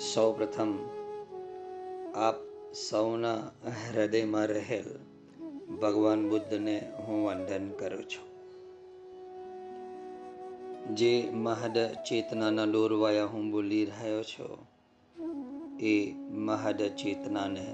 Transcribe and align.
સૌપ્રથમ 0.00 0.78
આપ 2.14 2.34
સૌના 2.74 3.38
હૃદયમાં 3.64 4.46
રહેલ 4.46 4.98
ભગવાન 5.76 6.28
બુદ્ધને 6.28 6.92
હું 7.06 7.26
વંદન 7.26 7.70
કરું 7.70 8.04
છું. 8.04 8.28
જે 10.94 11.30
મહદ 11.32 11.78
ચેતનાના 12.08 12.64
દોરવાયા 12.64 13.24
હું 13.24 13.50
બોલી 13.50 13.84
રહ્યો 13.84 14.22
છું, 14.22 14.66
એ 15.80 16.12
મહદ 16.30 16.82
ચેતનાને 16.82 17.66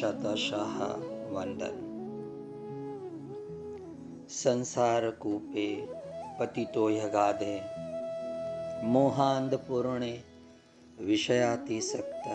શતશાહ 0.00 0.76
વંદન. 1.32 1.76
સંસાર 4.28 5.10
કૂપે 5.10 5.86
પતિતો 6.38 6.90
યગાદે 6.90 7.60
મોહાંધ 8.84 9.54
પૂર્ણે 9.54 10.22
વિષયાતિસક્ત 10.98 12.26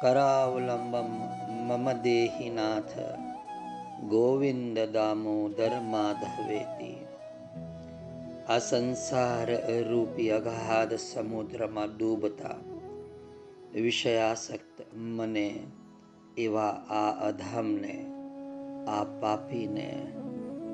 કરાવલંબમ 0.00 1.12
મમ 1.66 1.86
દેહિનાથ 2.02 2.96
ગોવિંદ 4.08 4.76
દામોદર 4.92 5.74
માધવેતી 5.86 6.98
આ 8.48 8.60
સંસાર 8.60 9.48
રૂપી 9.88 10.28
અગાધ 10.30 10.94
સમુદ્રમાં 10.98 11.94
ડૂબતા 11.94 12.58
વિષયાસક્ત 13.78 14.86
મને 15.08 15.48
એવા 16.38 16.74
આ 16.94 17.12
અધમને 17.24 17.94
આ 18.88 19.04
પાપીને 19.20 19.90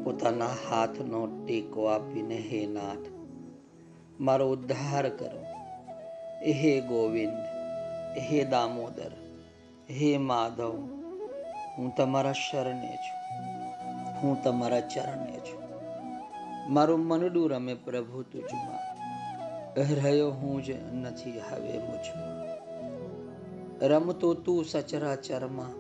પોતાના 0.04 0.54
હાથનો 0.60 1.26
ટેકો 1.28 1.88
આપીને 1.88 2.46
હે 2.48 2.66
નાથ 2.68 3.06
મારો 4.20 4.50
ઉદ્ધાર 4.50 5.08
કરો 5.16 5.45
હે 6.42 6.80
ગોવિંદ, 6.80 7.38
હે 8.16 8.44
દામોદર, 8.44 9.12
હે 9.90 10.18
માધવ, 10.18 10.74
હું 11.78 11.94
તમારા 11.96 12.32
શરણે 12.32 12.96
છું, 12.96 13.20
હું 14.22 14.42
તમારા 14.42 14.80
ચરણે 14.80 15.32
છું. 15.32 15.62
મારું 16.68 17.00
મનડું 17.00 17.50
રમે 17.50 17.74
પ્રભુ 17.74 18.22
તુજમાં, 18.22 18.84
રહ્યો 19.94 20.30
હું 20.30 20.64
જ 20.64 20.72
નથી 20.94 21.30
હવે 21.30 21.78
મુજમાં 21.78 22.46
રમતો 23.82 24.34
તું 24.34 24.64
સચરાચરમાં, 24.64 25.74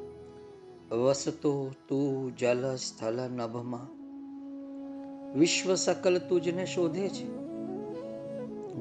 વસતો 0.90 1.70
તું 1.88 2.36
જલ 2.36 2.76
સ્થળ 2.76 3.12
નભમાં 3.12 3.96
વિશ્વ 5.38 5.74
સકલ 5.74 6.18
તુજને 6.18 6.66
શોધે 6.66 7.08
છે 7.08 7.45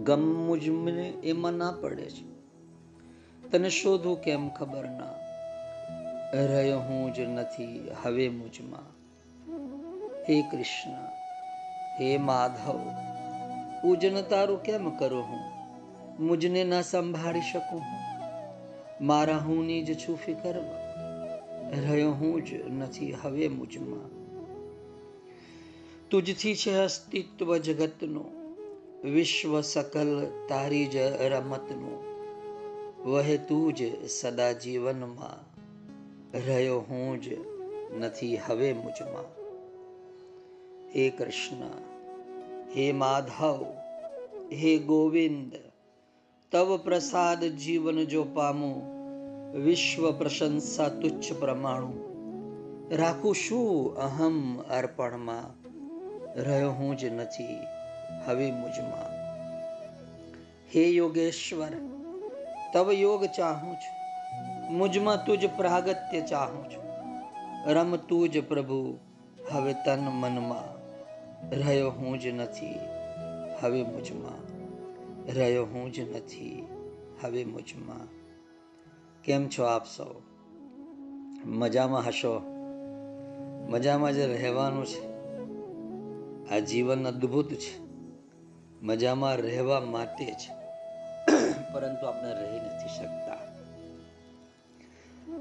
ગમ 0.04 0.22
મુજમને 0.22 1.10
એમાં 1.10 1.54
ના 1.54 1.72
પડે 1.82 2.10
છે. 2.10 2.36
તને 3.50 3.70
શોધું 3.70 4.22
કેમ 4.22 4.50
ખબર 4.50 4.86
ના? 4.86 5.26
રહ્યો 6.34 6.80
હું 6.80 7.14
જ 7.14 7.20
નથી 7.20 7.88
હવે 8.04 8.30
મુજમાં. 8.30 8.96
હે 10.30 10.42
કૃષ્ણ, 10.42 10.92
હે 12.00 12.18
માધવ, 12.18 12.80
પૂજન 13.82 14.22
તારું 14.22 14.64
કેમ 14.64 14.90
કરું 14.90 15.24
હું? 15.24 15.56
મુજને 16.28 16.64
ના 16.64 16.82
સંભાળી 16.82 17.42
શકું 17.42 17.82
મારા 19.02 19.38
હુંની 19.38 19.84
જ 19.84 20.00
છું 20.00 20.18
ફિકરમાં 20.18 20.86
રહ્યો 21.82 22.12
હું 22.12 22.46
જ 22.46 22.54
નથી 22.54 23.12
હવે 23.12 23.48
મુજમાં. 23.48 24.10
તુજથી 26.10 26.56
છે 26.56 26.76
અસ્તિત્વ 26.76 27.58
જગતનું. 27.58 28.35
વિશ્વ 29.06 29.62
સકલ 29.62 30.12
તારી 30.50 30.88
જ 30.88 30.98
રમતનું 31.30 31.98
વહે 33.06 33.38
તું 33.38 33.74
જ 33.74 33.82
સદા 34.10 34.54
જીવનમાં 34.54 35.42
રહ્યો 36.46 36.80
હું 36.80 37.22
જ 37.22 37.38
નથી 38.00 38.38
હવે 38.38 38.70
મુજમાં 38.74 39.30
હે 40.94 41.06
કૃષ્ણ 41.10 41.76
હે 42.76 42.86
માધવ 42.94 43.62
હે 44.52 44.74
ગોવિંદ 44.80 45.54
તવ 46.52 46.80
પ્રસાદ 46.84 47.46
જીવન 47.60 48.04
જો 48.06 48.24
પામું 48.34 48.82
વિશ્વ 49.62 50.12
પ્રશંસા 50.12 50.90
તુચ્છ 50.90 51.30
પ્રમાણું 51.40 51.98
રાખું 52.98 53.36
શું 53.36 53.98
અહમ 53.98 54.60
અર્પણમાં 54.72 55.50
રહ્યો 56.36 56.72
હું 56.72 56.98
જ 56.98 57.10
નથી 57.10 57.75
હવે 58.26 58.52
મુજમાં. 58.52 59.16
હે 60.76 60.84
યોગેશ્વર, 60.84 61.72
તવ 62.74 62.92
યોગ 62.92 63.26
ચાહું 63.26 63.76
છું. 63.76 63.96
મુજમાં 64.78 65.26
તુજ 65.26 65.46
પ્રાગત્ય 65.58 66.22
ચાહું 66.22 66.70
છું. 66.70 66.84
રમ 67.72 67.96
તુજ 67.96 68.48
પ્રભુ, 68.48 69.00
હવે 69.52 69.74
તન 69.74 70.00
મનમાં. 70.00 70.86
રહ્યો 71.50 71.92
હું 71.92 72.20
જ 72.20 72.28
નથી, 72.28 72.80
હવે 73.62 73.84
મુજમાં. 73.84 74.56
રહ્યો 75.34 75.66
હું 75.66 75.94
જ 75.94 76.00
નથી, 76.00 76.68
હવે 77.24 77.46
મુજમાં. 77.46 78.08
કેમ 79.24 79.48
છો 79.48 79.64
આપ 79.64 79.86
સૌ? 79.86 80.22
મજામાં 81.46 82.06
હશો? 82.06 82.42
મજામાં 83.70 84.14
જ 84.14 84.18
રહેવાનું 84.18 84.86
છે. 84.86 85.16
આ 86.56 86.60
જીવન 86.60 87.08
અદ્ભુત 87.08 87.54
છે. 87.54 87.85
મજામાં 88.86 89.36
રહેવા 89.36 89.80
માટે 89.80 90.26
જ. 90.26 90.38
પરંતુ 91.74 92.06
આપણે 92.06 92.34
રહી 92.34 92.60
નથી 92.60 92.90
શકતા. 92.98 93.38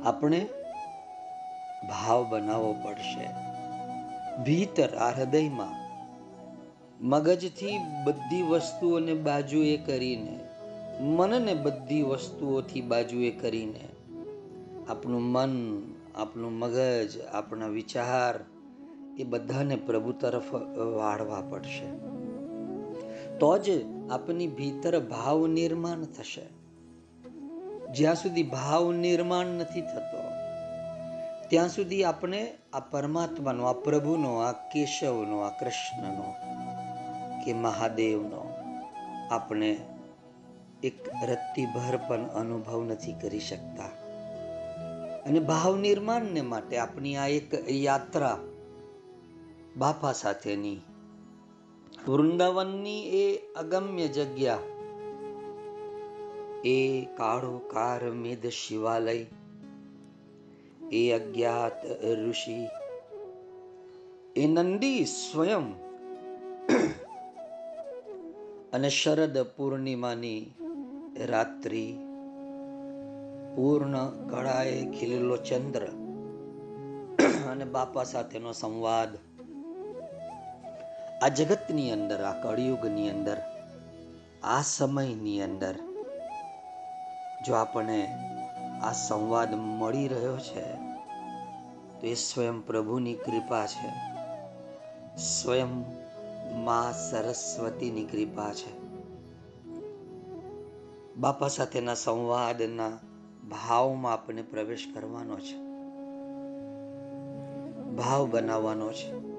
આપણે 0.04 0.48
ભાવ 1.88 2.26
બનાવવો 2.30 2.72
પડશે. 2.72 3.28
ભીતર 4.42 4.96
આ 4.96 5.10
હૃદયમાં 5.10 5.84
મગજથી 7.00 7.78
બધી 8.04 8.42
વસ્તુઓને 8.42 9.14
બાજુએ 9.14 9.76
કરીને, 9.76 10.40
મનને 11.00 11.54
બધી 11.54 12.02
વસ્તુઓથી 12.02 12.80
બાજુએ 12.80 13.30
કરીને, 13.30 13.88
આપણું 14.88 15.22
મન, 15.22 15.82
આપણું 16.14 16.52
મગજ, 16.52 17.20
આપણા 17.20 17.66
વિચાર, 17.66 18.40
એ 19.18 19.24
બધાને 19.24 19.76
પ્રભુ 19.76 20.12
તરફ 20.12 20.54
વાળવા 20.78 21.40
પડશે. 21.50 22.13
તો 23.44 23.58
જ 23.58 23.70
આપની 24.10 24.46
ભીતર 24.46 25.00
ભાવ 25.00 25.46
નિર્માણ 25.46 26.04
થશે. 26.04 26.42
જ્યાં 27.92 28.14
સુધી 28.14 28.42
ભાવ 28.42 28.92
નિર્માણ 28.92 29.46
નથી 29.46 29.80
થતો, 29.80 30.22
ત્યાં 31.48 31.68
સુધી 31.68 32.04
આપણે 32.04 32.54
આ 32.72 32.80
પરમાત્માનો, 32.80 33.64
આ 33.64 33.72
પ્રભુનો, 33.72 34.36
આ 34.36 34.52
કેશવનો, 34.52 35.38
આ 35.38 35.48
કૃષ્ણનો 35.48 36.34
કે 37.44 37.52
મહાદેવનો 37.52 38.54
આપણે 39.30 39.78
એક 40.82 41.08
રત્તીભર 41.08 41.98
પણ 42.08 42.26
અનુભવ 42.26 42.84
નથી 42.84 43.12
કરી 43.12 43.40
શકતા. 43.40 43.84
અને 45.22 45.38
ભાવ 45.38 45.76
નિર્માણને 45.76 46.40
માટે 46.40 46.78
આપણી 46.78 47.16
આ 47.16 47.26
એક 47.26 47.70
યાત્રા 47.70 48.38
બાપા 49.76 50.12
સાથેની 50.12 50.80
વૃંદાવનની 52.06 53.02
એ 53.16 53.26
અગમ્ય 53.54 54.06
જગ્યા 54.08 54.62
એ 56.66 56.76
કાળો 57.16 57.52
કાર 57.72 58.02
મેદ 58.14 58.42
શિવાલય 58.52 59.26
એ 60.92 61.02
અજ્ઞાત 61.12 61.78
ઋષિ 62.18 62.58
એ 64.36 64.44
નંદી 64.46 65.02
સ્વયં 65.14 65.66
અને 68.72 68.90
શરદ 68.90 69.36
પૂર્ણિમાની 69.56 70.42
રાત્રિ 71.26 71.86
પૂર્ણ 73.54 73.96
કળાએ 74.30 74.78
ખીલેલો 74.94 75.36
ચંદ્ર 75.42 75.84
અને 77.50 77.66
બાપા 77.74 78.04
સાથેનો 78.04 78.52
સંવાદ 78.52 79.12
આ 81.22 81.28
જગતની 81.28 81.92
અંદર, 81.92 82.24
આ 82.24 82.42
કળિયુગની 82.42 83.10
અંદર, 83.10 83.36
આ 84.42 84.62
સમયની 84.62 85.42
અંદર 85.42 85.74
જો 87.46 87.54
આપણને 87.54 88.04
આ 88.82 88.92
સંવાદ 88.92 89.54
મળી 89.54 90.08
રહ્યો 90.08 90.36
છે, 90.36 90.72
તો 92.00 92.06
એ 92.06 92.14
સ્વયં 92.14 92.66
પ્રભુની 92.66 93.14
કૃપા 93.14 93.66
છે. 93.66 93.88
સ્વયં 95.16 95.66
મા 96.64 96.92
સરસ્વતીની 97.10 98.04
કૃપા 98.04 98.52
છે. 98.54 98.84
બાપા 101.16 101.48
સાથેના 101.48 101.94
સંવાદના 101.94 102.88
ભાવમાં 103.48 104.12
આપણને 104.12 104.42
પ્રવેશ 104.42 104.86
કરવાનો 104.94 105.36
છે. 105.36 105.64
ભાવ 107.96 108.30
બનાવવાનો 108.30 108.92
છે. 108.92 109.33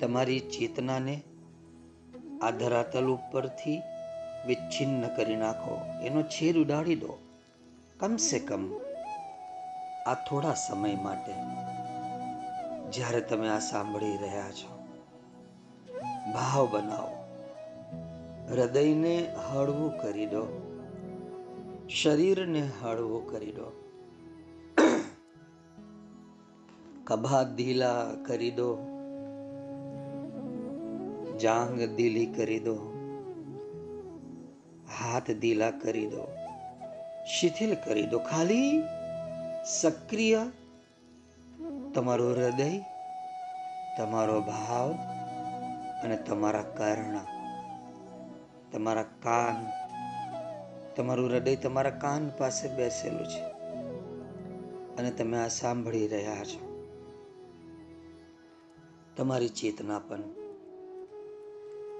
તમારી 0.00 0.40
ચેતનાને 0.40 1.22
આ 2.42 2.50
ધરાતલ 2.50 3.04
ઉપરથી 3.04 3.82
વિચ્છિન્ન 4.46 5.08
કરી 5.08 5.36
નાખો. 5.36 5.80
એનો 6.02 6.22
છેદ 6.22 6.56
ઉડાડી 6.56 6.94
દો. 6.94 7.18
કમસે 8.00 8.38
કમ 8.38 8.72
આ 10.06 10.14
થોડા 10.14 10.54
સમય 10.54 10.94
માટે 10.94 11.32
જ્યારે 12.90 13.20
તમે 13.20 13.48
આ 13.48 13.58
સાંભળી 13.58 14.16
રહ્યા 14.16 14.50
છો. 14.50 14.80
ભાવ 16.34 16.68
બનાવો. 16.70 17.16
હૃદયને 18.50 19.36
હળવું 19.50 19.98
કરી 19.98 20.26
દો. 20.26 20.66
શરીરને 21.88 22.70
હળવું 22.82 23.30
કરી 23.30 23.52
દો. 23.52 23.76
કભા 27.04 27.42
ઢીલા 27.56 28.06
કરી 28.26 28.50
દો. 28.50 28.89
જાંગ 31.42 31.76
દિલી 31.96 32.26
કરી 32.26 32.58
દો, 32.58 32.76
હાથ 34.98 35.30
ઢીલા 35.30 35.70
કરી 35.70 36.06
દો, 36.06 36.24
શિથિલ 37.26 37.74
કરી 37.84 38.06
દો. 38.06 38.18
ખાલી 38.18 38.82
સક્રિય 39.80 40.46
તમારું 41.94 42.30
હૃદય, 42.30 42.70
તમારો 43.98 44.40
ભાવ 44.40 44.88
અને 46.04 46.16
તમારા 46.16 46.66
કર્ણ, 46.76 47.16
તમારા 48.72 49.06
કાન, 49.22 49.58
તમારું 50.96 51.30
હૃદય 51.30 51.56
તમારા 51.56 51.90
કાન 51.90 52.30
પાસે 52.38 52.66
બેસેલું 52.76 53.26
છે 53.28 53.44
અને 54.98 55.10
તમે 55.10 55.38
આ 55.38 55.48
સાંભળી 55.48 56.08
રહ્યા 56.08 56.44
છો. 56.44 56.62
તમારી 59.16 59.48
ચેતના 59.48 59.98
પણ 59.98 60.39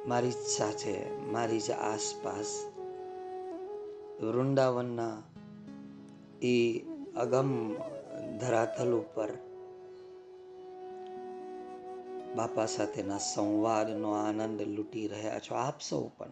મારી 0.07 0.31
જ 0.31 0.35
સાથે, 0.35 1.11
મારી 1.33 1.61
જ 1.61 1.71
આસપાસ 1.71 2.65
વૃંદાવનના 4.23 5.23
એ 6.43 6.79
અગમ 7.17 7.75
ધરાતલ 8.41 8.93
ઉપર 8.93 9.29
બાપા 12.37 12.67
સાથેના 12.67 13.19
સંવાદનો 13.19 14.13
આનંદ 14.13 14.63
લૂંટી 14.63 15.09
રહ્યા 15.09 15.39
છો. 15.39 15.55
આપ 15.55 15.81
સૌ 15.81 16.09
પણ. 16.19 16.29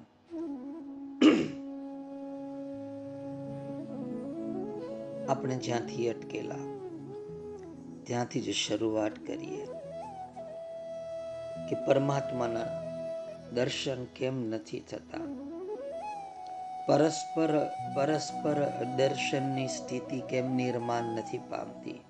આપણે 5.28 5.56
જ્યાંથી 5.56 6.08
અટકેલા, 6.08 6.78
ત્યાંથી 8.04 8.40
જ 8.40 8.50
શરૂઆત 8.50 9.26
કરીએ 9.26 9.66
કે 11.68 11.84
પરમાત્માના 11.86 12.87
દર્શન 13.54 14.04
કેમ 14.04 14.50
નથી 14.50 14.80
થતા? 14.80 15.18
પરસ્પર 16.86 17.70
પરસ્પર 17.96 18.84
દર્શનની 18.96 19.68
સ્થિતિ 19.68 20.20
કેમ 20.20 20.54
નિર્માણ 20.54 21.02
નથી 21.02 21.38
પામતી? 21.38 22.00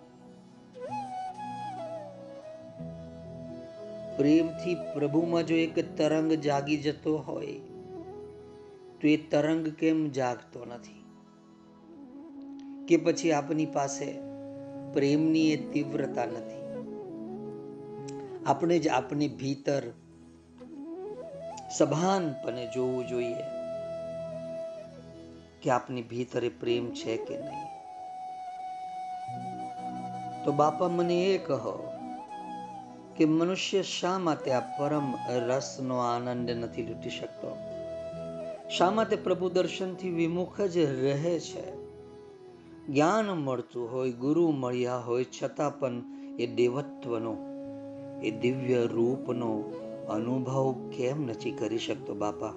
પ્રેમથી 4.16 4.74
પ્રભુમાં 4.74 5.46
જો 5.46 5.54
એક 5.54 5.98
તરંગ 5.98 6.32
જાગી 6.32 6.76
જતો 6.76 7.18
હોય, 7.18 7.52
તો 9.00 9.08
એ 9.08 9.16
તરંગ 9.16 9.68
કેમ 9.68 10.10
જાગતો 10.10 10.64
નથી? 10.64 11.04
કે 12.88 12.96
પછી 12.96 13.32
આપની 13.32 13.66
પાસે 13.66 14.18
પ્રેમની 14.92 15.52
એ 15.52 15.72
તીવ્રતા 15.72 16.24
નથી? 16.24 16.58
આપણે 18.46 18.78
જ 18.78 18.88
આપની 18.88 19.28
ભીતર 19.28 19.82
સભાનપણે 21.76 22.68
જોવું 22.74 23.06
જોઈએ 23.06 23.36
કે 25.62 25.70
આપની 25.70 26.02
ભીતરે 26.02 26.48
પ્રેમ 26.48 26.90
છે 26.90 27.16
કે 27.16 27.38
નહીં. 27.38 27.68
તો 30.44 30.52
બાપા 30.52 30.88
મને 30.88 31.24
એ 31.24 31.38
કહો 31.38 31.92
કે 33.16 33.24
મનુષ્ય 33.24 33.82
શા 33.82 34.18
માટે 34.18 34.52
આ 34.52 34.60
પરમ 34.60 35.14
રસનો 35.28 35.98
આનંદ 35.98 36.50
નથી 36.50 36.86
લૂંટી 36.86 37.10
શકતો? 37.10 37.56
શા 38.70 38.90
માટે 38.90 39.16
પ્રભુ 39.16 39.50
દર્શનથી 39.50 40.10
વિમુખ 40.10 40.60
જ 40.60 40.78
રહે 40.78 41.38
છે? 41.38 41.76
જ્ઞાન 42.86 43.26
મળતું 43.26 43.92
હોય, 43.92 44.12
ગુરુ 44.12 44.50
મળ્યા 44.50 44.96
હોય, 44.96 45.26
છતાં 45.42 45.78
પણ 45.78 46.02
એ 46.38 46.46
દેવત્વનો, 46.46 47.36
એ 48.22 48.30
દિવ્ય 48.30 48.86
રૂપનો 48.86 49.77
અનુભવ 50.08 50.90
કેમ 50.96 51.26
નથી 51.26 51.50
કરી 51.50 51.78
શકતો 51.78 52.14
બાપા? 52.14 52.52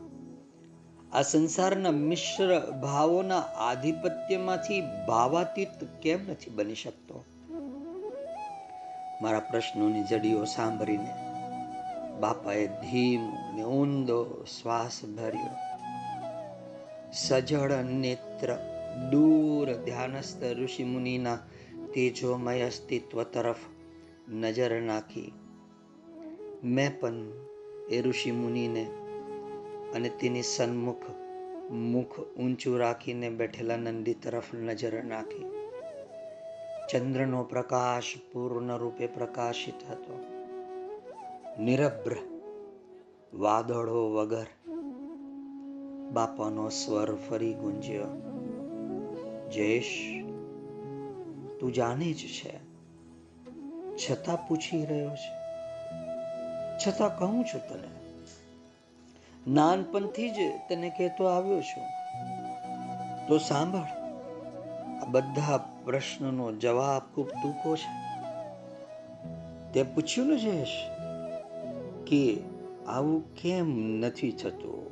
આ 1.13 1.21
સંસારના 1.21 1.92
મિશ્ર 1.92 2.59
ભાવોના 2.59 3.39
આધિપત્યમાંથી 3.39 4.81
ભાવાતીત 5.07 5.83
કેમ 6.01 6.19
નથી 6.27 6.50
બની 6.50 6.75
શકતો? 6.75 7.25
મારા 9.21 9.39
પ્રશ્નોની 9.39 10.03
જડીઓ 10.03 10.44
સાંભળીને 10.44 11.13
બાપાએ 12.19 12.68
ધીમો 12.68 13.56
ને 13.56 13.63
ઊંડો 13.63 14.44
શ્વાસ 14.44 15.06
ભર્યો 15.18 15.56
સજળ 17.13 17.71
નેત્ર 17.83 18.56
દૂર 19.12 19.74
ધ્યાનસ્થ 19.74 20.44
ઋષિ 20.44 20.83
મુનિના 20.83 21.38
તેજોમય 21.94 22.62
અસ્તિત્વ 22.62 23.24
તરફ 23.24 23.56
નજર 24.30 24.81
નાખી. 24.81 25.33
મેં 26.63 27.00
પણ 27.00 27.40
એ 27.91 28.01
ઋષિ 28.01 28.31
મુનિને 28.31 28.83
અને 29.95 30.09
તેની 30.09 30.41
સન્મુખ 30.41 31.03
મુખ 31.71 32.19
ઊંચું 32.19 32.79
રાખીને 32.79 33.29
બેઠેલા 33.29 33.77
નંદી 33.77 34.13
તરફ 34.13 34.53
નજર 34.53 35.03
નાખી. 35.03 35.45
ચંદ્રનો 36.91 37.43
પ્રકાશ 37.43 38.03
પૂર્ણ 38.33 38.77
રૂપે 38.77 39.07
પ્રકાશિત 39.07 39.91
હતો. 39.91 40.25
નિરભ્ર 41.59 42.15
વાદળો 43.33 44.11
વગર 44.13 44.45
બાપાનો 46.11 46.69
સ્વર 46.69 47.15
ફરી 47.15 47.53
ગુંજ્યો. 47.53 48.03
જયેશ, 49.49 50.23
તું 51.59 51.73
જાણે 51.73 52.13
જ 52.13 52.17
છે. 52.17 52.57
છતાં 53.95 54.47
પૂછી 54.47 54.85
રહ્યો 54.85 55.09
છે. 55.09 55.40
છતાં 56.88 57.19
કહું 57.19 57.45
છું 57.45 57.62
તને, 57.69 57.88
નાનપણથી 59.51 60.30
જ 60.30 60.33
તને 60.69 60.89
કહેતો 60.89 61.25
આવ્યો 61.25 61.62
છું. 61.62 61.84
તો 63.27 63.38
સાંભળ, 63.38 64.01
આ 65.01 65.05
બધા 65.05 65.58
પ્રશ્નનો 65.58 66.51
જવાબ 66.51 67.15
ખૂબ 67.15 67.27
ટૂંકો 67.27 67.75
છે. 67.75 68.01
તે 69.74 69.84
પૂછ્યું 69.84 70.27
ને 70.27 70.36
જયેશ 70.36 70.89
કે 72.08 72.38
આવું 72.88 73.36
કેમ 73.36 73.79
નથી 73.79 74.32
થતું? 74.32 74.91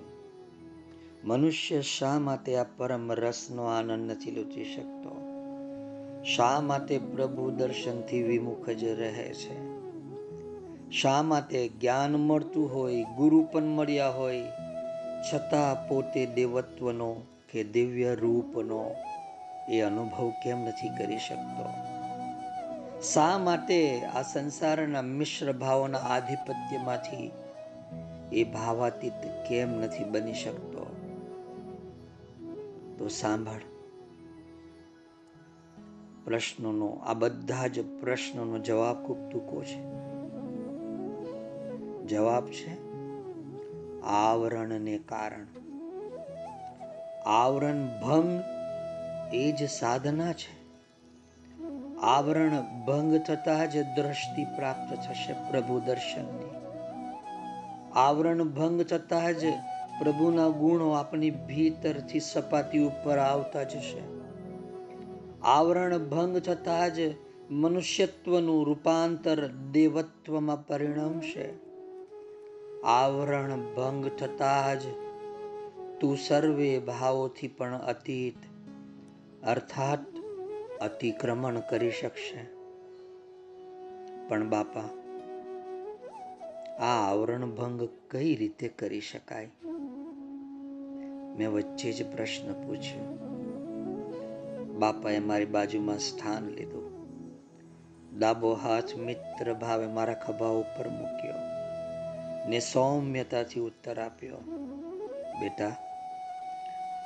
મનુષ્ય 1.24 1.82
શા 1.82 2.20
માટે 2.20 2.56
આ 2.56 2.63
પરમ 2.63 3.12
રસનો 3.12 3.63
આનંદ 3.63 4.12
નથી 4.12 4.32
લૂંટી 4.32 4.66
શકતો? 4.66 5.22
શા 6.36 6.62
માટે 6.62 6.98
પ્રભુ 6.98 7.52
દર્શનથી 7.52 8.24
વિમુખ 8.24 8.70
જ 8.70 8.84
રહે 8.84 9.34
છે? 9.34 9.69
શા 10.91 11.22
માટે 11.22 11.67
જ્ઞાન 11.67 12.15
મળતું 12.15 12.74
હોય, 12.74 13.03
ગુરુ 13.03 13.48
પણ 13.51 13.63
મળ્યા 13.63 14.10
હોય? 14.10 14.41
છતાં 15.34 15.88
પોતે 15.88 16.25
દેવત્વનો 16.25 17.15
કે 17.51 17.63
દિવ્ય 17.63 18.15
રૂપનો 18.15 18.96
એ 19.69 19.81
અનુભવ 19.81 20.31
કેમ 20.43 20.60
નથી 20.60 20.89
કરી 20.98 21.17
શકતો? 21.17 21.65
શા 23.01 23.38
માટે 23.38 24.05
આ 24.05 24.22
સંસારના 24.22 25.01
મિશ્ર 25.01 25.51
ભાવોના 25.51 25.98
આધિપત્યમાંથી 25.98 27.31
એ 28.34 28.43
ભાવાતીત 28.43 29.48
કેમ 29.50 29.69
નથી 29.69 30.03
બની 30.03 30.34
શકતો? 30.34 30.96
તો 33.00 33.08
સાંભળ. 33.08 33.60
પ્રશ્નોનો, 36.25 36.88
આ 36.88 37.13
બધા 37.13 37.67
જ 37.67 38.01
પ્રશ્નોનો 38.01 38.60
જવાબ 38.60 39.05
ખૂબ 39.05 39.29
ટૂંકો 39.29 39.63
છે. 39.63 39.99
જવાબ 42.10 42.46
છે 42.46 42.89
આવરણને 44.01 44.98
કારણ. 44.98 45.48
આવરણ 47.25 47.88
ભંગ 48.01 48.44
એ 49.34 49.51
જ 49.51 49.70
સાધના 49.70 50.34
છે. 50.34 50.60
આવરણ 52.01 52.50
ભંગ 52.88 53.18
થતા 53.18 53.66
જ 53.66 53.84
દ્રષ્ટિ 53.84 54.44
પ્રાપ્ત 54.44 54.94
થશે 54.96 55.34
પ્રભુ 55.34 55.80
દર્શનની. 55.80 56.50
આવરણ 57.96 58.44
ભંગ 58.44 58.82
થતા 58.82 59.32
જ 59.32 59.46
પ્રભુના 60.00 60.48
ગુણો 60.48 60.89
આપણી 60.89 61.32
ભીતરથી 61.32 62.20
સપાટી 62.20 62.80
ઉપર 62.80 63.18
આવતા 63.18 63.63
જશે. 63.63 64.01
આવરણ 65.44 65.98
ભંગ 65.98 66.38
થતા 66.38 66.88
જ 66.88 67.00
મનુષ્યત્વનું 67.51 68.66
રૂપાંતર 68.66 69.48
દેવત્વમાં 69.48 70.68
પરિણમશે. 70.68 71.69
આવરણ 72.86 73.60
ભંગ 73.76 74.08
થતા 74.08 74.76
જ 74.76 74.82
તું 76.02 76.18
સર્વે 76.18 76.80
ભાવોથી 76.80 77.48
પણ 77.48 77.78
અતીત, 77.78 78.36
અર્થાત 79.46 80.00
અતિક્રમણ 80.82 81.60
કરી 81.60 81.92
શકશે. 81.92 82.46
પણ 84.28 84.50
બાપા, 84.50 84.82
આ 86.80 87.10
આવરણ 87.10 87.46
ભંગ 87.46 87.90
કઈ 88.12 88.36
રીતે 88.36 88.68
કરી 88.68 89.02
શકાય? 89.02 89.52
મેં 91.38 91.52
વચ્ચે 91.52 91.92
જ 91.92 92.16
પ્રશ્ન 92.16 92.54
પૂછ્યો. 92.54 93.18
બાપાએ 94.80 95.20
મારી 95.20 95.46
બાજુમાં 95.46 96.00
સ્થાન 96.00 96.50
લીધું. 96.50 96.90
ડાબો 98.20 98.54
હાથ 98.54 98.96
મિત્ર 98.96 99.54
ભાવે 99.54 99.88
મારા 99.88 100.14
ખભા 100.14 100.48
ઉપર 100.48 100.88
મૂક્યો. 100.88 101.49
ને 102.48 102.60
સૌમ્યતાથી 102.60 103.60
ઉત્તર 103.60 104.00
આપ્યો. 104.00 104.38
બેટા, 105.39 105.75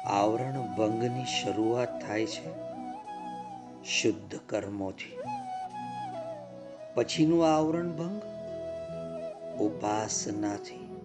આવરણ 0.05 0.75
ભંગની 0.77 1.25
શરૂઆત 1.25 2.01
થાય 2.01 2.25
છે 2.25 2.73
શુદ્ધ 3.83 4.39
કર્મોથી. 4.49 5.17
પછીનું 6.95 7.55
આવરણ 7.55 7.89
ભંગ 7.89 8.21
ઉપાસનાથી. 9.59 10.95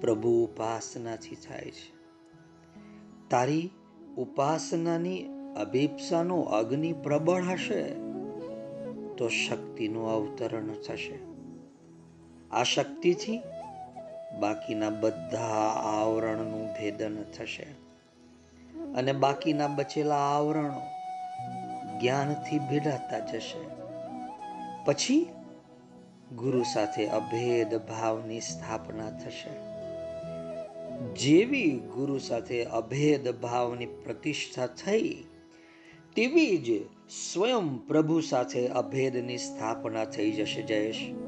પ્રભુ 0.00 0.44
ઉપાસનાથી 0.44 1.34
થાય 1.34 1.70
છે. 1.70 1.98
તારી 3.30 3.70
ઉપાસનાની 4.16 5.26
અભિપ્સાનો 5.56 6.40
અગ્નિ 6.40 6.92
પ્રબળ 6.92 7.42
હશે 7.42 7.82
તો 9.18 9.28
શક્તિનું 9.28 10.10
અવતરણ 10.10 10.72
થશે. 10.72 11.27
આ 12.52 12.62
શક્તિથી 12.62 13.40
બાકીના 14.40 14.90
બધા 14.90 15.68
આવરણનું 15.68 16.72
ભેદન 16.72 17.22
થશે. 17.22 17.66
અને 18.96 19.12
બાકીના 19.12 19.66
બચેલા 19.66 20.14
આવરણો 20.14 20.80
જ્ઞાનથી 22.00 22.58
ભેડાતા 22.58 23.18
જશે. 23.18 23.68
પછી 24.84 25.28
ગુરુ 26.36 26.62
સાથે 26.62 27.06
અભેદ 27.06 27.74
ભાવની 27.74 28.40
સ્થાપના 28.40 29.10
થશે. 29.10 29.68
જેવી 31.14 31.70
ગુરુ 31.70 32.18
સાથે 32.18 32.64
અભેદ 32.64 33.28
ભાવની 33.28 33.86
પ્રતિષ્ઠા 33.86 34.66
થઈ, 34.66 35.24
તેવી 36.14 36.58
જ 36.58 36.86
સ્વયં 37.32 37.86
પ્રભુ 37.86 38.20
સાથે 38.20 38.68
અભેદની 38.68 39.38
સ્થાપના 39.38 40.04
થઈ 40.04 40.30
જશે 40.32 40.62
જયેશ. 40.62 41.27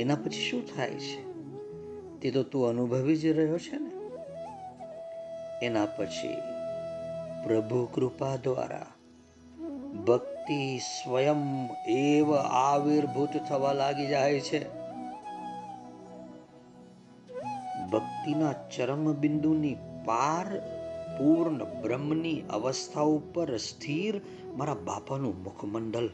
એના 0.00 0.14
પછી 0.14 0.50
શું 0.50 0.76
થાય 0.76 0.90
છે? 0.90 1.30
તે 2.20 2.30
તો 2.30 2.42
તું 2.42 2.68
અનુભવી 2.68 3.16
જ 3.16 3.26
રહ્યો 3.26 3.58
છે 3.58 3.76
ને? 3.76 3.90
એના 5.66 5.86
પછી 5.86 6.28
પ્રભુ 7.46 7.88
કૃપા 7.94 8.36
દ્વારા 8.36 8.86
ભક્તિ 10.06 10.78
સ્વયં 10.78 11.68
એવ 11.88 12.34
આવિર્ભૂત 12.36 13.28
થવા 13.48 13.72
લાગી 13.72 14.06
જાય 14.06 14.40
છે. 14.40 14.68
ભક્તિના 17.90 18.52
ચરમ 18.52 19.12
બિંદુની 19.12 19.76
પાર 20.04 20.58
પૂર્ણ 21.18 21.82
બ્રહ્મની 21.82 22.42
અવસ્થા 22.50 23.00
ઉપર 23.00 23.56
સ્થિર 23.56 24.20
મારા 24.56 24.74
બાપાનું 24.74 25.42
મુખમંડલ 25.42 26.10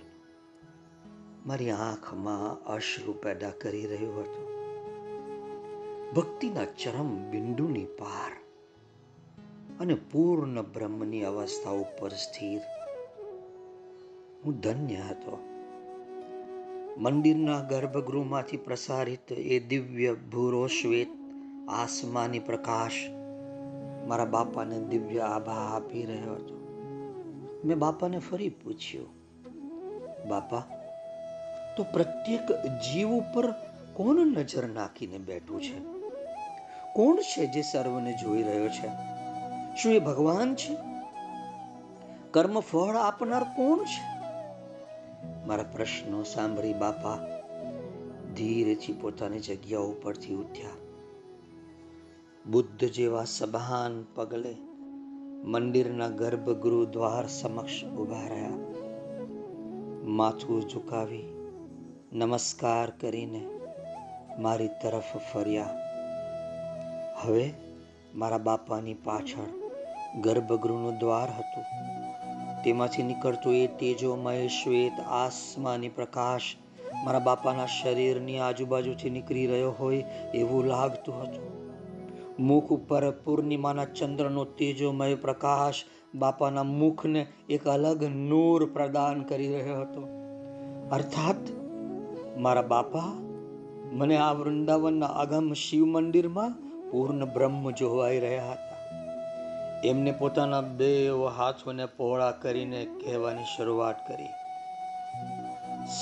મારી 1.46 1.70
આંખમાં 1.70 2.64
અશ્રુ 2.64 3.12
પેદા 3.12 3.50
કરી 3.50 3.86
રહ્યું 3.86 4.20
હતું. 4.20 4.46
ભક્તિના 6.14 6.64
ચરમ 6.64 7.30
બિંદુની 7.30 7.84
પાર 7.84 8.32
અને 9.80 9.94
પૂર્ણ 9.94 10.62
બ્રહ્મની 10.62 11.24
અવસ્થા 11.24 11.70
ઉપર 11.70 12.08
સ્થિર. 12.08 12.60
હું 14.44 14.60
ધન્ય 14.60 14.96
હતો. 14.96 15.38
મંદિરના 16.98 17.60
ગર્ભગૃહમાંથી 17.60 18.56
પ્રસારિત 18.56 19.32
એ 19.32 19.60
દિવ્ય 19.60 20.14
ભૂરો 20.14 20.66
શ્વેત 20.66 21.08
આસમાની 21.68 22.38
પ્રકાશ 22.38 22.92
મારા 24.08 24.24
બાપાને 24.24 24.78
દિવ્ય 24.80 25.18
આભા 25.18 25.52
આપી 25.52 26.02
રહ્યો 26.02 26.32
હતો. 26.32 26.56
મેં 27.64 27.78
બાપાને 27.78 28.18
ફરી 28.18 28.48
પૂછ્યું, 28.48 29.08
બાપા 30.28 30.62
તો 31.76 31.84
પ્રત્યેક 31.84 32.52
જીવ 32.66 33.08
ઉપર 33.08 33.50
કોણ 33.94 34.26
નજર 34.26 34.66
નાખીને 34.66 35.18
બેઠું 35.18 35.62
છે? 35.62 35.78
કોણ 36.94 37.16
છે 37.16 37.46
જે 37.46 37.62
સર્વને 37.62 38.12
જોઈ 38.12 38.42
રહ્યો 38.42 38.68
છે? 38.68 38.88
શું 39.76 39.92
એ 39.92 39.98
ભગવાન 39.98 40.54
છે? 40.54 40.76
કર્મ 42.30 42.60
ફળ 42.60 42.96
આપનાર 42.96 43.42
કોણ 43.42 43.84
છે? 43.84 44.16
મારા 45.46 45.62
પ્રશ્નો 45.62 46.22
સાંભળી 46.22 46.72
બાપા 46.72 47.18
ધીરેથી 48.34 48.92
પોતાની 48.92 49.38
જગ્યા 49.38 49.78
ઉપરથી 49.78 50.34
ઉઠ્યા. 50.34 50.70
બુદ્ધ 52.50 52.84
જેવા 52.84 53.24
સભાન 53.24 54.04
પગલે 54.14 54.54
મંદિરના 55.44 56.08
ગર્ભગૃહ 56.08 56.86
દ્વાર 56.86 57.28
સમક્ષ 57.28 57.84
ઊભા 57.84 58.28
રહ્યા. 58.28 58.50
માથું 60.04 60.68
ઝુકાવી 60.68 61.35
નમસ્કાર 62.16 62.90
કરીને 62.90 63.46
મારી 64.38 64.68
તરફ 64.68 65.16
ફર્યા. 65.32 65.70
હવે 67.20 67.52
મારા 68.14 68.38
બાપાની 68.38 68.94
પાછળ 68.94 69.70
ગર્ભગૃહનું 70.20 70.98
દ્વાર 70.98 71.28
હતું. 71.28 71.64
તેમાંથી 72.62 73.02
નીકળતું 73.02 73.54
એ 73.54 73.66
તેજોમય 73.66 74.48
શ્વેત 74.48 75.00
આસમાની 75.00 75.88
પ્રકાશ 75.88 76.42
મારા 77.04 77.18
બાપાના 77.18 77.66
શરીરની 77.66 78.38
આજુબાજુથી 78.38 79.10
નીકળી 79.10 79.46
રહ્યો 79.46 79.70
હોય 79.70 80.04
એવું 80.34 80.64
લાગતું 80.64 81.22
હતું. 81.22 81.72
મુખ 82.38 82.72
ઉપર 82.72 83.10
પૂર્ણિમાના 83.10 83.84
ચંદ્રનો 83.84 84.44
તેજોમય 84.44 85.14
પ્રકાશ 85.14 85.74
બાપાના 86.14 86.62
મુખને 86.62 87.26
એક 87.48 87.68
અલગ 87.68 88.04
નૂર 88.04 88.72
પ્રદાન 88.72 89.22
કરી 89.22 89.52
રહ્યો 89.52 89.80
હતો. 89.80 90.08
અર્થાત 90.92 91.55
મારા 92.36 92.62
બાપા, 92.62 93.02
મને 93.92 94.16
આ 94.16 94.32
વૃંદાવનના 94.32 95.06
આગામ 95.06 95.52
શિવ 95.52 95.84
મંદિરમાં 95.84 96.50
પૂર્ણ 96.90 97.24
બ્રહ્મ 97.24 97.70
જોવાઈ 97.70 98.20
રહ્યા 98.20 98.52
હતા. 98.52 98.76
એમને 99.84 100.12
પોતાના 100.12 100.60
બે 100.60 101.10
હાથોને 101.36 101.86
પહોળા 101.86 102.30
કરીને 102.30 102.84
કહેવાની 102.84 103.44
શરૂઆત 103.56 104.08
કરી. 104.08 104.26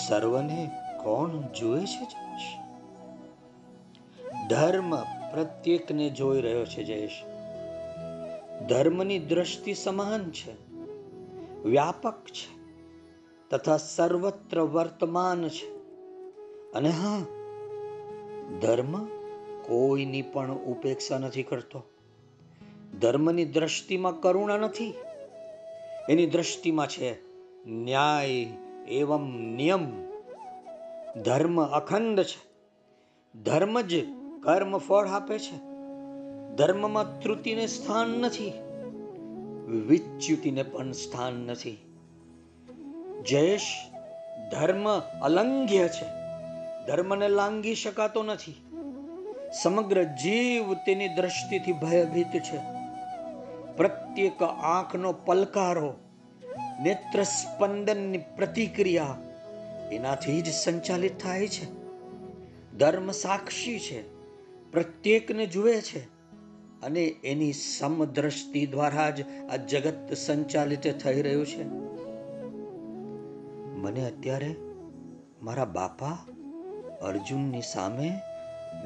સર્વને 0.08 0.70
કોણ 1.02 1.30
જુએ 1.40 1.80
છે 1.80 2.04
જયેશ? 2.04 2.58
ધર્મ 4.48 4.96
પ્રત્યેકને 5.02 6.10
જોઈ 6.10 6.40
રહ્યો 6.40 6.64
છે 6.64 6.84
જયેશ. 6.84 7.22
ધર્મની 8.68 9.18
દ્રષ્ટિ 9.18 9.74
સમાન 9.74 10.30
છે, 10.30 10.72
વ્યાપક 11.68 12.24
છે, 12.24 12.58
તથા 13.50 13.76
સર્વત્ર 13.76 14.60
વર્તમાન 14.60 15.48
છે. 15.48 15.83
અને 16.74 16.88
હા, 16.88 17.20
ધર્મ 18.60 19.04
કોઈની 19.62 20.22
પણ 20.22 20.50
ઉપેક્ષા 20.50 21.18
નથી 21.18 21.42
કરતો. 21.42 21.82
ધર્મની 23.00 23.44
દ્રષ્ટિમાં 23.44 24.20
કરુણા 24.20 24.56
નથી. 24.56 24.94
એની 26.08 26.26
દ્રષ્ટિમાં 26.26 26.88
છે 26.88 27.16
ન્યાય 27.66 28.46
એવમ 28.88 29.40
નિયમ. 29.40 29.92
ધર્મ 31.22 31.64
અખંડ 31.64 32.22
છે. 32.22 32.54
ધર્મ 33.42 33.80
જ 33.80 33.94
કર્મ 34.42 34.78
ફળ 34.78 35.06
આપે 35.06 35.38
છે. 35.38 35.56
ધર્મમાં 36.56 37.20
ત્રુતિને 37.20 37.66
સ્થાન 37.66 38.08
નથી. 38.08 38.52
વિચ્યુતિને 39.86 40.62
પણ 40.62 40.92
સ્થાન 40.92 41.34
નથી. 41.34 41.78
જયેશ 43.28 43.90
ધર્મ 44.52 44.98
અલંઘ્ય 44.98 45.88
છે. 45.88 46.23
ધર્મને 46.86 47.28
લાંગી 47.28 47.74
શકાતો 47.74 48.22
નથી. 48.22 48.54
સમગ્ર 49.62 50.02
જીવ 50.02 50.74
તેની 50.74 51.08
દ્રષ્ટિથી 51.08 51.72
ભયભીત 51.72 52.26
છે. 52.26 52.58
પ્રત્યેક 53.76 54.42
આંખનો 54.42 55.12
પલકારો 55.12 55.94
નેત્ર 56.82 57.22
સ્પંદનની 57.22 58.18
પ્રતિક્રિયા 58.18 59.18
એનાથી 59.92 60.42
જ 60.42 60.52
સંચાલિત 60.52 61.22
થાય 61.22 61.48
છે. 61.48 61.66
ધર્મ 62.78 63.10
સાક્ષી 63.10 63.78
છે, 63.78 64.02
પ્રત્યેકને 64.72 65.46
જુએ 65.46 65.80
છે 65.80 66.04
અને 66.82 67.04
એની 67.24 67.52
સમદ્રષ્ટિ 67.52 68.66
દ્વારા 68.66 69.10
જ 69.10 69.24
આ 69.50 69.56
જગત 69.56 70.14
સંચાલિત 70.14 70.98
થઈ 70.98 71.22
રહ્યું 71.22 71.46
છે. 71.46 71.64
મને 73.76 74.06
અત્યારે 74.06 74.54
મારા 75.42 75.64
બાપા 75.64 76.18
અર્જુનની 77.04 77.62
સામે 77.62 78.20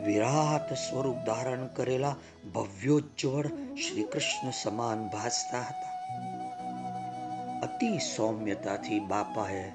વિરાટ 0.05 0.73
સ્વરૂપ 0.73 1.17
ધારણ 1.17 1.67
કરેલા 1.67 2.15
ભવ્યોજ્જવળ 2.55 3.47
શ્રી 3.75 4.03
કૃષ્ણ 4.03 4.51
સમાન 4.63 5.09
ભાસતા 5.09 5.61
હતા. 5.61 5.99
અતિ 7.61 7.99
સૌમ્યતાથી 7.99 9.01
બાપાએ 9.01 9.73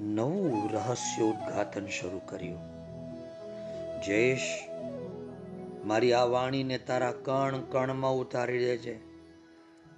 નવું 0.00 0.72
રહસ્યોદ્ઘાટન 0.72 1.86
શરૂ 1.86 2.20
કર્યું. 2.26 2.58
જયેશ, 4.02 4.58
મારી 5.84 6.12
આ 6.12 6.24
વાણીને 6.24 6.78
તારા 6.78 7.12
કણ 7.12 7.60
કણમાં 7.60 8.12
ઉતારી 8.12 8.58
દેજે. 8.58 9.00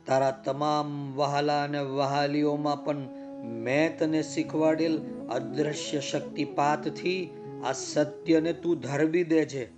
તારા 0.06 0.30
તમામ 0.30 1.14
વહાલા 1.16 1.64
અને 1.64 1.78
વહાલીઓમાં 1.78 2.84
પણ 2.84 3.21
મેં 3.42 3.98
તને 3.98 4.22
શીખવાડેલ 4.22 5.00
અદ્રશ્ય 5.30 6.00
શક્તિપાતથી 6.00 7.30
આ 7.64 7.72
સત્યને 7.72 8.52
તું 8.52 8.80
ધરબી 8.80 9.24
દેજે. 9.24 9.70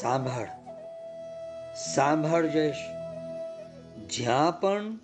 સાંભળ 0.00 0.46
સાંભળ 1.94 2.46
જયેશ. 2.46 2.74
જ્યાં 4.10 4.60
પણ 4.60 4.96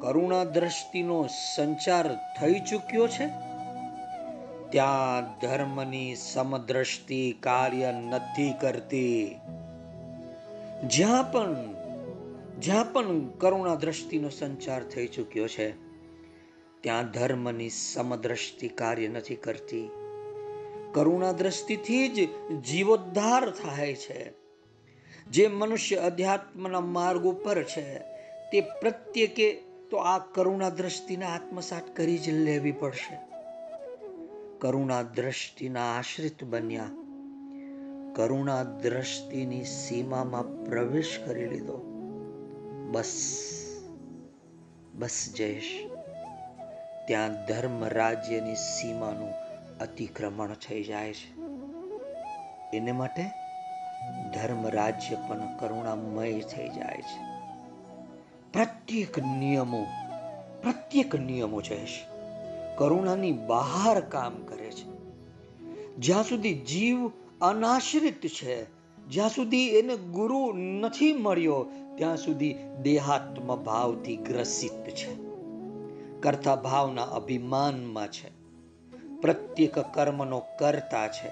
કરુણા 0.00 0.44
દ્રષ્ટિનો 0.44 1.28
સંચાર 1.56 2.14
થઈ 2.40 2.60
ચૂક્યો 2.70 3.06
છે, 3.06 3.26
ત્યાં 4.70 5.40
ધર્મની 5.40 6.14
સમદ્રષ્ટિ 6.14 7.36
કાર્ય 7.40 7.92
નથી 7.92 8.54
કરતી. 8.60 9.40
જ્યાં 10.86 11.32
પણ 11.32 11.56
જ્યાં 12.60 12.92
પણ 12.92 13.28
કરુણા 13.28 13.74
દ્રષ્ટિનો 13.74 14.28
સંચાર 14.28 14.82
થઈ 14.82 15.06
ચૂક્યો 15.06 15.48
છે 15.48 15.83
ત્યાં 16.84 17.10
ધર્મની 17.10 17.70
સમદ્રષ્ટિ 17.70 18.68
કાર્ય 18.68 19.08
નથી 19.08 19.36
કરતી. 19.36 19.90
કરુણા 20.92 21.32
દ્રષ્ટિથી 21.32 22.08
જ 22.08 22.28
જીવોદ્ધાર 22.62 23.50
થાય 23.50 23.94
છે. 23.94 24.32
જે 25.30 25.48
મનુષ્ય 25.48 25.96
અધ્યાત્મના 25.96 26.80
માર્ગ 26.80 27.24
ઉપર 27.24 27.62
છે, 27.62 27.98
તે 28.52 28.60
પ્રત્યેકે 28.60 29.62
તો 29.90 29.96
આ 29.96 30.18
કરુણા 30.18 30.70
દ્રષ્ટિને 30.70 31.24
આત્મસાત 31.24 31.96
કરી 31.96 32.18
જ 32.18 32.30
લેવી 32.30 32.72
પડશે. 32.72 33.18
કરુણા 34.58 35.02
દ્રષ્ટિના 35.02 35.98
આશ્રિત 35.98 36.44
બન્યા. 36.44 36.84
કરુણા 38.16 38.64
દ્રષ્ટિની 38.64 39.64
સીમામાં 39.64 40.64
પ્રવેશ 40.64 41.20
કરી 41.26 41.48
લીધો. 41.48 41.76
બસ. 42.90 43.40
બસ 44.94 45.32
જયેશ. 45.36 45.93
ત્યાં 47.06 47.46
ધર્મ 47.46 47.84
રાજ્યની 47.84 48.54
સીમાનું 48.54 49.32
અતિક્રમણ 49.80 50.48
થઈ 50.48 50.84
જાય 50.84 51.12
છે. 51.12 51.40
એને 52.76 52.92
માટે 52.92 53.22
ધર્મ 54.34 54.66
રાજ્ય 54.66 55.14
પણ 55.14 55.56
કરુણામય 55.58 56.40
થઈ 56.40 56.68
જાય 56.68 57.02
છે. 57.02 57.34
પ્રત્યેક 58.52 59.18
નિયમો 59.18 59.86
પ્રત્યેક 60.62 61.14
નિયમો 61.14 61.62
છે 61.62 61.86
કરુણાની 62.76 63.32
બહાર 63.32 64.00
કામ 64.00 64.34
કરે 64.34 64.70
છે. 64.70 64.94
જ્યાં 65.96 66.24
સુધી 66.24 66.54
જીવ 66.54 67.08
અનાશ્રિત 67.40 68.26
છે, 68.26 68.66
જ્યાં 69.06 69.28
સુધી 69.28 69.68
એને 69.68 69.96
ગુરુ 69.96 70.52
નથી 70.52 71.12
મળ્યો, 71.12 71.66
ત્યાં 71.96 72.16
સુધી 72.16 72.56
દેહાત્મ 72.82 73.56
ભાવથી 73.56 74.16
ગ્રસિત 74.16 74.90
છે. 74.90 75.33
કરતા 76.24 76.56
ભાવના 76.56 77.02
અભિમાનમાં 77.02 78.08
છે. 78.08 78.30
પ્રત્યેક 79.20 79.78
કર્મનો 79.78 80.42
કરતા 80.58 81.08
છે. 81.08 81.28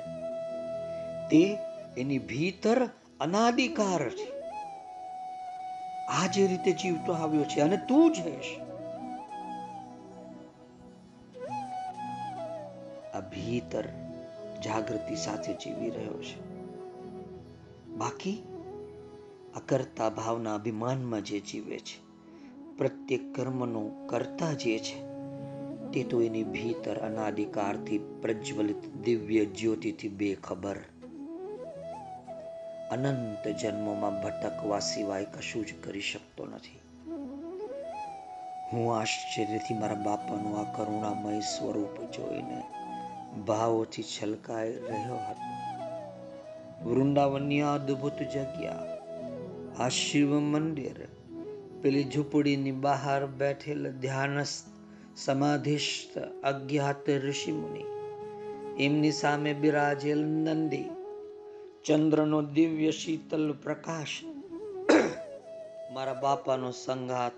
તે 1.28 1.58
એની 1.98 2.18
ભીતર 2.18 2.88
અનાદિકાર 3.20 4.10
છે. 4.10 4.40
આ 6.06 6.26
જે 6.26 6.46
રીતે 6.46 6.72
જીવતો 6.72 7.12
આવ્યો 7.12 7.44
છે 7.44 7.60
અને 7.60 7.76
તું 7.76 8.12
જ 8.12 8.18
હેશ. 8.18 8.60
આ 13.14 13.20
ભીતર 13.20 13.84
જાગૃતિ 14.64 15.16
સાથે 15.16 15.52
જીવી 15.52 15.90
રહ્યો 15.90 16.22
છે. 16.22 16.40
બાકી 17.88 18.42
અકર્તા 19.56 20.08
ભાવના 20.08 20.54
અભિમાનમાં 20.54 21.24
જે 21.24 21.40
જીવે 21.40 21.78
છે. 21.78 22.01
પ્રત્યેક 22.82 23.34
કર્મનો 23.34 23.90
કરતા 24.06 24.52
જે 24.52 24.78
છે, 24.78 25.02
તે 25.92 26.04
તો 26.04 26.22
એની 26.22 26.44
ભીતર 26.44 26.98
અનાદિકારથી 26.98 27.98
પ્રજ્વલિત 27.98 28.96
દિવ્ય 29.04 29.44
જ્યોતિથી 29.44 30.08
બેખબર. 30.08 30.76
અનંત 32.90 33.48
જન્મોમાં 33.48 34.22
ભટકવા 34.22 34.78
સિવાય 34.78 35.24
કશું 35.24 35.66
જ 35.66 35.68
કરી 35.84 36.00
શકતો 36.00 36.46
નથી. 36.46 36.80
હું 38.72 38.96
આશ્ચર્યથી 38.96 39.74
મારા 39.74 39.94
બાપાનું 39.94 40.58
આ 40.58 40.62
કરુણામય 40.62 41.40
સ્વરૂપ 41.40 42.12
જોઈને 42.12 42.62
ભાવોથી 43.46 44.02
છલકાઈ 44.02 44.72
રહ્યો 44.72 45.14
હતો. 45.14 45.52
વૃંદાવનની 46.90 47.60
અદ્ભુત 47.60 48.22
જગ્યા 48.22 48.78
આ 49.78 49.88
શિવ 49.88 50.34
મંદિર 50.34 51.08
પેલી 51.82 52.04
ઝૂંપડીની 52.04 52.72
બહાર 52.72 53.26
બેઠેલ 53.26 53.92
ધ્યાનસ્થ 53.92 54.68
સમાધિસ્થ 55.16 56.18
અજ્ઞાત 56.18 57.10
ઋષિમુનિ. 57.10 57.84
એમની 58.84 59.12
સામે 59.12 59.54
બિરાજેલ 59.54 60.24
નંદી. 60.24 60.84
ચંદ્રનો 61.84 62.42
દિવ્ય 62.42 62.90
શીતલ 62.90 63.54
પ્રકાશ. 63.62 64.24
મારા 65.92 66.14
બાપાનો 66.14 66.70
સંઘાત 66.70 67.32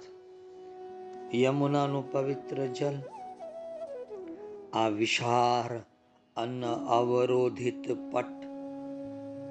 યમુનાનું 1.35 2.13
પવિત્ર 2.13 2.67
જલ. 2.67 2.99
આ 4.73 4.89
વિશાળ 4.89 5.81
અન્ન 6.37 6.67
અવરોધિત 6.73 7.93
પટ. 8.13 8.45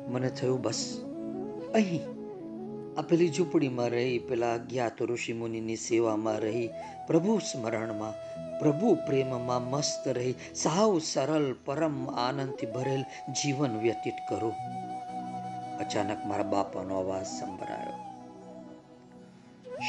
મને 0.08 0.30
થયું 0.30 0.62
બસ 0.62 1.06
અહીં. 1.74 2.13
આ 2.98 3.02
પેલી 3.02 3.30
ઝૂંપડીમાં 3.30 3.90
રહી, 3.90 4.20
પેલા 4.20 4.54
અજ્ઞાત 4.54 5.02
ઋષિ 5.02 5.34
મુનિની 5.34 5.76
સેવામાં 5.76 6.38
રહી. 6.38 6.70
પ્રભુ 7.08 7.38
સ્મરણમાં, 7.38 8.14
પ્રભુ 8.60 8.96
પ્રેમમાં 8.96 9.70
મસ્ત 9.70 10.08
રહી. 10.08 10.36
સાવ 10.56 11.00
સરળ, 11.00 11.56
પરમ 11.66 12.10
આનંદથી 12.10 12.66
ભરેલ 12.66 13.02
જીવન 13.32 13.80
વ્યતીત 13.80 14.14
કરું. 14.30 14.54
અચાનક 15.78 16.26
મારા 16.26 16.44
બાપાનો 16.44 17.00
અવાજ 17.00 17.26
સંભળાયો. 17.26 17.94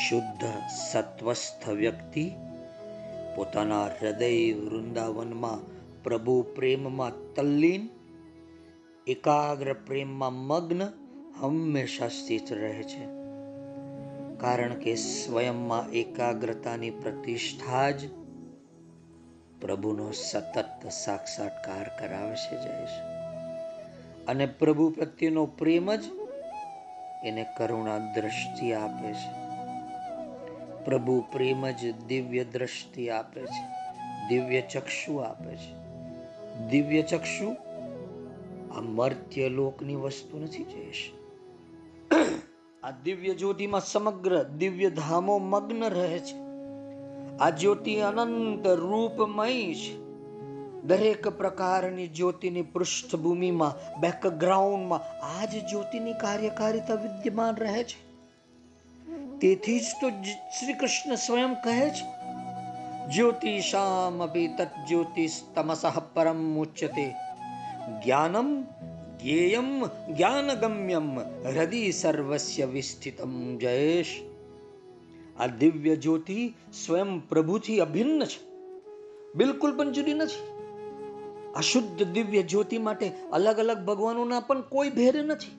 શુદ્ધ, 0.08 0.44
સત્વસ્થ 0.92 1.68
વ્યક્તિ, 1.68 2.30
પોતાના 3.36 3.84
હૃદય 3.84 4.52
વૃંદાવનમાં 4.52 5.74
પ્રભુ 6.02 6.42
પ્રેમમાં 6.42 7.34
તલ્લીન, 7.34 7.88
એકાગ્ર 9.06 9.72
પ્રેમમાં 9.72 10.32
મગ્ન 10.32 11.03
હંમેશા 11.40 12.09
સ્થિત 12.09 12.53
રહે 12.53 12.83
છે. 12.83 13.05
કારણ 14.38 14.75
કે 14.75 14.94
સ્વયંમાં 14.94 15.90
એકાગ્રતાની 15.90 16.90
પ્રતિષ્ઠા 16.90 17.90
જ 17.90 18.09
પ્રભુનો 19.61 20.11
સતત 20.11 20.88
સાક્ષાત્કાર 20.88 21.85
કરાવે 21.99 22.37
છે 22.37 22.62
જયેશ 22.62 22.88
અને 24.29 24.47
પ્રભુ 24.47 24.90
પ્રત્યેનો 24.90 25.47
પ્રેમ 25.47 25.94
જ 25.94 26.05
એને 27.25 27.47
કરુણા 27.57 27.99
દ્રષ્ટિ 27.99 28.73
આપે 28.73 29.12
છે. 29.12 29.44
પ્રભુ 30.85 31.25
પ્રેમ 31.33 31.70
જ 31.70 31.97
દિવ્ય 32.07 32.44
દ્રષ્ટિ 32.44 33.11
આપે 33.11 33.42
છે. 33.42 33.66
દિવ્ય 34.29 34.61
ચક્ષુ 34.61 35.16
આપે 35.16 35.57
છે. 35.57 35.85
દિવ્ય 36.68 37.03
ચક્ષુ 37.03 37.53
આ 38.77 38.81
મર્ત્ય 38.81 39.49
લોકની 39.49 39.94
વસ્તુ 39.94 40.38
નથી, 40.38 40.64
જયેશ. 40.64 41.11
આ 42.85 42.90
દિવ્ય 42.90 43.35
જ્યોતિમાં 43.35 43.81
સમગ્ર 43.81 44.42
દિવ્ય 44.42 44.90
ધામો 44.90 45.38
મગ્ન 45.38 45.85
રહે 45.85 46.18
છે. 46.18 46.37
આ 47.38 47.51
જ્યોતિ 47.51 47.97
અનંત 47.97 48.66
રૂપમય 48.66 49.75
છે. 49.75 49.99
દરેક 50.83 51.29
પ્રકારની 51.29 52.09
જ્યોતિની 52.09 52.62
પૃષ્ઠભૂમિમાં 52.62 54.01
બેકગ્રાઉન્ડમાં 54.01 55.01
આ 55.25 55.44
જ 55.44 55.51
જ્યોતિની 55.51 56.12
કાર્યકારિતા 56.12 56.94
વિદ્યમાન 56.94 57.55
રહે 57.55 57.85
છે. 57.85 57.97
તેથી 59.38 59.81
જ 59.81 59.83
તો 60.01 60.11
શ્રી 60.31 60.73
કૃષ્ણ 60.73 61.14
સ્વયં 61.14 61.55
કહે 61.55 61.90
છે 61.90 62.05
જ્યોતિષામ 63.11 64.23
અભી 64.23 64.49
તત 64.49 64.68
જ્યોતિસ્તમસઃ 64.88 65.99
પરમ 66.14 66.59
ઉચ્યતે 66.59 67.11
જ્ઞાનમ 68.05 68.64
જ્ઞેયમ 69.24 69.87
જ્ઞાનગમ્યમ 69.87 71.18
હૃદય 71.20 71.90
સર્વસ્ય 71.90 72.64
વિસ્થિતમ 72.64 73.58
જયેશ 73.58 74.22
આ 75.40 75.46
દિવ્ય 75.46 75.96
જ્યોતિ 75.96 76.54
સ્વયં 76.87 77.28
પ્રભુથી 77.28 77.80
અભિન્ન 77.80 78.24
છે 78.24 78.40
બિલકુલ 79.34 79.76
પણ 79.76 79.92
જુદી 79.92 80.14
નથી 80.14 80.50
અશુદ્ધ 81.56 82.02
દિવ્ય 82.02 82.42
જ્યોતિ 82.42 82.78
માટે 82.78 83.08
અલગ 83.32 83.58
અલગ 83.58 83.78
ભગવાનોના 83.78 84.40
પણ 84.40 84.60
કોઈ 84.60 84.90
ભેદ 84.90 85.16
નથી 85.16 85.56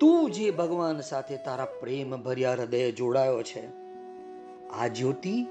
તું 0.00 0.30
જે 0.30 0.50
ભગવાન 0.50 1.00
સાથે 1.00 1.36
તારા 1.36 1.64
પ્રેમ 1.64 2.16
ભર્યા 2.22 2.52
હૃદય 2.52 2.92
જોડાયો 2.92 3.42
છે 3.42 3.66
આ 4.68 4.88
જ્યોતિ 4.88 5.46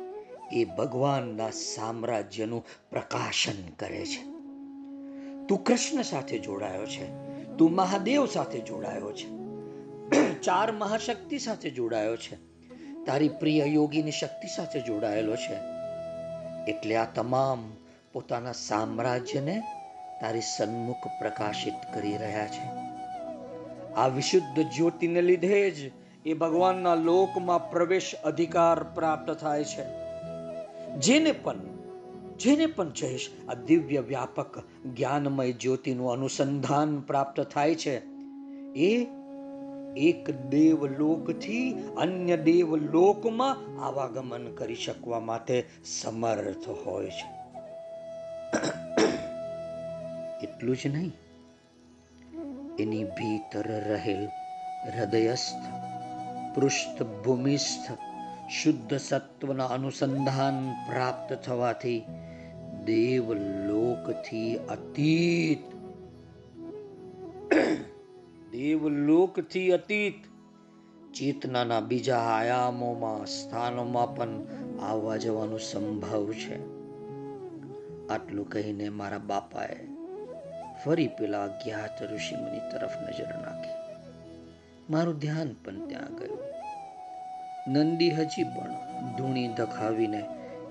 એ 0.51 0.65
ભગવાનના 0.65 1.49
સામ્રાજ્યનું 1.49 2.65
પ્રકાશન 2.89 3.71
કરે 3.79 4.05
છે। 4.05 4.36
તું 5.49 5.63
કૃષ્ણ 5.63 6.01
સાથે 6.01 6.39
જોડાયો 6.39 6.85
છે. 6.85 7.27
તું 7.57 7.71
મહાદેવ 7.71 8.25
સાથે 8.25 8.59
જોડાયો 8.59 9.11
છે. 9.11 9.37
ચાર 10.33 10.71
મહાશક્તિ 10.71 11.39
સાથે 11.39 11.69
જોડાયો 11.69 12.17
છે. 12.17 12.35
તારી 13.05 13.29
પ્રિય 13.29 13.65
યોગીની 13.65 14.11
શક્તિ 14.11 14.47
સાથે 14.55 14.81
જોડાયેલો 14.81 15.35
છે. 15.35 15.55
એટલે 16.71 16.95
આ 16.95 17.05
તમામ 17.05 17.71
પોતાના 18.13 18.51
સામ્રાજ્યને 18.51 19.61
તારી 20.21 20.41
સન્મુખ 20.41 21.07
પ્રકાશિત 21.19 21.93
કરી 21.93 22.17
રહ્યા 22.17 22.47
છે. 22.47 22.67
આ 23.93 24.07
વિશુદ્ધ 24.07 24.61
જ્યોતિને 24.61 25.21
લીધે 25.21 25.71
જ 25.71 25.91
એ 26.25 26.33
ભગવાનના 26.33 26.95
લોકમાં 26.95 27.71
પ્રવેશ 27.71 28.15
અધિકાર 28.23 28.83
પ્રાપ્ત 28.83 29.31
થાય 29.31 29.63
છે. 29.63 29.83
જેને 30.95 31.31
પણ 31.31 31.76
જેને 32.39 32.65
પણ 32.65 32.89
જઈશ 32.89 33.29
આ 33.49 33.53
દિવ્ય 33.53 33.99
વ્યાપક 33.99 34.59
જ્ઞાનમય 34.85 35.51
જ્યોતિનું 35.51 36.11
અનુસંધાન 36.11 36.99
પ્રાપ્ત 36.99 37.41
થાય 37.41 37.75
છે. 37.75 37.97
એ 38.75 39.07
એક 39.97 40.49
દેવલોકથી 40.49 41.71
અન્ય 41.97 42.37
દેવલોકમાં 42.37 43.81
આવાગમન 43.85 44.55
કરી 44.55 44.75
શકવા 44.75 45.19
માટે 45.19 45.65
સમર્થ 45.85 46.69
હોય 46.69 47.05
છે. 47.05 47.37
એટલું 50.43 50.75
જ 50.75 50.87
નહીં. 50.87 51.13
એની 52.79 53.03
ભીતર 53.03 53.67
રહેલ 53.67 54.27
હૃદયસ્થ 54.99 55.71
પૃષ્ઠભૂમિસ્થ 56.55 57.91
શુદ્ધ 58.49 58.97
સત્વના 58.97 59.65
અનુસંધાન 59.65 60.71
પ્રાપ્ત 60.91 61.33
થવાથી 61.33 62.03
દેવલોકથી 62.87 64.51
અતીત 64.69 65.65
દેવલોકથી 68.53 69.67
અતીત 69.73 70.19
ચેતનાના 71.11 71.81
બીજા 71.83 72.23
આયામોમાં 72.29 73.27
સ્થાનોમાં 73.29 74.11
પણ 74.11 74.33
આવવા 74.83 75.17
જવાનું 75.17 75.63
સંભવ 75.63 76.29
છે 76.37 76.57
આટલું 78.09 78.49
કહીને 78.49 78.89
મારા 78.95 79.23
બાપાએ 79.27 79.79
ફરી 80.81 81.09
પેલા 81.17 81.43
અજ્ઞાત 81.45 82.01
ઋષિમુનિ 82.07 82.61
તરફ 82.69 82.97
નજર 83.01 83.31
નાખી 83.37 83.77
મારું 84.89 85.21
ધ્યાન 85.21 85.53
પણ 85.61 85.87
ત્યાં 85.87 86.17
ગયું 86.17 86.43
નંદી 87.75 88.11
હજી 88.15 88.49
પણ 88.51 88.75
ધૂણી 89.15 89.47
ધખાવીને 89.55 90.21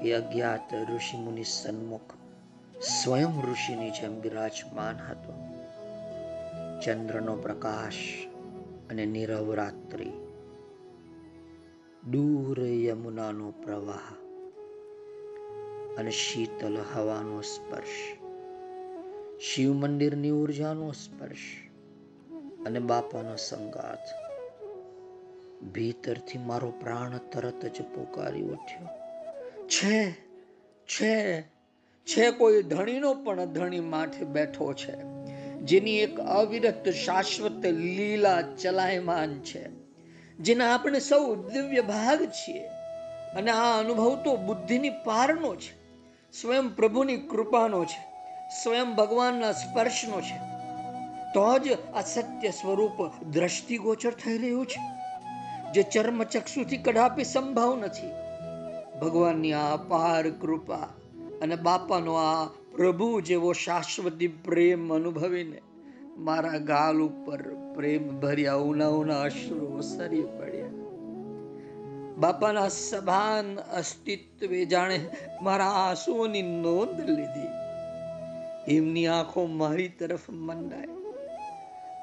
એ 0.02 0.12
અજ્ઞાત 0.12 0.74
ઋષિમુનિ 0.74 1.44
સન્મુખ 1.44 2.14
સ્વયં 2.80 3.42
ઋષિની 3.50 3.90
જેમ 3.90 4.20
બિરાજમાન 4.20 4.96
હતો. 4.96 5.32
ચંદ્રનો 6.80 7.36
પ્રકાશ 7.36 7.94
અને 8.90 9.06
નીરવ 9.06 9.54
રાત્રિ. 9.54 10.12
દૂર 12.10 12.60
યમુનાનો 12.60 13.50
પ્રવાહ 13.50 14.14
અને 15.98 16.10
શીતલ 16.10 16.76
હવાનો 16.94 17.40
સ્પર્શ. 17.40 18.18
શિવ 19.40 19.72
મંદિરની 19.72 20.30
ઉર્જાનો 20.30 20.92
સ્પર્શ 20.92 21.68
અને 22.66 22.78
બાપાનો 22.78 23.36
સંગાથ. 23.36 24.26
ભીતરથી 25.72 26.38
મારો 26.38 26.70
પ્રાણ 26.70 27.18
તરત 27.18 27.66
જ 27.66 27.82
પોકારી 27.82 28.42
ઉઠ્યો. 28.42 29.05
છે 29.68 30.10
છે 30.86 31.40
છે 32.06 32.30
કોઈ 32.30 32.62
ધણીનો 32.62 33.14
પણ 33.14 33.44
ધણી 33.44 33.80
માથે 33.80 34.24
બેઠો 34.24 34.72
છે, 34.72 34.94
જેની 35.56 35.98
એક 35.98 36.20
અવિરત 36.20 36.88
શાશ્વત 36.88 37.66
લીલા 37.66 38.42
ચલાયમાન 38.42 39.40
છે, 39.40 39.68
જેના 40.40 40.74
આપણે 40.74 41.00
સૌ 41.00 41.34
દિવ્ય 41.34 41.80
ભાગ 41.80 42.24
છીએ, 42.24 42.64
અને 43.36 43.50
આ 43.50 43.80
અનુભવ 43.80 44.22
તો 44.24 44.36
બુદ્ધિની 44.36 44.90
પારનો 44.90 45.56
છે, 45.56 45.72
સ્વયં 46.32 46.68
પ્રભુની 46.68 47.16
કૃપાનો 47.16 47.84
છે, 47.84 48.00
સ્વયં 48.62 48.94
ભગવાનના 48.94 49.52
સ્પર્શનો 49.52 50.20
છે. 50.20 50.38
તો 51.34 51.58
જ 51.58 51.72
આ 51.94 52.00
સત્ય 52.00 52.50
સ્વરૂપ 52.50 53.24
દ્રષ્ટિગોચર 53.24 54.10
થઈ 54.10 54.38
રહ્યું 54.38 54.66
છે, 54.66 54.80
જે 55.72 55.82
ચર્મચક્ષુથી 55.82 56.76
કદાપી 56.76 57.24
સંભવ 57.24 57.76
નથી. 57.76 58.25
ભગવાનની 59.00 59.52
આ 59.52 59.72
અપાર 59.72 60.30
કૃપા 60.30 60.88
અને 61.42 61.56
બાપાનો 61.56 62.14
આ 62.14 62.44
પ્રભુ 62.76 63.20
જેવો 63.20 63.52
શાશ્વતી 63.52 64.28
પ્રેમ 64.28 64.94
અનુભવીને 64.94 65.60
મારા 66.18 66.58
ગાલ 66.58 67.00
ઉપર 67.00 67.42
પ્રેમ 67.74 68.20
ભર્યા 68.20 68.54
ઉના 68.54 68.88
ઉના 68.88 69.20
અશ્રુ 69.20 69.80
સરી 69.80 70.22
પડ્યા. 70.22 70.72
બાપાના 72.18 72.68
સભાન 72.68 73.56
અસ્તિત્વે 73.60 74.64
જાણે 74.64 75.08
મારા 75.42 75.64
આંસુઓની 75.64 76.42
નોંધ 76.42 77.00
લીધી. 77.10 77.48
એમની 78.76 79.06
આંખો 79.06 79.46
મારી 79.46 79.88
તરફ 79.88 80.30
મંડાય 80.30 80.86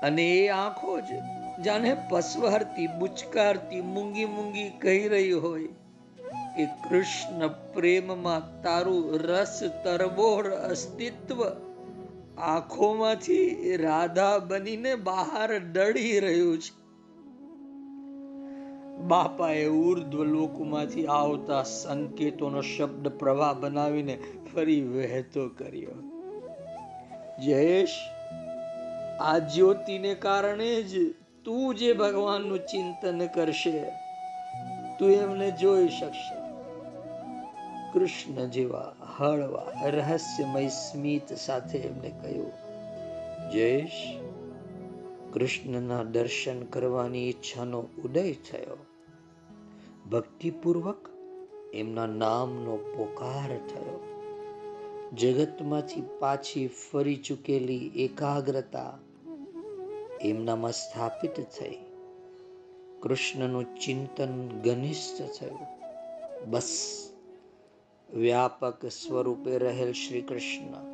અને 0.03 0.31
એ 0.33 0.47
આંખો 0.47 0.99
જ 0.99 1.03
જાણે 1.63 1.97
પસવારતી, 2.09 2.87
બુચકારતી 2.87 3.81
મૂંગી 3.81 4.25
મૂંગી 4.25 4.69
કહી 4.69 5.07
રહી 5.07 5.31
હોય. 5.31 5.67
કે 6.57 6.65
કૃષ્ણ 6.65 7.47
પ્રેમમાં 7.47 8.61
તારું 8.61 9.19
રસ 9.19 9.63
તરબોળ 9.83 10.47
અસ્તિત્વ 10.47 11.43
આંખોમાંથી 12.37 13.77
રાધા 13.77 14.39
બનીને 14.39 14.95
બહાર 14.95 15.53
ડળી 15.53 16.19
રહ્યું 16.19 16.57
છે. 16.57 16.83
બાપાએ 19.01 19.65
ઉર્ધ્વ 19.65 20.23
લોકમાંથી 20.23 21.07
આવતા 21.07 21.63
સંકેતોનો 21.63 22.61
શબ્દ 22.61 23.07
પ્રવાહ 23.07 23.53
બનાવીને 23.53 24.17
ફરી 24.55 24.81
વહેતો 24.81 25.49
કર્યો. 25.49 25.95
જયેશ, 27.45 27.95
આ 29.19 29.37
જ્યોતિને 29.37 30.15
કારણે 30.15 30.81
જ 30.81 31.11
તું 31.45 31.75
જે 31.75 31.93
ભગવાનનું 31.93 32.59
ચિંતન 32.59 33.27
કરશે, 33.27 33.83
તું 34.99 35.11
એમને 35.11 35.51
જોઈ 35.51 35.87
શકશે. 35.87 36.42
કૃષ્ણ 37.93 38.45
જેવા 38.45 38.95
હળવા, 39.17 39.89
રહસ્યમય 39.89 40.67
સ્મિત 40.67 41.33
સાથે 41.33 41.77
એમને 41.77 42.09
કહ્યું, 42.09 42.51
જયેશ, 43.51 44.19
કૃષ્ણના 45.33 46.03
દર્શન 46.03 46.63
કરવાની 46.63 47.29
ઈચ્છાનો 47.29 47.79
ઉદય 48.03 48.33
થયો. 48.33 48.77
ભક્તિપૂર્વક 50.09 51.09
એમના 51.73 52.05
નામનો 52.05 52.75
પોકાર 52.75 53.47
થયો. 53.47 54.03
જગતમાંથી 55.13 56.03
પાછી 56.19 56.67
ફરી 56.67 57.15
ચૂકેલી 57.15 57.91
એકાગ્રતા 57.95 58.97
એમનામાં 60.21 60.71
સ્થાપિત 60.71 61.35
થઈ. 61.35 61.77
કૃષ્ણનું 62.99 63.75
ચિંતન 63.75 64.61
ઘનિષ્ઠ 64.63 65.21
થયું. 65.39 65.59
બસ 66.51 67.09
વ્યાપક 68.09 68.85
સ્વરૂપે 68.85 69.57
રહેલ 69.57 69.91
શ્રી 69.91 70.21
કૃષ્ણ 70.21 70.93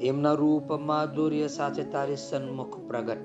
એમના 0.00 0.32
રૂપ 0.32 0.72
માધુર્ય 0.72 1.48
સાથે 1.48 1.84
તારી 1.84 2.16
સન્મુખ 2.16 2.76
પ્રગટ. 2.88 3.22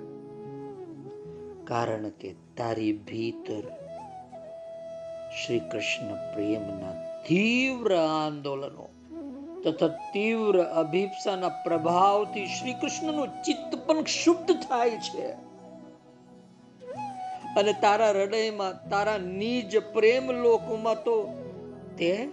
કારણ 1.68 2.10
કે 2.10 2.36
તારી 2.58 2.94
ભીતર 2.94 3.64
શ્રી 5.38 5.60
કૃષ્ણ 5.60 6.14
પ્રેમના 6.34 6.94
તીવ્ર 7.28 7.96
આંદોલનો 7.96 8.88
તથા 9.64 9.88
તીવ્ર 9.88 10.64
અભિપ્સાના 10.64 11.50
પ્રભાવથી 11.50 12.48
શ્રી 12.48 12.74
કૃષ્ણનું 12.74 13.28
ચિત્ત 13.44 13.76
પણ 13.86 14.02
ક્ષુબ્ધ 14.02 14.52
થાય 14.70 14.90
છે. 14.90 15.28
અને 17.58 17.74
તારા 17.82 18.10
હૃદયમાં 18.10 18.90
તારા 18.90 19.18
નિજ 19.18 19.78
પ્રેમ 19.94 20.32
લોકમાં 20.32 21.04
તો 21.04 21.16
તે 21.98 22.30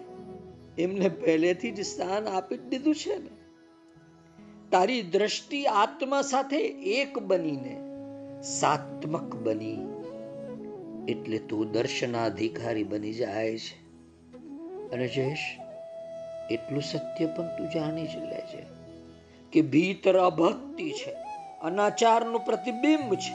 એમને 0.79 1.09
પહેલેથી 1.09 1.71
જ 1.71 1.81
સ્થાન 1.81 2.29
આપી 2.29 2.57
દીધું 2.57 2.95
છે 2.95 3.19
ને. 3.19 3.31
તારી 4.71 5.03
દ્રષ્ટિ 5.03 5.65
આત્મા 5.65 6.23
સાથે 6.23 6.57
એક 6.83 7.19
બનીને 7.19 7.81
સાત્મક 8.43 9.37
બની. 9.37 9.77
એટલે 11.09 11.39
તું 11.39 11.73
દર્શનાધિકારી 11.73 12.85
બની 12.85 13.13
જાય 13.13 13.59
છે. 13.59 13.85
અને 14.91 15.09
જયેશ, 15.09 15.39
એટલું 16.51 16.83
સત્ય 16.83 17.27
પણ 17.27 17.57
તું 17.59 17.71
જાણી 17.71 18.07
જ 18.07 18.17
લે 18.17 18.41
છે 18.41 18.63
કે 19.53 19.63
ભીતર 19.63 20.19
અભક્તિ 20.19 20.91
છે, 20.91 21.13
અનાચારનું 21.63 22.41
પ્રતિબિંબ 22.41 23.15
છે, 23.15 23.35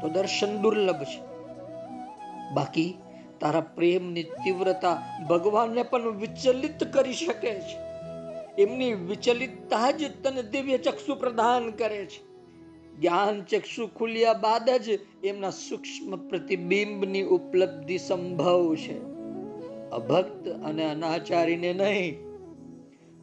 તો 0.00 0.08
દર્શન 0.08 0.60
દુર્લભ 0.60 1.04
છે. 1.04 1.30
બાકી 2.54 2.98
તારા 3.40 3.60
પ્રેમની 3.60 4.22
તીવ્રતા 4.22 5.02
ભગવાનને 5.30 5.82
પણ 5.82 6.10
વિચલિત 6.10 6.84
કરી 6.84 7.12
શકે 7.12 7.54
છે. 7.54 7.90
એમની 8.62 8.92
વિચલિતતા 8.92 9.90
જ 9.90 10.04
તને 10.24 10.42
દિવ્ય 10.42 10.78
ચક્ષુ 10.78 11.14
પ્રદાન 11.14 11.70
કરે 11.70 12.06
છે. 12.06 12.30
જ્ઞાન 13.00 13.42
ચક્ષુ 13.42 13.86
ખુલ્યા 13.86 14.32
બાદ 14.32 14.70
જ 14.70 14.98
એમના 15.24 15.50
સૂક્ષ્મ 15.50 16.28
પ્રતિબિંબની 16.28 17.22
ઉપલબ્ધિ 17.22 17.98
સંભવ 17.98 18.76
છે. 18.76 18.98
અભક્ત 19.90 20.48
અને 20.48 20.90
અનાચારીને 20.90 21.72
નહીં. 21.72 22.30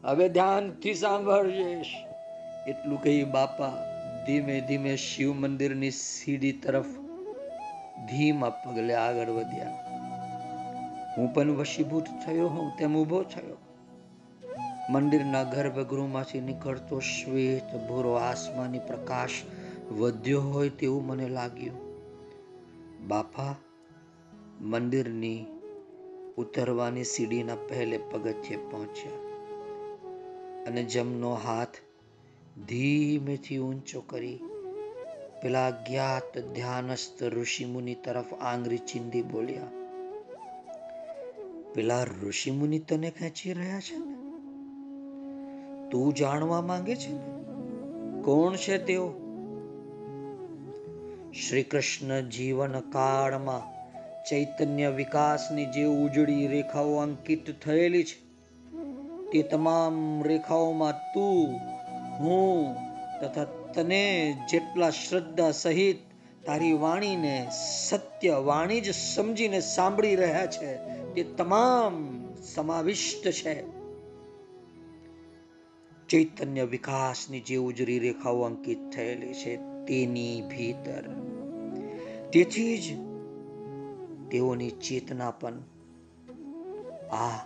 હવે 0.03 0.29
ધ્યાનથી 0.29 0.93
સાંભળજેશ 0.93 1.85
એટલું 2.67 3.03
કહી 3.03 3.23
બાપા, 3.23 3.69
ધીમે 4.25 4.61
ધીમે 4.61 4.95
શિવ 4.95 5.33
મંદિરની 5.33 5.91
સીડી 5.91 6.51
તરફ 6.51 6.85
ધીમા 8.07 8.49
પગલે 8.49 8.93
આગળ 8.93 9.29
વધ્યા. 9.29 9.86
હું 11.17 11.33
પણ 11.33 11.51
વશીભૂત 11.51 12.03
થયો 12.25 12.47
હોઉં 12.47 12.77
તેમ 12.77 12.97
ઊભો 12.97 13.23
થયો. 13.23 13.57
મંદિરના 14.89 15.43
ગર્ભગૃહમાંથી 15.43 16.41
નીકળતો 16.41 16.99
શ્વેત 16.99 17.75
ભૂરો 17.75 18.13
આસમાની 18.13 18.79
પ્રકાશ 18.79 19.29
વધ્યો 19.91 20.41
હોય 20.41 20.69
તેવું 20.69 21.05
મને 21.05 21.29
લાગ્યું. 21.29 21.87
બાપા, 23.07 23.55
મંદિરની 24.61 25.45
ઉતરવાની 26.37 27.03
સીડીના 27.03 27.55
પહેલે 27.55 27.97
પગથિયે 27.97 28.57
પહોંચ્યા 28.57 29.27
અને 30.67 30.83
જમનો 30.83 31.33
હાથ 31.33 31.75
ધીમેથી 32.67 33.57
ઊંચો 33.57 34.01
કરી 34.01 34.39
પેલા 35.41 35.69
જ્ઞાત 35.69 36.37
ધ્યાનસ્થ 36.37 37.23
ઋષિમુનિ 37.23 37.95
તરફ 37.95 38.33
આંગળી 38.33 38.77
ચીંધી 38.77 39.21
બોલ્યા 39.21 39.86
પેલા 41.73 42.03
ઋષિમુનિ 42.03 42.79
તને 42.79 43.09
ખેંચી 43.09 43.53
રહ્યા 43.53 43.79
છે 43.79 43.95
ને? 43.95 44.17
તું 45.89 46.13
જાણવા 46.13 46.61
માંગે 46.61 46.95
છે 46.95 47.11
ને? 47.11 47.43
કોણ 48.21 48.55
છે 48.55 48.77
તેઓ? 48.77 49.09
શ્રી 51.33 51.63
કૃષ્ણ 51.63 52.21
જીવન 52.21 52.79
કાળમાં 52.79 53.77
ચૈતન્ય 54.29 54.89
વિકાસની 54.89 55.65
જે 55.65 55.85
ઉજળી 55.85 56.47
રેખાઓ 56.47 56.95
અંકિત 56.95 57.63
થયેલી 57.63 58.03
છે, 58.03 58.27
તે 59.31 59.41
તમામ 59.41 60.23
રેખાઓમાં 60.23 60.93
તું, 61.13 61.55
હું 62.19 62.75
તથા 63.21 63.43
તને 63.43 64.33
જેટલા 64.49 64.89
શ્રદ્ધા 64.89 65.51
સહિત 65.51 65.97
તારી 66.45 66.73
વાણીને 66.73 67.47
સત્ય 67.89 68.31
વાણી 68.31 68.81
જ 68.81 68.93
સમજીને 68.93 69.59
સાંભળી 69.59 70.15
રહ્યા 70.15 70.45
છે 70.45 70.96
તે 71.13 71.23
તમામ 71.23 72.25
સમાવિષ્ટ 72.41 73.31
છે. 73.31 73.77
ચૈતન્ય 76.09 76.63
વિકાસની 76.63 77.39
જે 77.39 77.57
ઉજરી 77.57 77.99
રેખાઓ 77.99 78.41
અંકિત 78.41 78.89
થયેલી 78.95 79.33
છે 79.33 79.57
તેની 79.57 80.41
ભીતર. 80.41 81.03
તેથી 82.33 82.77
જ 82.77 82.97
તેઓની 84.31 84.69
ચેતના 84.69 85.31
પણ 85.31 85.53
આ 87.11 87.39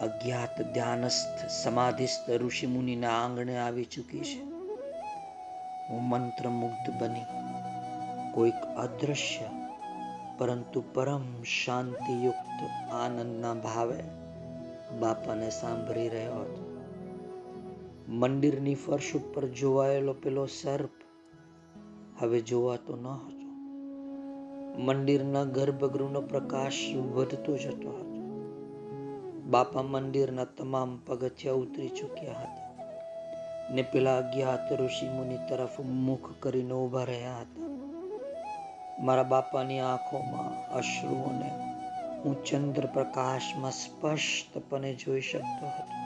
અજ્ઞાત 0.00 0.72
ધ્યાનસ્થ 0.72 1.50
સમાધિસ્થ 1.62 2.30
ઋષિ 2.30 2.66
મુનિના 2.66 3.10
આંગણે 3.10 3.58
આવી 3.58 3.84
ચૂકી 3.84 4.20
છે. 4.20 4.42
હું 5.88 6.02
મંત્રમુગ્ધ 6.02 7.02
બની 7.02 7.24
કોઈક 8.34 8.54
અદ્રશ્ય 8.54 9.59
પરંતુ 10.40 10.84
પરમ 10.94 11.42
શાંતિયુક્ત 11.42 12.90
આનંદના 12.92 13.54
ભાવે 13.54 14.02
બાપાને 14.98 15.50
સાંભળી 15.50 16.08
રહ્યો 16.08 16.34
હતો. 16.34 16.86
મંદિરની 18.08 18.74
ફર્શ 18.74 19.16
ઉપર 19.16 19.46
જોવાયેલો 19.46 20.12
પેલો 20.12 20.46
સર્પ 20.46 20.90
હવે 22.20 22.40
જોવાતો 22.40 22.96
ન 22.96 23.06
હતો. 23.06 23.40
મંદિરના 24.80 25.44
ગર્ભગૃહનો 25.44 26.20
પ્રકાશ 26.20 26.96
વધતો 26.96 27.56
જતો 27.56 27.90
હતો. 27.90 28.20
બાપા 29.50 29.82
મંદિરના 29.82 30.44
તમામ 30.44 30.98
પગથિયા 31.06 31.52
ઉતરી 31.52 31.88
ચૂક્યા 31.88 32.32
હતા 32.32 32.94
ને 33.74 33.82
પેલા 33.82 34.18
અજ્ઞાત 34.18 34.72
ઋષિ 34.72 35.08
મુનિ 35.08 35.36
તરફ 35.48 35.80
મુખ 35.80 36.32
કરીને 36.40 36.74
ઊભા 36.74 37.04
રહ્યા 37.04 37.36
હતા. 37.40 37.89
મારા 38.98 39.22
બાપાની 39.22 39.80
આંખોમાં 39.80 40.70
અશ્રુઓને 40.70 41.50
હું 42.20 42.44
ચંદ્ર 42.44 42.86
પ્રકાશમાં 42.86 43.70
સ્પષ્ટપણે 43.70 44.94
જોઈ 44.94 45.20
શકતો 45.20 45.66
હતો. 45.66 46.00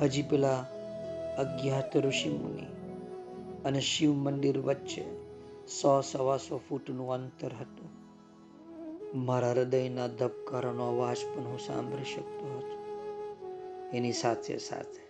હજી 0.00 0.22
પેલા 0.22 0.64
અજ્ઞાત 1.38 1.96
ઋષિ 1.96 2.28
મુનિ 2.28 2.66
અને 3.64 3.80
શિવ 3.80 4.14
મંદિર 4.14 4.58
વચ્ચે 4.58 5.04
સો 5.66 6.00
સવાસો 6.00 6.60
ફૂટનું 6.68 7.12
અંતર 7.12 7.50
હતું. 7.60 7.88
મારા 9.24 9.50
હૃદયના 9.50 10.06
ધબકારાનો 10.06 10.88
અવાજ 10.88 11.16
પણ 11.16 11.44
હું 11.44 11.58
સાંભળી 11.58 12.04
શકતો 12.04 12.58
હતો. 12.58 12.80
એની 13.96 14.12
સાથે 14.12 14.58
સાથે 14.58 15.00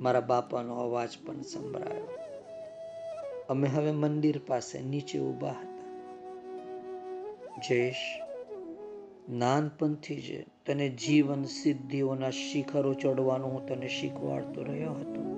મારા 0.00 0.20
બાપાનો 0.20 0.76
અવાજ 0.76 1.08
પણ 1.26 1.42
સંભળાયો. 1.42 2.23
અમે 3.48 3.68
હવે 3.68 3.90
મંદિર 3.90 4.40
પાસે 4.46 4.80
નીચે 4.80 5.18
ઊભા 5.18 5.48
હતા. 5.48 5.84
જયેશ, 7.68 8.20
નાનપણથી 9.30 10.16
જ 10.16 10.44
તને 10.66 10.88
જીવન 10.88 11.44
સિદ્ધિઓના 11.44 12.30
શિખરો 12.30 12.94
ચડવાનું 12.94 13.52
હું 13.52 13.66
તને 13.66 13.88
શીખવાડતો 13.88 14.62
રહ્યો 14.62 14.92
હતો. 14.92 15.34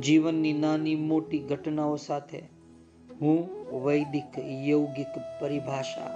જીવનની 0.00 0.52
નાની 0.52 0.94
મોટી 0.94 1.38
ઘટનાઓ 1.38 1.96
સાથે 1.96 2.42
હું 3.20 3.48
વૈદિક 3.84 4.38
યૌગિક 4.68 5.40
પરિભાષા 5.40 6.06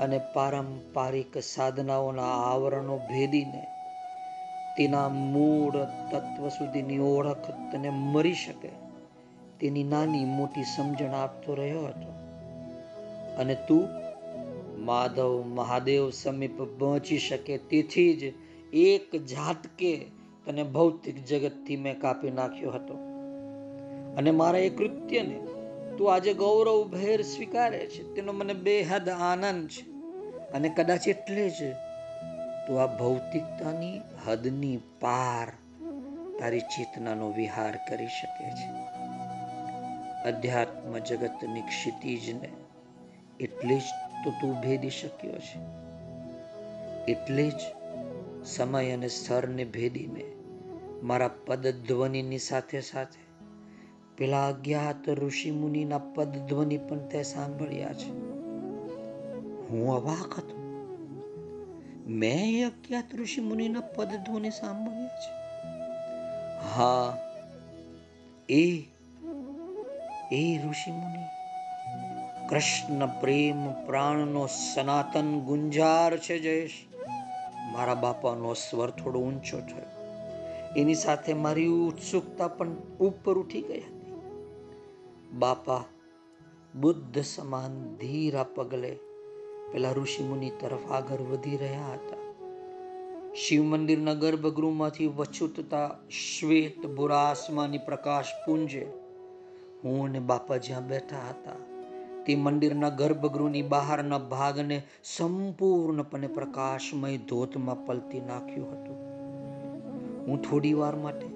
અને 0.00 0.20
પારંપારિક 0.34 1.38
સાધનાઓના 1.38 2.22
આવરણો 2.22 2.96
ભેદીને 2.96 3.66
તેના 4.78 5.08
મૂળ 5.08 5.72
તત્વ 6.10 6.48
સુધીની 6.48 6.98
ઓળખ 6.98 7.50
તને 7.72 7.90
મરી 7.90 8.32
શકે. 8.32 8.89
તેની 9.60 9.84
નાની 9.84 10.24
મોટી 10.24 10.62
સમજણ 10.62 11.14
આપતો 11.14 11.54
રહ્યો 11.54 11.86
હતો. 11.86 12.10
અને 13.36 13.54
તું 13.54 13.88
માધવ 14.84 15.44
મહાદેવ 15.46 16.10
સમીપ 16.10 16.62
પહોંચી 16.62 17.18
શકે 17.18 17.58
તેથી 17.58 18.14
જ 18.14 18.22
એક 18.74 19.26
ઝાટકે 19.26 20.06
તને 20.46 20.62
ભૌતિક 20.62 21.24
જગતથી 21.24 21.76
મેં 21.76 22.00
કાપી 22.00 22.30
નાખ્યો 22.30 22.70
હતો. 22.70 22.94
અને 24.16 24.30
મારા 24.30 24.58
એ 24.58 24.68
કૃત્યને 24.68 25.38
તું 25.98 26.14
આજે 26.14 26.34
ગૌરવ 26.34 26.88
ભેર 26.88 27.22
સ્વીકારે 27.22 27.86
છે. 27.86 28.14
તેનો 28.14 28.32
મને 28.32 28.54
બેહદ 28.54 29.08
આનંદ 29.08 29.68
છે. 29.68 29.90
અને 30.52 30.68
કદાચ 30.68 31.08
એટલે 31.08 31.50
જ 31.50 31.72
તું 32.66 32.82
આ 32.82 32.86
ભૌતિકતાની 32.86 34.00
હદની 34.26 34.76
પાર 35.00 35.52
તારી 36.40 36.60
ચેતનાનો 36.60 37.32
વિહાર 37.32 37.78
કરી 37.88 38.06
શકે 38.06 38.50
છે. 38.50 38.79
અધ્યાત્મ 40.24 40.98
જગતની 40.98 41.60
ક્ષિતિજને 41.60 42.48
એટલે 43.40 43.78
જ 43.78 43.82
તો 44.24 44.30
તું 44.30 44.60
ભેદી 44.60 44.90
શક્યો 44.90 45.38
છે. 45.38 45.80
એટલે 47.12 47.50
જ 47.50 47.60
સમય 48.44 48.90
અને 48.90 49.08
સ્થળને 49.08 49.64
ભેદીને 49.64 50.24
મારા 51.02 51.28
પદ 51.28 51.66
ધ્વનિની 51.68 52.38
સાથે 52.38 52.80
સાથે 52.80 53.30
પેલા 54.16 54.48
અજ્ઞાત 54.48 55.08
ઋષિ 55.08 55.50
મુનિના 55.50 55.98
પદ 55.98 56.28
ધ્વનિ 56.28 56.78
પણ 56.78 56.98
તે 56.98 57.22
સાંભળ્યા 57.22 57.92
છે. 57.92 58.10
હું 59.68 59.94
અવાક 59.94 60.38
હતો. 60.38 60.60
મેં 62.06 62.60
એ 62.60 62.64
અજ્ઞાત 62.64 63.14
ઋષિ 63.14 63.40
મુનિના 63.40 63.80
પદ 63.80 64.08
ધ્વનિ 64.08 64.50
સાંભળ્યા 64.50 65.08
છે. 65.08 65.40
હા, 66.74 67.18
એ 68.48 68.89
એ 70.32 70.58
ઋષિ 70.58 70.90
મુનિ, 70.90 71.24
કૃષ્ણ 72.48 73.20
પ્રેમ 73.20 73.86
પ્રાણનો 73.86 74.46
સનાતન 74.46 75.40
ગુંજાર 75.40 76.18
છે 76.18 76.38
જયેશ. 76.38 76.70
મારા 77.72 77.94
બાપાનો 77.94 78.54
સ્વર 78.54 78.90
થોડો 78.90 79.18
ઊંચો 79.18 79.60
થયો. 79.60 80.06
એની 80.76 80.94
સાથે 80.94 81.32
મારી 81.32 81.66
ઉત્સુકતા 81.66 82.48
પણ 82.48 82.74
ઉપર 83.00 83.38
ઉઠી 83.38 83.62
ગઈ 83.62 83.80
હતી. 83.80 84.20
બાપા, 85.32 85.84
બુદ્ધ 86.74 87.22
સમાન 87.22 87.96
ધીરા 87.96 88.42
પગલે 88.42 88.98
પેલા 89.72 89.92
ઋષિમુનિ 89.92 90.50
તરફ 90.50 90.92
આગળ 90.92 91.16
વધી 91.16 91.56
રહ્યા 91.56 91.92
હતા. 91.92 92.34
શિવ 93.34 93.62
મંદિરના 93.62 94.14
ગર્ભગૃહમાંથી 94.14 95.06
વછુતતા 95.06 95.90
શ્વેત 96.10 96.86
ભૂરાસમાની 96.86 97.78
પ્રકાશ 97.78 98.24
પુંજે 98.46 98.99
હું 99.84 100.04
અને 100.04 100.18
બાપા 100.18 100.56
જ્યાં 100.56 100.88
બેઠા 100.88 101.28
હતા. 101.28 101.58
તે 102.26 102.36
મંદિરના 102.36 102.88
ગર્ભગૃહની 102.88 103.62
બહારના 103.62 104.18
ભાગને 104.18 104.82
સંપૂર્ણપણે 105.04 106.26
પ્રકાશમય 106.26 107.16
ધોતમાં 107.16 107.86
પલતી 107.86 108.20
નાખ્યું 108.20 108.82
હતું. 108.82 109.10
હું 110.26 110.42
થોડી 110.42 110.72
વાર 110.72 110.96
માટે 110.96 111.26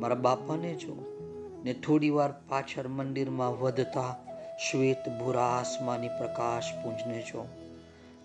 મારા 0.00 0.14
બાપાને 0.14 0.74
જો 0.74 0.96
ને 1.64 1.72
થોડી 1.72 2.10
વાર 2.10 2.32
પાછળ 2.48 2.88
મંદિરમાં 2.88 3.58
વધતા 3.60 4.16
શ્વેત 4.70 5.08
ભૂરા 5.08 5.42
આસમાની 5.42 6.08
પ્રકાશ 6.08 6.72
પૂંજને 6.84 7.22
જો 7.22 7.46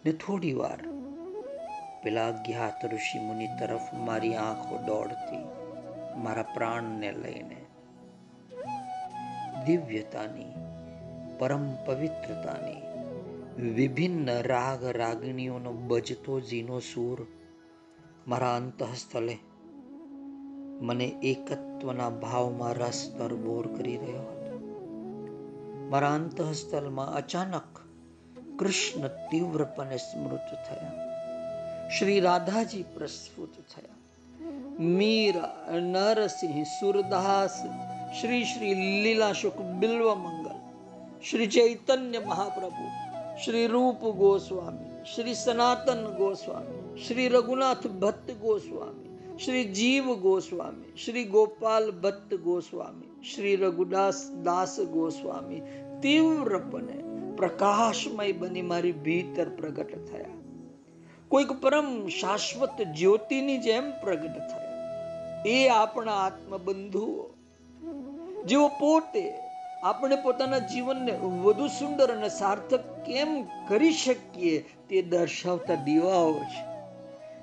ને 0.05 0.11
થોડી 0.11 0.53
વાર 0.53 0.77
પેલા 2.03 2.27
અજ્ઞાત 2.27 2.85
ઋષિ 2.85 3.19
મુનિ 3.19 3.47
તરફ 3.59 3.93
મારી 3.93 4.35
આંખો 4.35 4.77
દોડતી 4.77 5.43
મારા 6.17 6.43
પ્રાણને 6.43 7.11
લઈને 7.11 7.60
દિવ્યતાની, 9.65 10.53
પરમ 11.39 11.75
પવિત્રતાની, 11.85 12.91
વિભિન્ન 13.71 14.41
રાગ 14.41 14.85
રાગણીઓનો 14.85 15.71
બજતો 15.71 16.39
ઝીનો 16.39 16.79
સૂર 16.79 17.27
મારા 18.27 18.55
અંતઃસ્થલે 18.55 19.37
મને 20.81 21.05
એકત્વના 21.05 22.09
ભાવમાં 22.09 22.73
રસ 22.73 23.15
તરબોર 23.17 23.67
કરી 23.67 23.97
રહ્યો 23.97 24.21
હતો. 24.21 24.41
મારા 25.89 26.13
અંતઃસ્થલમાં 26.13 27.15
અચાનક 27.15 27.79
કૃષ્ણ 28.59 29.07
તીવ્રપણે 29.07 29.97
સ્મૃત 29.97 30.57
થયા. 30.69 30.91
શ્રી 31.89 32.19
રાધાજી 32.19 32.83
પ્રસ્ફુત 32.83 33.49
થયા. 33.49 33.95
મીરા, 34.79 35.67
નરસિંહ, 35.71 36.63
સુરદાસ 36.63 37.63
શ્રી 38.11 38.45
શ્રી 38.45 38.73
લીલાશુક 39.03 39.59
બિલ્વ 39.79 40.07
મંગલ 40.15 40.57
શ્રી 41.21 41.47
ચૈતન્ય 41.49 42.19
મહાપ્રભુ 42.21 42.87
શ્રી 43.43 43.67
રૂપ 43.67 44.01
ગોસ્વામી 44.17 44.91
શ્રી 45.05 45.35
સનાતન 45.35 46.01
ગોસ્વામી 46.17 47.03
શ્રી 47.03 47.29
રઘુનાથ 47.29 47.87
ભટ્ટ 47.95 48.35
ગોસ્વામી 48.41 49.37
શ્રી 49.37 49.63
જીવ 49.71 50.11
ગોસ્વામી 50.19 50.91
શ્રી 50.97 51.25
ગોપાલ 51.29 51.89
ભટ્ટ 52.01 52.37
ગોસ્વામી 52.41 53.09
શ્રી 53.23 53.55
રઘુદાસ 53.55 54.21
દાસ 54.43 54.75
ગોસ્વામી 54.91 55.63
તીવ્રપણે 56.01 57.01
પ્રકાશમય 57.37 58.31
બની 58.35 58.67
મારી 58.67 58.95
ભીતર 59.01 59.57
પ્રગટ 59.57 60.07
થયા 60.07 60.39
કોઈક 61.31 61.59
પરમ 61.59 61.93
શાશ્વત 62.13 62.87
જ્યોતિની 62.95 63.61
જેમ 63.61 63.93
પ્રગટ 64.01 64.47
થયા 64.49 64.71
એ 65.51 65.61
આપણા 65.73 66.23
આત્મબંધુઓ 66.23 67.30
જેઓ 68.45 68.67
પોતે 68.67 69.33
આપણે 69.83 70.15
પોતાના 70.15 70.59
જીવનને 70.59 71.11
વધુ 71.11 71.67
સુંદર 71.67 72.15
અને 72.15 72.29
સાર્થક 72.29 72.79
કેમ 73.05 73.43
કરી 73.67 73.91
શકીએ 73.91 74.65
તે 74.89 75.01
દર્શાવતા 75.01 75.75
દીવાઓ 75.75 76.33
છે. 76.33 76.71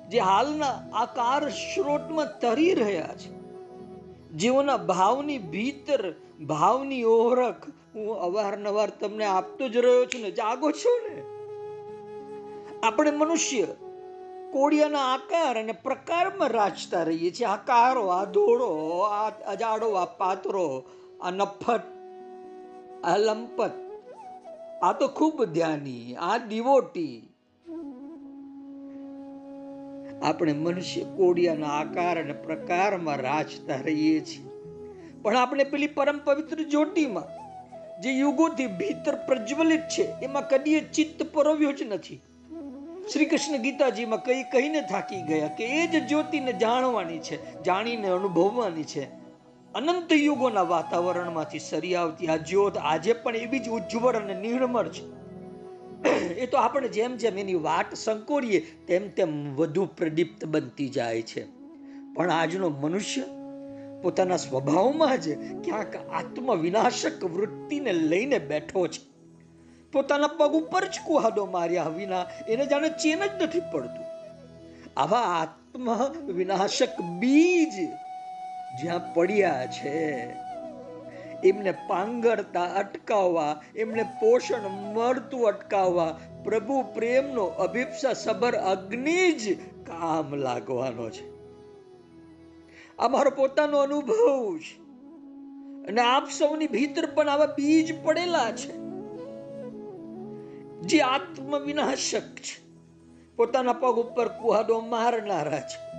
જે 0.09 0.19
હાલના 0.19 0.67
આકાર 0.93 1.49
સ્ત્રોતમાં 1.49 2.39
તરી 2.39 2.73
રહ્યા 2.73 3.07
છે. 3.07 3.29
જેઓના 4.29 4.77
ભાવની 4.77 5.37
ભીતર, 5.37 6.13
ભાવની 6.45 7.03
ઓળખ 7.03 7.69
હું 7.95 8.19
અવારનવાર 8.21 8.89
તમને 8.89 9.25
આપતો 9.25 9.69
જ 9.69 9.77
રહ્યો 9.77 10.05
છું 10.05 10.21
ને, 10.21 10.31
જાગો 10.31 10.71
છો 10.71 11.09
ને? 11.09 11.21
આપણે 12.87 13.11
મનુષ્ય 13.11 13.67
કોડિયાના 14.53 15.13
આકાર 15.13 15.59
અને 15.59 15.71
પ્રકારમાં 15.71 16.49
રાચતા 16.49 17.03
રહીએ 17.03 17.31
છીએ. 17.31 17.45
આ 17.45 17.55
કારો, 17.55 18.07
આ 18.07 18.25
ધોળો, 18.25 18.99
આ 19.01 19.29
અજાડો, 19.29 19.93
આ 19.93 20.05
પાત્રો 20.05 20.83
આ 21.21 21.31
નફટ 21.31 21.81
આ 23.03 23.17
લંપત, 23.17 23.71
આ 24.83 24.93
તો 24.93 25.07
ખૂબ 25.07 25.43
ધ્યાની, 25.43 26.15
આ 26.15 26.37
દિવોટી 26.37 27.29
આપણે 30.23 30.53
મનુષ્ય 30.53 31.03
કોડિયાના 31.03 31.67
આકાર 31.67 32.23
અને 32.23 32.33
પ્રકારમાં 32.33 33.17
રાચતા 33.17 33.75
રહીએ 33.75 34.19
છીએ. 34.19 34.49
પણ 35.21 35.37
આપણે 35.37 35.63
પેલી 35.63 35.87
પરમ 35.87 36.19
પવિત્ર 36.23 36.63
જ્યોતિમાં, 36.63 37.23
જે 38.01 38.09
યુગોથી 38.11 38.67
ભીતર 38.67 39.15
પ્રજ્વલિત 39.15 39.79
છે, 39.79 40.03
એમાં 40.03 40.49
કદી 40.49 40.79
ચિત્ત 40.79 41.23
પરોવ્યો 41.33 41.71
જ 41.71 41.83
નથી. 41.83 42.21
શ્રી 43.13 43.25
કૃષ્ણ 43.25 43.57
ગીતાજીમાં 43.57 44.23
કઈ 44.23 44.43
કહીને 44.43 44.81
થાકી 44.81 45.21
ગયા 45.21 45.47
કે 45.47 45.65
એ 45.65 45.87
જ 45.87 46.07
જ્યોતિને 46.07 46.53
જાણવાની 46.53 47.19
છે, 47.19 47.63
જાણીને 47.63 48.07
અનુભવવાની 48.07 48.83
છે. 48.83 49.03
અનંત 49.73 50.13
યુગોના 50.13 50.61
વાતાવરણમાંથી 50.61 51.59
સરી 51.59 51.95
આવતી 51.95 52.27
આ 52.27 52.35
જ્યોત 52.35 52.77
આજે 52.77 53.13
પણ 53.13 53.35
એવી 53.35 53.59
જ 53.59 53.69
ઉજ્જવળ 53.69 54.15
અને 54.15 54.33
નિર્મળ 54.33 54.89
છે. 54.89 55.19
એ 56.19 56.45
તો 56.45 56.57
આપણે 56.57 56.87
જેમ 56.87 57.15
જેમ 57.15 57.37
એની 57.37 57.53
વાટ 57.53 57.93
સંકોરીએ, 57.93 58.59
તેમ 58.87 59.09
તેમ 59.09 59.55
વધુ 59.55 59.85
પ્રદીપ્ત 59.85 60.45
બનતી 60.45 60.89
જાય 60.89 61.21
છે. 61.21 61.45
પણ 62.15 62.31
આજનો 62.31 62.69
મનુષ્ય 62.69 63.23
પોતાના 64.03 64.37
સ્વભાવમાં 64.37 65.21
જ 65.21 65.29
ક્યાંક 65.63 65.95
આત્મવિનાશક 65.95 67.25
વૃત્તિને 67.25 67.93
લઈને 67.93 68.39
બેઠો 68.39 68.87
છે. 68.87 69.08
પોતાના 69.93 70.27
પગ 70.27 70.53
ઉપર 70.53 70.85
જ 70.85 70.99
કુહાડો 71.05 71.45
માર્યા 71.45 71.83
વિના 71.83 72.25
એને 72.49 72.65
જાણે 72.65 72.89
ચેન 72.89 73.25
જ 73.25 73.43
નથી 73.43 73.59
પડતું. 73.59 74.05
આવા 74.97 75.19
આત્મ 75.19 76.07
વિનાશક 76.33 77.01
બીજ 77.01 77.73
જ્યાં 78.81 79.13
પડ્યા 79.13 79.67
છે, 79.67 80.29
એમને 81.45 81.71
પાંગરતા 81.71 82.63
અટકાવવા, 82.63 83.61
એમને 83.75 84.03
પોષણ 84.03 84.67
મળતું 84.67 85.47
અટકાવવા 85.47 86.17
પ્રભુ 86.43 86.81
પ્રેમનો 86.81 87.43
અભિપ્સા 87.43 88.13
સબર 88.13 88.55
અગ્નિ 88.55 89.31
જ 89.31 89.59
કામ 89.59 90.35
લાગવાનો 90.35 91.09
છે. 91.09 91.29
આ 92.97 93.07
મારો 93.07 93.29
પોતાનો 93.29 93.77
અનુભવ 93.77 94.57
છે. 94.57 94.77
અને 95.87 96.01
આપ 96.01 96.29
સૌની 96.29 96.67
ભીતર 96.67 97.05
પણ 97.05 97.29
આવા 97.29 97.45
બીજ 97.45 98.03
પડેલા 98.03 98.51
છે. 98.51 98.88
જે 100.81 101.01
આત્મ 101.01 101.59
વિનાશક 101.59 102.35
છે. 102.35 102.69
પોતાના 103.35 103.73
પગ 103.73 103.95
ઉપર 103.95 104.27
કુહાડો 104.27 104.79
મારનારા 104.79 105.59
છે. 105.59 105.89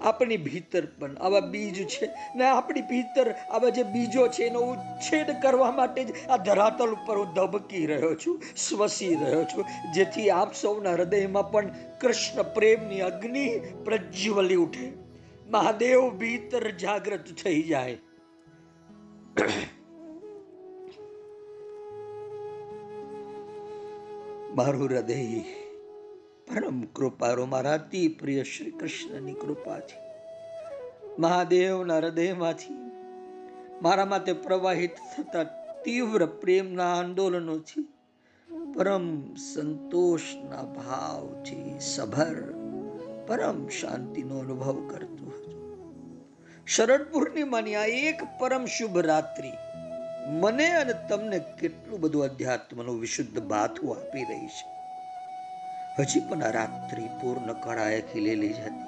આપણી 0.00 0.36
ભીતર 0.36 0.86
પણ 0.86 1.16
આવા 1.16 1.40
બીજ 1.40 1.86
છે 1.86 2.10
ને 2.36 2.44
આપણી 2.44 2.80
ભીતર 2.80 3.30
આવા 3.30 3.68
જે 3.68 3.82
બીજો 3.82 4.28
છે 4.28 4.44
એનો 4.44 4.60
ઉચ્છેદ 4.60 5.42
કરવા 5.42 5.70
માટે 5.70 6.04
જ 6.04 6.28
આ 6.28 6.36
ધરાતલ 6.36 6.88
ઉપર 6.88 7.16
હું 7.16 7.34
ધબકી 7.34 7.86
રહ્યો 7.86 8.14
છું 8.14 8.42
શ્વસી 8.68 9.14
રહ્યો 9.14 9.44
છું. 9.44 9.64
જેથી 9.94 10.30
આપ 10.30 10.54
સૌના 10.54 10.92
હૃદયમાં 10.92 11.50
પણ 11.50 11.70
કૃષ્ણ 12.00 12.42
પ્રેમની 12.42 13.00
અગ્નિ 13.00 13.58
પ્રજ્વલી 13.84 14.54
ઉઠે. 14.54 14.92
મહાદેવ 15.46 16.10
ભીતર 16.10 16.70
જાગૃત 16.70 17.24
થઈ 17.44 17.62
જાય. 17.62 17.96
મારું 24.56 24.88
હૃદય 24.88 25.40
પરમ 26.48 26.82
કૃપારો, 26.82 27.46
મારા 27.46 27.72
અતિ 27.72 28.08
પ્રિય 28.08 28.42
શ્રી 28.42 28.70
કૃષ્ણની 28.70 29.32
કૃપાથી, 29.32 30.00
મહાદેવના 31.18 31.96
હૃદયમાંથી 31.96 32.74
મારા 33.82 34.04
માટે 34.04 34.32
પ્રવાહિત 34.32 34.90
થતા 35.16 35.44
તીવ્ર 35.84 36.26
પ્રેમના 36.26 36.94
આંદોલનોથી 36.94 37.82
પરમ 38.74 39.34
સંતોષના 39.34 40.62
ભાવથી 40.62 41.76
સભર 41.80 42.40
પરમ 43.26 43.68
શાંતિનો 43.68 44.38
અનુભવ 44.38 44.88
કરતો 44.88 45.26
હતો. 45.26 45.52
શરદ 46.66 47.02
પૂર્ણિમાની 47.12 47.74
આ 47.74 47.84
એક 47.84 48.22
પરમ 48.40 48.64
શુભ 48.64 48.98
રાત્રિ 48.98 49.52
મને 50.26 50.66
અને 50.66 50.92
તમને 51.08 51.38
કેટલું 51.38 52.00
બધું 52.00 52.24
અધ્યાત્મનું 52.24 53.00
વિશુદ્ધ 53.00 53.42
બાથું 53.42 53.96
આપી 53.96 54.22
રહી 54.22 54.46
છે. 54.46 54.76
હજી 55.98 56.20
પણ 56.20 56.42
આ 56.42 56.50
રાત્રિ 56.50 57.04
પૂર્ણ 57.04 57.52
કળાએ 57.52 58.00
ખીલેલી 58.00 58.52
જ 58.52 58.60
હતી. 58.60 58.86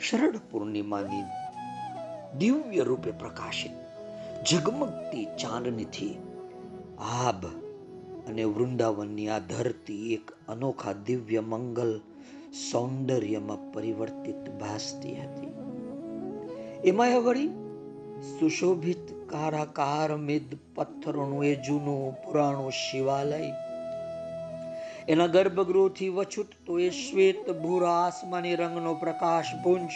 શરદ 0.00 0.40
પૂર્ણિમાની 0.50 1.22
દિવ્ય 2.38 2.82
રૂપે 2.82 3.10
પ્રકાશિત 3.10 3.70
ઝગમગતી 4.46 5.24
ચાંદનીથી 5.24 6.18
આભ 6.98 7.46
અને 8.28 8.44
વૃંદાવનની 8.44 9.28
આ 9.28 9.38
ધરતી 9.38 10.14
એક 10.14 10.30
અનોખા 10.48 10.92
દિવ્ય 10.92 11.40
મંગલ 11.40 12.00
સૌંદર્યમાં 12.72 13.72
પરિવર્તિત 13.72 14.50
ભાસતી 14.50 15.16
હતી. 15.16 15.48
એમાં 16.88 17.22
વળી 17.22 17.48
સુશોભિત 18.40 19.15
કારાકાર 19.26 20.16
મિદ 20.16 20.58
પથ્થરોનું 20.74 21.44
એ 21.44 21.54
જૂનું 21.54 22.24
પુરાણું 22.24 22.70
શિવાલય. 22.70 23.52
એના 25.08 25.26
ગર્ભગૃહથી 25.26 26.08
વછૂટતો 26.08 26.78
એ 26.78 26.90
શ્વેત 26.90 27.50
ભૂરા 27.50 27.90
આસમાની 27.90 28.54
રંગનો 28.54 28.94
પ્રકાશ 28.94 29.44
પુંજ 29.64 29.90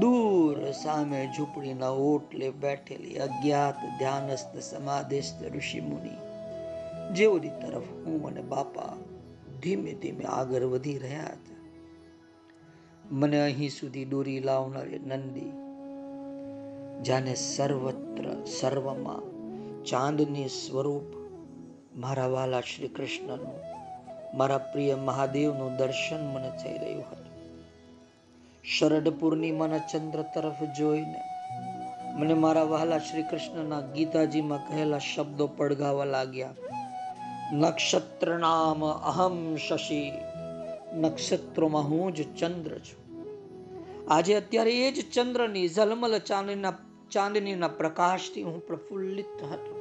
દૂર 0.00 0.70
સામે 0.70 1.28
ઝૂંપડીના 1.36 1.88
ઓટલે 1.88 2.50
બેઠેલી 2.50 3.18
અજ્ઞાત 3.18 3.74
ધ્યાનસ્થ 3.98 4.58
સમાધિસ્થ 4.58 5.56
ઋષિ 5.56 5.80
મુનિ. 5.80 6.16
જેઓની 7.14 7.48
તરફ 7.48 7.88
હું 8.06 8.26
અને 8.26 8.40
બાપા 8.40 8.96
ધીમે 9.62 9.92
ધીમે 9.94 10.24
આગળ 10.24 10.62
વધી 10.62 10.98
રહ્યા 10.98 11.22
હતા. 11.22 11.58
મને 13.10 13.40
અહીં 13.40 13.70
સુધી 13.70 14.04
દોરી 14.04 14.40
લાવનારી 14.40 14.98
નંદી 14.98 15.67
જાને 17.02 17.34
સર્વત્ર, 17.34 18.44
સર્વમાં 18.44 19.38
ચાંદની 19.84 20.48
સ્વરૂપ 20.48 21.02
મારા 21.96 22.26
વાલા 22.26 22.60
શ્રી 22.60 22.88
કૃષ્ણનું, 22.88 23.60
મારા 24.36 24.58
પ્રિય 24.58 24.94
મહાદેવનું 24.94 25.76
દર્શન 25.76 26.26
મને 26.26 26.50
થઈ 26.62 26.78
રહ્યું 26.78 27.00
હતું. 27.00 27.28
શરદ 28.78 29.08
પૂર્ણિમાના 29.08 29.78
ચંદ્ર 29.78 30.22
તરફ 30.22 30.76
જોઈને 30.78 31.20
મને 32.14 32.34
મારા 32.34 32.62
વહાલા 32.62 32.98
શ્રી 32.98 33.22
કૃષ્ણના 33.22 33.80
ગીતાજીમાં 33.80 34.68
કહેલા 34.68 34.98
શબ્દો 34.98 35.46
પડઘાવા 35.46 36.04
લાગ્યા. 36.04 36.54
નક્ષત્ર 37.52 38.38
નામ 38.38 38.84
અહમ 38.84 39.56
શશી, 39.56 40.12
નક્ષત્રોમાં 40.94 41.82
હું 41.82 42.14
જ 42.14 42.36
ચંદ્ર 42.36 42.78
છું. 42.78 43.08
આજે 44.10 44.34
અત્યારે 44.34 44.88
એ 44.88 44.92
જ 44.92 45.12
ચંદ્રની 45.12 45.68
ઝલમલ 45.68 46.18
ચાંદીના 46.18 46.70
ચાંદનીના 47.10 47.68
પ્રકાશથી 47.68 48.42
હું 48.42 48.66
પ્રફુલ્લિત 48.66 49.42
હતો. 49.42 49.74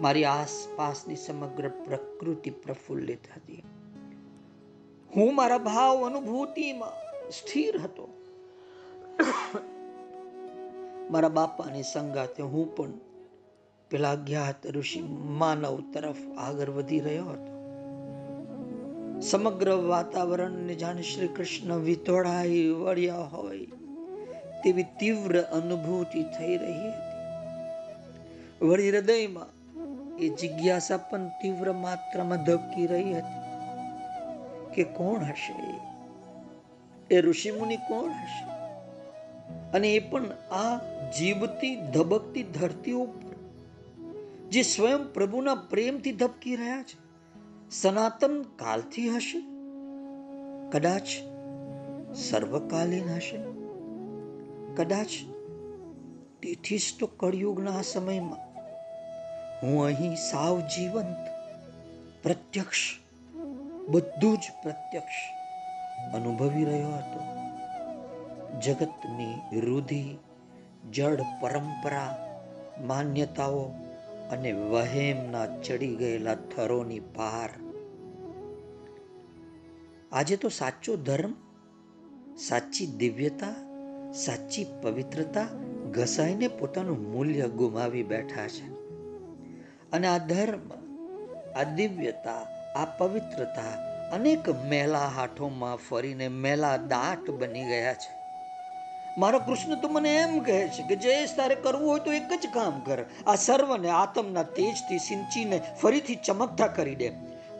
મારી 0.00 0.24
આસપાસની 0.24 1.16
સમગ્ર 1.16 1.68
પ્રકૃતિ 1.68 2.50
પ્રફુલ્લિત 2.50 3.20
હતી. 3.36 3.62
હું 5.16 5.34
મારા 5.34 5.58
ભાવ 5.58 6.06
અનુભૂતિમાં 6.06 7.30
સ્થિર 7.30 7.76
હતો. 7.76 8.08
મારા 11.10 11.28
બાપાની 11.28 11.82
સંગાતે 11.82 12.42
હું 12.42 12.76
પણ 12.76 12.90
પેલા 13.90 14.14
જ્ઞાત 14.14 14.66
ઋષિ 14.66 15.02
માનવ 15.38 15.82
તરફ 15.92 16.16
આગળ 16.38 16.70
વધી 16.70 17.00
રહ્યો 17.00 17.24
હતો. 17.24 17.56
સમગ્ર 19.20 19.70
વાતાવરણને 19.70 20.74
જાણે 20.74 21.02
શ્રી 21.02 21.28
કૃષ્ણ 21.28 21.76
વિતોડાઈ 21.76 22.68
વળ્યા 22.68 23.16
હોય 23.16 23.66
તેવી 24.66 24.82
તીવ્ર 24.82 25.42
અનુભૂતિ 25.42 26.22
થઈ 26.22 26.56
રહી 26.56 26.88
હતી. 26.88 27.06
વળી 28.66 28.90
હૃદયમાં 28.90 29.46
એ 30.16 30.28
જિજ્ઞાસા 30.28 30.96
પણ 30.96 31.28
તીવ્ર 31.28 31.72
માત્રામાં 31.72 32.44
ધબકી 32.44 32.86
રહી 32.86 33.14
હતી 33.14 33.46
કે 34.74 34.84
કોણ 34.84 35.18
હશે 35.18 35.80
એ? 37.10 37.20
ઋષિમુનિ 37.20 37.76
કોણ 37.76 38.10
હશે? 38.10 38.44
અને 39.70 39.88
એ 39.88 39.98
પણ 39.98 40.26
આ 40.50 40.78
જીવતી 41.18 41.76
ધબકતી 41.76 42.42
ધરતી 42.42 42.92
ઉપર, 42.92 43.34
જે 44.50 44.62
સ્વયં 44.62 45.12
પ્રભુના 45.12 45.54
પ્રેમથી 45.54 46.12
ધબકી 46.12 46.56
રહ્યા 46.56 46.82
છે. 46.82 46.98
સનાતન 47.70 48.42
કાલથી 48.42 49.08
હશે? 49.08 49.38
કદાચ 50.70 51.06
સર્વકાલીન 52.16 53.08
હશે? 53.08 53.55
કદાચ 54.76 55.06
તેથી 56.42 56.78
જ 56.78 56.82
તો 57.00 57.06
કળિયુગના 57.06 57.82
સમયમાં 57.82 58.46
હું 59.62 59.84
અહીં 59.84 60.16
સાવ 60.16 60.60
જીવંત, 60.60 61.26
પ્રત્યક્ષ, 62.22 62.78
બધું 63.88 64.38
જ 64.38 64.40
પ્રત્યક્ષ 64.62 65.14
અનુભવી 66.14 66.64
રહ્યો 66.64 66.88
હતો. 66.88 67.20
જગતની 68.60 69.60
રૂધિ 69.60 70.18
જડ 70.92 71.20
પરંપરા, 71.40 72.26
માન્યતાઓ 72.80 73.62
અને 74.30 74.52
વહેમના 74.52 75.46
ચડી 75.46 75.96
ગયેલા 75.96 76.34
થરોની 76.34 77.00
પાર. 77.00 77.50
આજે 80.12 80.36
તો 80.36 80.48
સાચો 80.48 80.96
ધર્મ, 80.96 81.34
સાચી 82.36 82.86
દિવ્યતા 82.86 83.65
સાચી 84.16 84.66
પવિત્રતા 84.82 85.46
ઘસાઈને 85.90 86.48
પોતાનું 86.48 87.12
મૂલ્ય 87.12 87.48
ગુમાવી 87.48 88.02
બેઠા 88.02 88.48
છે. 88.48 88.68
અને 89.92 90.06
આ 90.06 90.18
ધર્મ, 90.18 90.70
આ 91.56 91.62
દિવ્યતા, 91.62 92.40
આ 92.76 92.84
પવિત્રતા 92.84 93.96
અનેક 94.10 94.48
મેલા 94.48 94.98
હાથોમાં 94.98 95.76
ફરીને 95.76 96.28
મેલા 96.28 96.76
દાટ 96.76 97.30
બની 97.30 97.64
ગયા 97.64 97.94
છે. 97.94 98.16
મારો 99.18 99.38
કૃષ્ણ 99.38 99.74
તો 99.74 99.88
મને 99.88 100.16
એમ 100.16 100.38
કહે 100.38 100.68
છે 100.68 100.82
કે 100.82 100.96
જે 100.96 101.26
તારે 101.26 101.54
કરવું 101.54 101.90
હોય 101.90 102.00
તો 102.00 102.12
એક 102.12 102.28
જ 102.42 102.46
કામ 102.54 102.80
કર. 102.80 103.04
આ 103.26 103.34
સર્વને, 103.34 103.90
આતમના 103.90 104.42
તેજથી 104.42 104.98
સિંચીને 104.98 105.60
ફરીથી 105.82 106.14
ચમકતા 106.14 106.66
કરી 106.66 106.94
દે. 106.94 107.08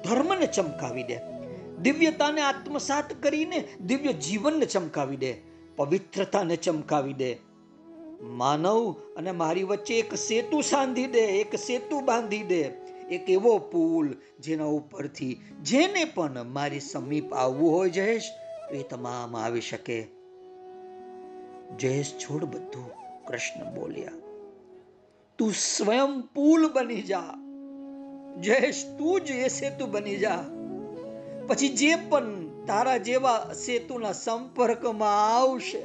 ધર્મને 0.04 0.46
ચમકાવી 0.46 1.02
દે. 1.02 1.18
દિવ્યતાને 1.82 2.40
આત્મસાત 2.40 3.22
કરીને 3.22 3.68
દિવ્ય 3.80 4.12
જીવનને 4.12 4.66
ચમકાવી 4.66 5.16
દે. 5.16 5.55
પવિત્રતાને 5.76 6.56
ચમકાવી 6.56 7.12
દે. 7.12 7.36
માનવ 8.22 8.94
અને 9.16 9.30
મારી 9.30 9.62
વચ્ચે 9.62 9.98
એક 9.98 10.14
સેતુ 10.14 10.60
સાંધી 10.60 11.06
દે, 11.06 11.20
એક 11.20 11.54
સેતુ 11.54 12.00
બાંધી 12.00 12.42
દે. 12.42 12.86
એક 13.10 13.30
એવો 13.30 13.58
પુલ 13.58 14.14
જેના 14.40 14.64
ઉપરથી 14.64 15.40
જેને 15.62 16.04
પણ 16.04 16.42
મારી 16.42 16.80
સમીપ 16.80 17.34
આવવું 17.34 17.72
હોય 17.72 17.90
જયેશ, 17.90 18.22
એ 18.72 18.82
તમામ 18.82 19.36
આવી 19.36 19.60
શકે. 19.60 20.06
જયેશ, 21.78 22.12
છોડ 22.18 22.44
બધું 22.44 22.90
કૃષ્ણ 23.26 23.74
બોલ્યા. 23.74 24.10
તું 25.38 25.52
સ્વયં 25.52 26.20
પુલ 26.20 26.72
બની 26.72 27.02
જા. 27.02 27.34
જયેશ, 28.40 28.86
તું 28.98 29.20
જ 29.20 29.30
એ 29.30 29.48
સેતુ 29.48 29.86
બની 29.86 30.16
જા. 30.16 30.44
પછી 31.46 31.68
જે 31.68 31.94
પણ 31.96 32.45
તારા 32.66 32.96
જેવા 32.98 33.38
સેતુના 33.54 34.12
સંપર્કમાં 34.12 35.36
આવશે. 35.36 35.82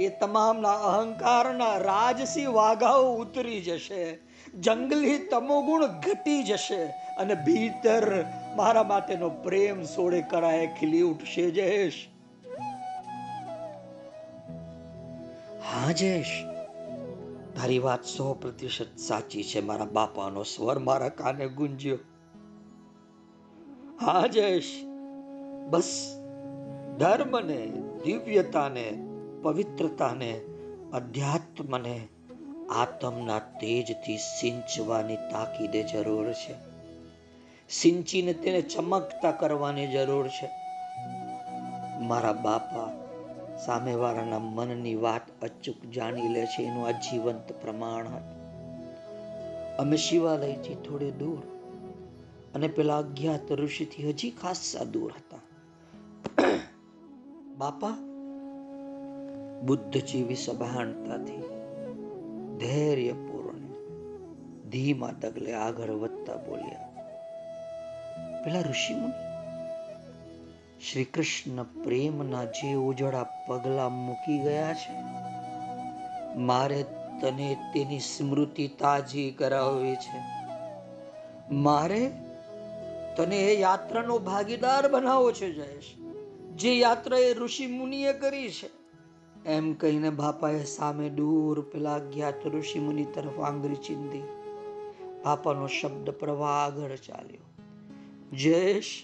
એ 0.00 0.08
તમામના 0.20 0.72
અહંકારના 0.72 1.76
રાજસી 1.78 2.46
વાઘાઓ 2.46 3.14
ઉતરી 3.14 3.60
જશે. 3.60 4.18
જંગલી 4.54 5.18
તમોગુણ 5.18 5.86
ઘટી 5.86 6.42
જશે 6.42 6.82
અને 7.18 7.34
ભીતર 7.34 8.24
મારા 8.56 8.82
માટેનો 8.82 9.30
પ્રેમ 9.30 9.82
સોળે 9.84 10.22
કરાએ 10.22 10.66
ખીલી 10.80 11.02
ઉઠશે 11.02 11.50
જયેશ. 11.50 12.00
હા 15.64 15.92
જયેશ, 15.92 16.34
તારી 17.56 17.78
વાત 17.78 18.04
સો 18.04 18.34
પ્રતિશત 18.34 18.98
સાચી 18.98 19.44
છે. 19.44 19.60
મારા 19.60 19.84
બાપાનો 19.84 20.42
સ્વર 20.42 20.78
મારા 20.78 21.08
કાને 21.08 21.48
ગુંજ્યો. 21.48 21.98
હા 24.00 24.26
જયેશ 24.26 24.70
બસ. 25.68 26.16
ધર્મને, 26.98 27.66
દિવ્યતાને, 28.04 29.06
પવિત્રતાને, 29.42 30.40
અધ્યાત્મને, 30.92 32.08
આત્મના 32.70 33.38
તેજથી 33.38 34.16
સિંચવાની 34.16 35.16
તાકીદે 35.16 35.82
જરૂર 35.82 36.32
છે. 36.32 36.54
સિંચીને 37.70 38.32
તેને 38.32 38.60
ચમકતા 38.60 39.30
કરવાની 39.30 39.86
જરૂર 39.86 40.28
છે. 40.28 40.50
મારા 42.00 42.32
બાપા 42.32 42.92
સામેવાળાના 43.56 44.38
મનની 44.38 44.94
વાત 44.94 45.42
અચૂક 45.42 45.92
જાણી 45.94 46.28
લે 46.28 46.46
છે, 46.46 46.62
એનું 46.62 46.86
આ 46.86 46.90
જીવંત 46.90 47.52
પ્રમાણ 47.52 48.08
હતું. 48.08 48.40
અમે 49.76 49.96
શિવાલયથી 49.96 50.74
થોડે 50.74 51.10
દૂર 51.10 51.42
અને 52.54 52.68
પેલા 52.68 52.98
અજ્ઞાત 52.98 53.52
ઋષિથી 53.52 54.10
હજી 54.10 54.30
ખાસા 54.30 54.84
દૂર 54.84 55.12
હતા. 55.12 55.29
બાપા, 57.56 57.90
બુદ્ધ 59.62 59.96
જેવી 59.96 60.34
સભાનતાથી 60.34 61.42
ધૈર્યપૂર્ણ 62.58 63.58
ધીમા 64.70 65.10
ડગલે 65.20 65.52
આગળ 65.52 65.90
વધતા 65.90 66.36
બોલ્યા. 66.36 66.90
પેલા 68.44 68.60
ઋષિમુનિ 68.60 69.30
શ્રી 70.90 71.04
કૃષ્ણ 71.04 71.62
પ્રેમના 71.62 72.44
જે 72.44 72.74
ઉજળા 72.74 73.22
પગલા 73.22 73.88
મૂકી 73.88 74.38
ગયા 74.38 74.74
છે, 74.74 74.92
મારે 76.36 76.82
તને 77.20 77.56
તેની 77.74 78.00
સ્મૃતિ 78.00 78.68
તાજી 78.68 79.30
કરાવવી 79.30 79.96
છે. 79.96 80.20
મારે 81.54 82.10
તને 83.16 83.36
એ 83.36 83.60
યાત્રાનો 83.60 84.18
ભાગીદાર 84.18 84.88
બનાવવો 84.88 85.32
છે 85.32 85.52
જયેશ. 85.52 85.99
જે 86.60 86.74
યાત્રા 86.74 87.18
એ 87.18 87.34
ઋષિ 87.34 87.66
મુનિએ 87.66 88.12
કરી 88.12 88.50
છે. 88.50 88.70
એમ 89.48 89.72
કહીને 89.72 90.10
બાપાએ 90.10 90.64
સામે 90.64 91.08
દૂર 91.08 91.60
પેલા 91.60 91.94
અજ્ઞાત 91.94 92.46
ઋષિ 92.46 92.78
મુનિ 92.78 93.04
તરફ 93.04 93.40
આંગળી 93.40 93.74
ચીંધી. 93.74 94.22
બાપાનો 95.24 95.66
શબ્દ 95.66 96.10
પ્રવાહ 96.10 96.66
આગળ 96.66 96.96
ચાલ્યો. 96.96 97.66
જયેશ, 98.36 99.02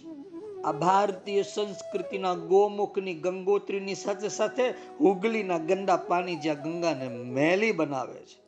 આ 0.64 0.72
ભારતીય 0.72 1.42
સંસ્કૃતિના 1.42 2.34
ગોમુખની 2.34 3.14
ગંગોત્રીની 3.14 3.94
સાથે 3.94 4.28
સાથે 4.28 4.68
હુગલીના 5.00 5.58
ગંદા 5.58 5.96
પાણી 5.96 6.36
જ્યાં 6.36 6.62
ગંગાને 6.62 7.08
મેલી 7.08 7.72
બનાવે 7.72 8.20
છે. 8.20 8.46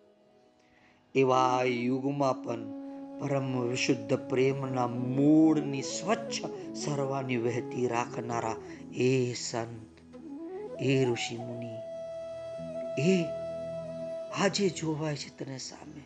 એવા 1.14 1.62
યુગમાં 1.62 2.42
પણ 2.42 2.77
પરમ 3.20 3.60
વિશુદ્ધ 3.60 4.14
પ્રેમના 4.14 4.86
મૂળની 4.86 5.82
સ્વચ્છ 5.82 6.40
સર્વાની 6.74 7.36
વહેતી 7.36 7.88
રાખનારા 7.88 8.56
એ 8.94 9.32
સંત, 9.32 9.98
એ 10.82 11.04
ઋષિ 11.04 11.36
મુનિ 11.36 11.68
એ 12.98 13.24
આજે 14.40 14.68
જોવાય 14.68 15.16
છે 15.16 15.44
તને 15.44 15.58
સામે. 15.58 16.02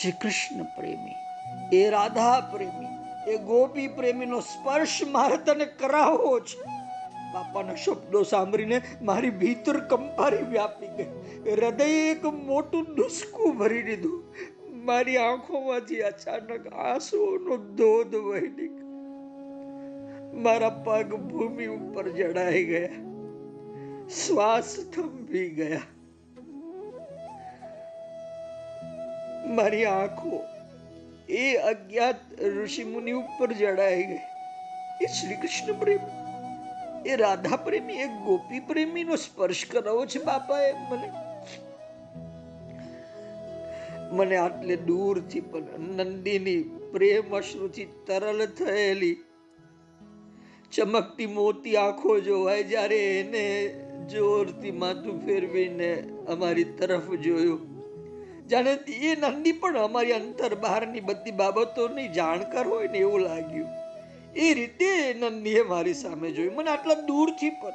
શ્રી 0.00 0.10
કૃષ્ણ 0.10 0.62
પ્રેમી, 0.62 1.14
એ 1.76 1.90
રાધા 1.90 2.40
પ્રેમી, 2.40 2.86
એ 3.32 3.36
ગોપી 3.38 3.88
પ્રેમીનો 3.88 4.40
સ્પર્શ 4.40 5.00
મારે 5.10 5.36
તને 5.36 5.64
કરાવવો 5.64 6.40
છે. 6.40 6.60
બાપાના 7.32 7.74
શબ્દો 7.74 8.22
સાંભળીને 8.22 8.80
મારી 9.02 9.30
ભીતર 9.30 9.80
કંપારી 9.80 10.36
વ્યાપી 10.36 10.86
ગઈ. 10.86 11.10
હૃદય 11.52 11.84
એક 11.84 12.24
મોટું 12.24 12.86
ડુસકું 12.94 13.58
ભરી 13.58 13.82
દીધું. 13.82 14.24
મારી 14.82 15.16
આંખોમાંથી 15.16 16.02
અચાનક 16.02 16.66
આંસુઓનો 16.66 17.56
ધોધ 17.56 18.14
વહી 18.14 18.48
નીકળ્યો. 18.48 18.92
મારા 20.34 20.70
પગ 20.70 21.14
ભૂમિ 21.14 21.66
ઉપર 21.66 22.08
જડાઈ 22.08 22.64
ગયા. 22.64 22.88
શ્વાસ 24.08 24.76
થંભી 24.94 25.48
ગયા. 25.50 25.80
મારી 29.46 29.84
આંખો 29.84 30.40
એ 31.28 31.56
અજ્ઞાત 31.56 32.42
ઋષિ 32.42 32.84
મુનિ 32.84 33.12
ઉપર 33.12 33.52
જડાઈ 33.52 34.02
ગઈ. 34.02 34.22
એ 35.02 35.06
શ્રી 35.06 35.34
કૃષ્ણ 35.34 35.72
પ્રેમી, 35.72 37.08
એ 37.08 37.16
રાધા 37.16 37.56
પ્રેમી 37.56 37.94
એ 37.94 38.06
ગોપી 38.06 38.60
પ્રેમીનો 38.60 39.16
સ્પર્શ 39.16 39.66
કરાવો 39.70 40.06
છે 40.06 40.24
બાપાએ 40.24 40.72
મને. 40.72 41.31
મને 44.12 44.36
આટલે 44.36 44.76
દૂરથી 44.76 45.40
પણ 45.40 45.80
નંદીની 45.80 46.62
પ્રેમ 46.92 47.36
અશ્રુથી 47.36 47.84
તરલ 47.84 48.46
થયેલી. 48.46 49.16
ચમકતી 50.72 51.26
મોતી 51.26 51.76
આંખો 51.76 52.20
જોવાય 52.20 52.62
જ્યારે 52.62 53.20
એને 53.20 53.68
જોરથી 54.10 54.70
માથું 54.70 55.26
ફેરવીને 55.26 56.08
અમારી 56.28 56.64
તરફ 56.64 57.10
જોયું. 57.10 57.60
જાણે 58.48 58.72
એ 58.88 59.16
નંદી 59.20 59.52
પણ 59.52 59.78
અમારી 59.78 60.12
અંતર 60.12 60.54
બહારની 60.54 61.00
બધી 61.00 61.30
બાબતોની 61.30 62.08
જાણકાર 62.08 62.66
હોય 62.66 62.88
ને 62.88 62.98
એવું 62.98 63.20
લાગ્યું. 63.20 63.68
એ 64.36 64.54
રીતે 64.54 65.14
નંદીએ 65.20 65.62
મારી 65.62 65.94
સામે 65.94 66.30
જોયું. 66.30 66.54
મને 66.54 66.70
આટલા 66.70 66.94
દૂરથી 66.94 67.50
પણ 67.50 67.72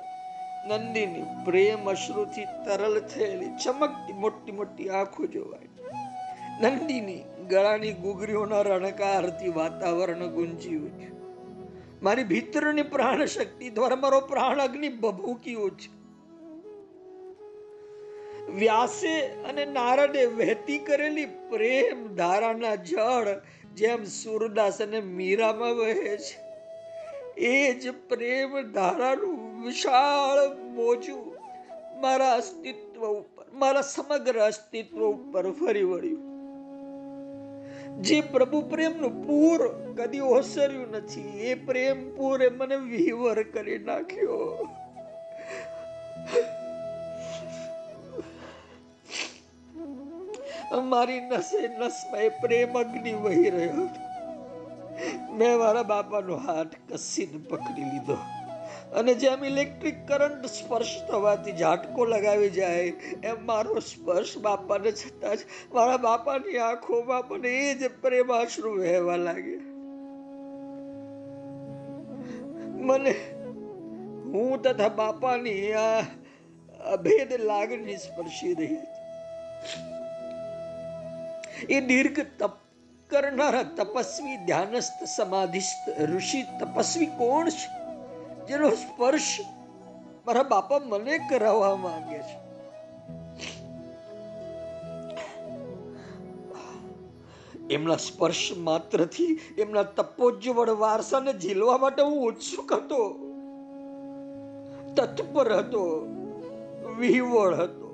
નંદીની 0.67 1.23
પ્રેમ 1.45 1.89
અશ્રુથી 1.89 2.45
તરલ 2.45 2.99
થયેલી. 2.99 3.45
ચમકતી 3.45 4.13
મોટી 4.13 4.51
મોટી 4.51 4.89
આંખો 4.89 5.25
જોવાય. 5.25 5.76
નંદીની 6.61 7.23
ગળાની 7.49 7.91
ગુગરીઓના 7.93 8.61
રણકારથી 8.61 9.49
વાતાવરણ 9.49 10.27
ગુંજી 10.27 10.75
ઉઠ્યું 10.75 11.17
મારી 12.03 12.23
ભીતરની 12.23 12.81
પ્રાણ 12.81 13.25
શક્તિ 13.25 13.69
દ્વારા 13.69 13.95
મારો 13.95 14.21
પ્રાણ 14.21 14.61
અગ્નિ 14.61 14.89
ભભૂકી 14.89 15.55
છે. 15.55 15.89
વ્યાસે 18.51 19.13
અને 19.27 19.65
નારદે 19.65 20.25
વહેતી 20.25 20.77
કરેલી 20.77 21.25
પ્રેમ 21.25 22.15
ધારાના 22.15 22.75
જળ 22.75 23.41
જેમ 23.75 24.03
સૂરદાસ 24.03 24.81
અને 24.81 25.01
મીરામાં 25.01 25.75
વહે 25.75 26.17
છે. 26.17 26.39
એ 27.37 27.73
જ 27.73 27.91
પ્રેમ 27.91 28.61
ધારાનું 28.61 29.65
વિશાળ 29.65 30.57
મોજું 30.57 31.35
મારા 32.01 32.33
અસ્તિત્વ 32.33 33.05
ઉપર, 33.05 33.45
મારા 33.53 33.81
સમગ્ર 33.81 34.37
અસ્તિત્વ 34.37 35.05
ઉપર 35.05 35.51
ફરી 35.51 35.83
વળ્યું. 35.83 36.36
જે 38.05 38.21
પ્રભુ 38.21 38.61
પ્રેમનું 38.71 39.13
પૂર 39.27 39.61
કદી 39.97 40.21
ઓસર્યું 40.21 40.89
નથી, 40.97 41.31
એ 41.49 41.55
પ્રેમ 41.55 41.97
પૂરે 42.15 42.49
મને 42.49 42.77
વિહવર 42.89 43.43
કરી 43.53 43.79
નાખ્યો. 43.79 44.69
મારી 50.91 51.21
નસે 51.21 51.59
નસમાં 51.79 52.31
પ્રેમ 52.41 52.77
અગ્નિ 52.77 53.13
વહી 53.23 53.49
રહ્યો 53.49 53.85
મેં 55.37 55.53
મારા 55.59 55.83
બાપાનો 55.83 56.35
હાથ 56.47 56.75
કસીને 56.89 57.39
પકડી 57.49 57.87
લીધો. 57.91 58.17
અને 58.97 59.13
જેમ 59.21 59.43
ઇલેક્ટ્રિક 59.43 59.97
કરંટ 60.07 60.45
સ્પર્શ 60.49 60.93
થવાથી 61.07 61.55
ઝાટકો 61.61 62.05
લગાવી 62.05 62.49
જાય, 62.49 62.91
એમ 63.23 63.39
મારો 63.45 63.79
સ્પર્શ 63.79 64.35
બાપાને 64.41 64.91
છતાં 64.91 65.35
જ, 65.37 65.47
મારા 65.73 66.03
બાપાની 66.07 66.59
આંખોમાં 66.67 67.27
પણ 67.29 67.45
એ 67.45 67.73
જ 67.75 67.89
પ્રેમાશ્રુ 68.01 68.75
વહેવા 68.79 69.17
લાગે. 69.17 69.57
મને, 72.87 73.13
હું 74.31 74.61
તથા 74.61 74.91
બાપાની 75.01 75.65
આ 75.85 76.05
અભેદ 76.93 77.31
લાગણી 77.41 77.97
સ્પર્શી 77.97 78.53
રહી 78.53 78.79
એ 81.69 81.81
દીર્ઘ 81.81 82.21
તપ 82.39 82.53
કરનારા 83.09 83.67
તપસ્વી, 83.77 84.37
ધ્યાનસ્થ, 84.47 85.01
સમાધિસ્થ 85.15 85.85
ઋષિ, 86.11 86.41
તપસ્વી 86.59 87.09
કોણ 87.17 87.49
છે? 87.49 87.86
જેનો 88.47 88.69
સ્પર્શ 88.69 89.37
મારા 90.27 90.43
બાપા 90.43 90.79
મને 90.79 91.17
કરાવવા 91.17 91.75
માંગે 91.75 92.17
છે. 92.17 92.47
એમના 97.73 97.95
સ્પર્શ 97.95 98.51
માત્રથી 98.57 99.39
એમના 99.57 99.83
તપોજ્જવળ 99.83 100.69
વારસાને 100.69 101.33
ઝીલવા 101.33 101.77
માટે 101.77 102.01
હું 102.01 102.27
ઉત્સુક 102.27 102.73
હતો. 102.73 103.19
તત્પર 104.95 105.53
હતો. 105.53 106.07
વિહવળ 106.99 107.55
હતો. 107.55 107.87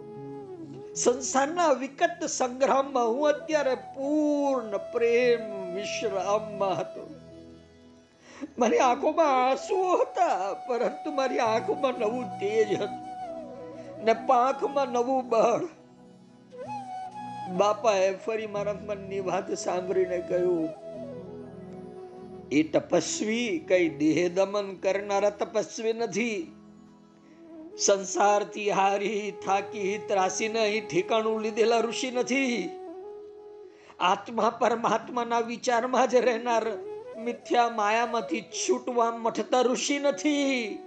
સંસારના 0.96 1.68
વિકટ 1.72 2.26
સંગ્રામમાં 2.26 3.08
હું 3.08 3.28
અત્યારે 3.28 3.76
પૂર્ણ 3.76 4.78
પ્રેમ 4.78 5.74
વિશ્રામમાં 5.76 6.78
હતો. 6.78 7.03
મારી 8.58 8.82
આંખોમાં 8.88 9.34
આંસુઓ 9.38 9.94
હતા, 10.02 10.54
પરંતુ 10.68 11.10
મારી 11.12 11.42
આંખોમાં 11.46 11.96
નવું 12.00 12.28
તેજ 12.40 12.70
હતું 12.74 13.02
ને 14.06 14.14
પાંખમાં 14.28 14.90
નવું 14.96 15.30
બળ. 15.30 15.66
બાપાએ 17.58 18.10
ફરી 18.26 18.50
મારા 18.56 18.80
મનની 18.88 19.24
વાત 19.30 19.48
સાંભળીને 19.64 20.20
કહ્યું, 20.30 20.70
એ 22.52 22.62
તપસ્વી 22.74 23.52
કઈ 23.68 23.88
દેહ 24.00 24.18
દમન 24.36 24.68
કરનારા 24.84 25.34
તપસ્વી 25.42 25.94
નથી. 25.94 26.40
સંસારથી 27.78 28.70
હારી, 28.70 29.22
થાકી, 29.46 29.92
ત્રાસીને 30.08 30.60
અહીં 30.60 30.88
ઠેકાણું 30.88 31.44
લીધેલા 31.44 31.82
ઋષિ 31.82 32.10
નથી. 32.12 32.58
આત્મા 34.00 34.52
પરમાત્માના 34.62 35.44
વિચારમાં 35.48 36.08
જ 36.12 36.22
રહેનાર 36.28 36.66
મિથ્યા 37.18 37.70
માયામાંથી 37.70 38.42
છૂટવા 38.42 39.18
મઠતા 39.18 39.62
ઋષિ 39.62 40.00
નથી. 40.00 40.80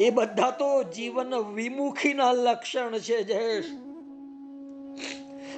એ 0.00 0.10
બધા 0.10 0.50
તો 0.50 0.82
જીવન 0.82 1.34
વિમુખીના 1.34 2.32
લક્ષણ 2.32 2.98
છે, 2.98 3.22
જયેશ. 3.22 3.64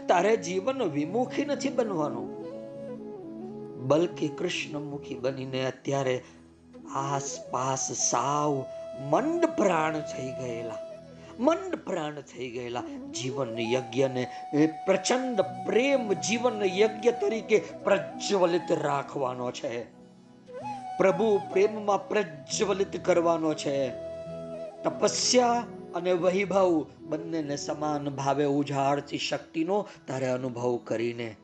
તારે 0.09 0.37
જીવન 0.37 0.83
વિમુખી 0.83 1.45
નથી 1.45 1.69
બનવાનું. 1.69 2.39
બલકે 3.89 4.29
કૃષ્ણમુખી 4.29 5.15
બનીને 5.15 5.67
અત્યારે 5.67 6.23
આસપાસ 6.95 7.93
સાવ 7.93 8.65
મંદ 9.11 9.47
પ્રાણ 9.47 9.99
થઈ 9.99 10.31
ગયેલા. 10.31 10.88
મંડ 11.39 11.77
પ્રાણ 11.77 12.21
થઈ 12.21 12.49
ગયેલા. 12.51 12.83
જીવન 13.13 13.59
યજ્ઞને 13.59 14.27
પ્રચંડ 14.87 15.41
પ્રેમ 15.67 16.13
જીવન 16.13 16.65
યજ્ઞ 16.65 17.11
તરીકે 17.21 17.59
પ્રજ્વલિત 17.85 18.73
રાખવાનો 18.83 19.51
છે. 19.51 19.85
પ્રભુ 20.99 21.41
પ્રેમમાં 21.53 22.09
પ્રજ્વલિત 22.09 23.05
કરવાનો 23.05 23.55
છે. 23.55 23.89
તપસ્યા 24.85 25.65
અને 25.95 26.13
વૈભવ 26.13 26.87
બંનેને 27.01 27.57
સમાન 27.57 28.09
ભાવે 28.11 28.45
ઉજાડતી 28.45 29.19
શક્તિનો 29.19 29.87
તારે 30.07 30.27
અનુભવ 30.27 30.77
કરીને, 30.85 31.37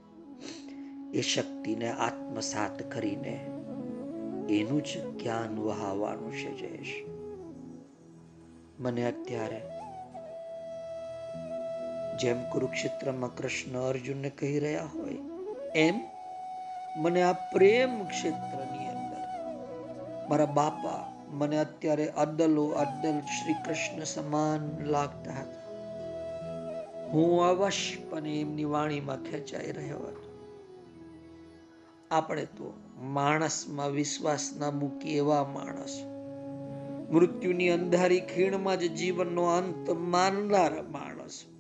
એ 1.15 1.21
શક્તિને 1.21 1.89
આત્મસાત 1.91 2.83
કરીને 2.93 3.35
એનું 4.51 4.83
જ 4.85 5.07
જ્ઞાન 5.17 5.59
વહાવાનું 5.59 6.33
છે 6.33 6.51
જયેશ. 6.59 6.93
મને 8.79 9.07
અત્યારે 9.07 9.61
જેમ 12.21 12.51
કુરુક્ષેત્રમાં 12.51 13.37
કૃષ્ણ 13.37 13.79
અર્જુનને 13.79 14.31
કહી 14.31 14.59
રહ્યા 14.59 14.85
હોય, 14.85 15.19
એમ 15.75 16.01
મને 16.97 17.23
આ 17.23 17.33
પ્રેમ 17.33 18.05
ક્ષેત્રની 18.05 18.89
અંદર. 18.89 19.23
મારા 20.29 20.47
બાપા 20.47 21.13
મને 21.31 21.59
અત્યારે 21.59 22.07
અદલો 22.07 22.67
અદલ 22.67 23.21
શ્રી 23.21 23.55
કૃષ્ણ 23.65 24.05
સમાન 24.05 24.87
લાગતા 24.87 25.33
હતા. 25.33 25.65
હું 27.09 27.45
અવશ્યપણે 27.45 28.41
એમની 28.41 28.65
વાણીમાં 28.65 29.25
ખેંચાઈ 29.25 29.73
રહ્યો 29.73 29.99
હતો. 29.99 30.25
આપણે 32.11 32.45
તો 32.45 32.81
માણસમાં 32.99 33.91
વિશ્વાસ 33.91 34.51
ના 34.59 34.71
મૂકી 34.71 35.17
એવા 35.17 35.45
માણસ. 35.45 36.03
મૃત્યુની 37.13 37.69
અંધારી 37.69 38.21
ખીણમાં 38.21 38.77
જ 38.77 38.93
જીવનનો 38.93 39.45
અંત 39.45 39.91
માનનાર 39.91 40.83
માણસ. 40.83 41.54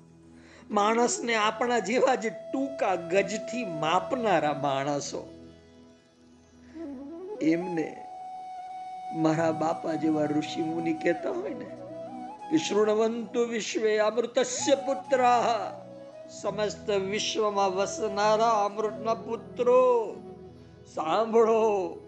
માણસને 0.70 1.34
આપણા 1.34 1.78
જેવા 1.78 2.14
જ 2.14 2.26
ટૂંકા 2.26 2.94
ગજથી 2.94 3.64
માપનારા 3.64 4.54
માણસો. 4.54 5.30
એમને 7.42 8.06
મારા 9.14 9.52
બાપા 9.52 9.94
જેવા 9.94 10.24
ઋષિ 10.24 10.62
મુનિ 10.62 10.92
કહેતા 10.92 11.30
હોય 11.30 11.50
ને 11.50 11.64
કે 12.50 12.56
શૃણવંતુ 12.56 13.40
વિશ્વે 13.40 13.98
અમૃતસ્ય 13.98 14.74
પુત્ર 14.74 15.20
સમસ્ત 16.28 16.90
વિશ્વમાં 16.90 17.74
વસનારા 17.74 18.64
અમૃતના 18.64 19.14
પુત્રો. 19.14 20.14
સાંભળો, 20.94 21.98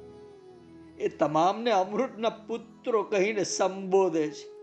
એ 0.98 1.09
તમામને 1.09 1.70
અમૃતના 1.70 2.28
પુત્રો 2.28 3.02
કહીને 3.02 3.44
સંબોધે 3.44 4.30
છે. 4.30 4.57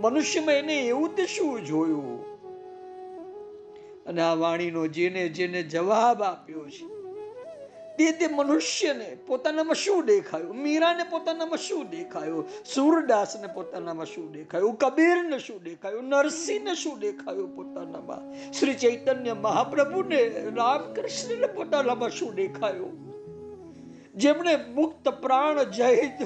મનુષ્યમાં 0.00 0.54
એને 0.54 0.78
એવું 0.78 1.16
તે 1.16 1.26
શું 1.26 1.64
જોયું? 1.64 2.37
અને 4.08 4.22
આ 4.22 4.34
વાણીનો 4.34 4.86
જેને 4.86 5.28
જેને 5.28 5.62
જવાબ 5.62 6.22
આપ્યો 6.22 6.68
છે, 6.68 6.86
તે 7.98 8.12
તે 8.12 8.26
મનુષ્યને 8.26 9.16
પોતાનામાં 9.26 9.74
શું 9.74 10.06
દેખાયું? 10.06 10.56
મીરાને 10.56 11.04
પોતાનામાં 11.10 11.58
શું 11.58 11.90
દેખાયું? 11.90 12.48
સૂરદાસને 12.74 13.46
પોતાનામાં 13.46 14.06
શું 14.06 14.32
દેખાયું? 14.32 14.76
કબીરને 14.76 15.38
શું 15.38 15.62
દેખાયું? 15.62 16.04
નરસિંહને 16.04 16.74
શું 16.74 16.98
દેખાયું 16.98 17.56
પોતાનામાં? 17.56 18.52
શ્રી 18.52 18.74
ચૈતન્ય 18.74 19.32
મહાપ્રભુને, 19.32 20.22
રામકૃષ્ણને 20.56 21.46
પોતાનામાં 21.46 22.10
શું 22.10 22.34
દેખાયું? 22.34 22.96
જેમણે 24.14 24.56
મુક્ત 24.56 25.08
પ્રાણ 25.08 25.62
જૈત 25.62 26.22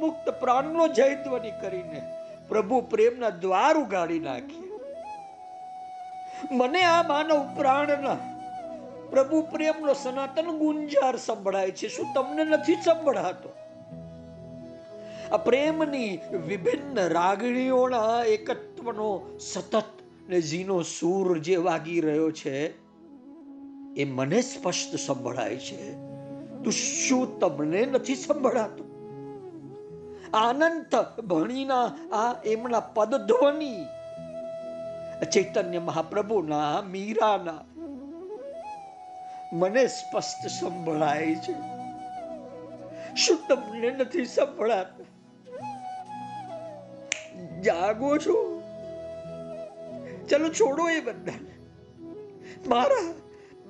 મુક્ત 0.00 0.30
પ્રાણનો 0.40 0.88
જયત્વની 0.88 1.50
કરીને 1.60 2.02
પ્રભુ 2.48 2.80
પ્રેમના 2.80 3.30
દ્વાર 3.30 3.76
ઉગાડી 3.76 4.18
નાખી 4.18 4.71
મને 6.50 6.82
આ 6.82 7.08
માનવ 7.08 7.56
પ્રાણના 7.56 8.16
પ્રભુ 9.10 9.42
પ્રેમનો 9.42 9.94
સનાતન 9.94 10.58
ગુંજાર 10.58 11.16
સંભળાય 11.16 11.70
છે, 11.70 11.88
શું 11.88 12.06
તમને 12.14 12.44
નથી 12.44 12.74
સંભળાતો? 12.74 13.48
આ 15.32 15.36
પ્રેમની 15.36 16.18
વિભિન્ન 16.46 17.08
રાગણીઓના 17.08 18.24
એકત્વનો 18.24 19.38
સતત 19.40 19.82
ને 20.28 20.40
ઝીનો 20.40 20.82
સૂર 20.82 21.38
જે 21.38 21.56
વાગી 21.56 22.00
રહ્યો 22.00 22.30
છે, 22.30 22.78
એ 23.96 24.04
મને 24.04 24.40
સ્પષ્ટ 24.40 24.96
સંભળાય 24.96 25.56
છે. 25.56 25.92
તો 26.64 26.70
શું 26.70 27.38
તમને 27.38 27.86
નથી 27.86 28.14
સંભળાતું? 28.14 28.92
આનંદ 30.36 31.20
ભણીના 31.20 31.84
આ 32.12 32.42
એમના 32.44 32.80
પદધ્વનિ 32.80 33.76
ચૈતન્ય 35.26 35.80
મહાપ્રભુના 35.80 36.82
મીરાના 36.84 37.62
મને 39.52 39.84
સ્પષ્ટ 39.88 40.42
સંભળાય 40.48 41.34
છે 41.40 41.54
શું 43.14 43.38
તમને 43.48 43.90
નથી 43.90 44.26
સંભળાતું 44.26 45.08
જાગો 47.60 48.12
છો 48.18 48.36
ચલો 50.28 50.48
છોડો 50.50 50.88
એ 50.88 51.00
બધાને 51.00 51.54
મારા 52.66 53.21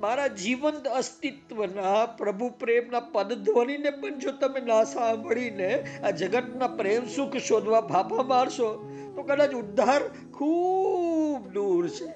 મારા 0.03 0.27
જીવંત 0.27 0.89
અસ્તિત્વના 0.89 2.07
પ્રભુ 2.07 2.49
પ્રેમના 2.49 3.01
પદધ્વનિને 3.01 3.91
પણ 3.91 4.19
જો 4.19 4.33
તમે 4.33 4.61
ના 4.61 4.85
સાંભળીને 4.85 5.85
આ 6.05 6.11
જગતના 6.11 6.67
પ્રેમ 6.67 7.07
સુખ 7.07 7.37
શોધવા 7.37 7.81
ફાફા 7.81 8.23
મારશો, 8.23 8.69
તો 9.17 9.23
કદાચ 9.23 9.51
ઉદ્ધાર 9.51 10.03
ખૂબ 10.09 11.53
દૂર 11.53 11.89
છે. 11.89 12.09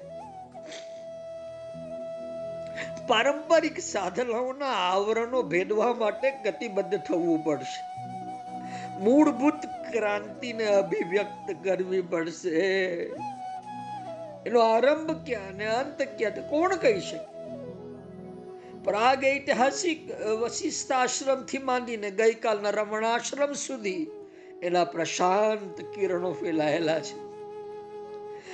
પારંપરિક 3.07 3.79
સાધનાઓના 3.79 4.65
આવરણો 4.65 5.41
ભેદવા 5.41 5.93
માટે 5.93 6.31
ગતિબદ્ધ 6.45 6.97
થવું 6.97 7.43
પડશે. 7.43 7.81
મૂળભૂત 8.99 9.65
ક્રાંતિને 9.91 10.65
અભિવ્યક્ત 10.65 11.55
કરવી 11.63 12.01
પડશે. 12.01 12.49
એનો 14.45 14.59
આરંભ 14.59 15.25
ક્યાં 15.25 15.55
ને 15.55 15.65
અંત 15.65 16.01
ક્યાં, 16.17 16.49
કોણ 16.49 16.75
કહી 16.75 16.99
શકે? 16.99 17.36
પ્રાગ 18.87 19.25
ઐતિહાસિક 19.25 20.21
વશિષ્ઠાશ્રમ 20.21 21.65
માંડીને 21.65 22.11
ગઈકાલના 22.11 22.69
રમણાશ્રમ 22.69 23.53
સુધી 23.53 24.07
એના 24.61 24.83
પ્રશાંત 24.83 25.81
કિરણો 25.81 26.31
ફેલાયેલા 26.33 26.99
છે. 26.99 27.17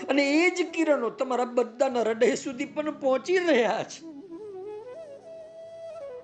અને 0.07 0.31
એ 0.31 0.49
જ 0.49 0.69
કિરણો 0.69 1.09
તમારા 1.09 1.45
બધાના 1.45 1.99
હૃદય 1.99 2.36
સુધી 2.36 2.65
પણ 2.65 2.99
પહોંચી 2.99 3.38
રહ્યા 3.38 3.84
છે. 3.84 4.05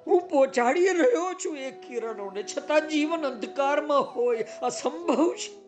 હું 0.07 0.21
પહોંચાડી 0.29 0.87
રહ્યો 0.87 1.33
છું 1.45 1.57
એ 1.57 1.71
કિરણોને, 1.71 2.43
છતાં 2.43 2.87
જીવન 2.89 3.19
અંધકારમાં 3.19 4.01
હોય, 4.01 4.45
અસંભવ 4.61 5.33
છે. 5.33 5.59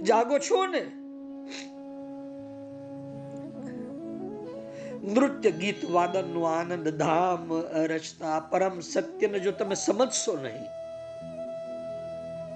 જાગો 0.00 0.38
છો 0.38 0.66
ને? 0.66 0.99
નૃત્ય 5.00 5.50
ગીત 5.50 5.80
વાદનનું 5.88 6.44
આનંદ, 6.48 6.88
ધામ, 7.00 7.48
રચતા, 7.90 8.38
પરમ 8.50 8.80
સત્યને 8.84 9.38
જો 9.40 9.52
તમે 9.52 9.74
સમજશો 9.74 10.34
નહીં, 10.36 10.66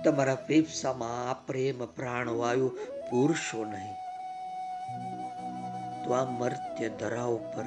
તમારા 0.05 0.43
ફેફસામાં 0.49 1.15
આ 1.31 1.37
પ્રેમ, 1.47 1.81
પ્રાણવાયુ 1.97 2.69
પૂરશો 3.11 3.65
નહીં. 3.65 3.97
તો 6.05 6.13
આ 6.13 6.27
મર્ત્ય 6.41 6.89
ધરા 7.01 7.31
ઉપર 7.37 7.67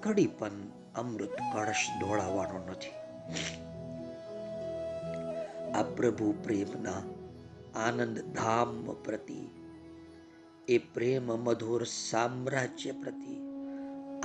કડી 0.00 0.30
પણ 0.38 0.60
અમૃત 0.94 1.34
કળશ 1.52 1.86
દોડાવવાનો 2.00 2.60
નથી. 2.70 2.96
આ 5.74 5.82
પ્રભુ 5.96 6.28
પ્રેમના 6.44 7.02
આનંદ 7.86 8.22
ધામ 8.38 8.76
પ્રતિ, 9.04 9.40
એ 10.68 10.78
પ્રેમ 10.94 11.26
મધુર 11.46 11.82
સામ્રાજ્ય 11.84 12.94
પ્રતિ 13.02 13.34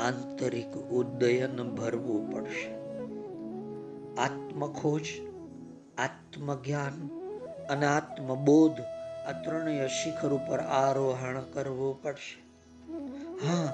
આંતરિક 0.06 0.74
ઉદયન 0.76 1.64
ભરવું 1.64 2.32
પડશે. 2.32 2.70
આત્મખોજ, 4.16 5.08
આત્મજ્ઞાન 5.98 7.08
અને 7.70 7.86
આત્મબોધ 7.86 8.82
આ 9.28 9.32
ત્રણેય 9.32 9.88
શિખર 9.88 10.30
ઉપર 10.34 10.60
આરોહણ 10.60 11.42
કરવું 11.42 12.02
પડશે. 12.04 12.38
હા, 13.48 13.74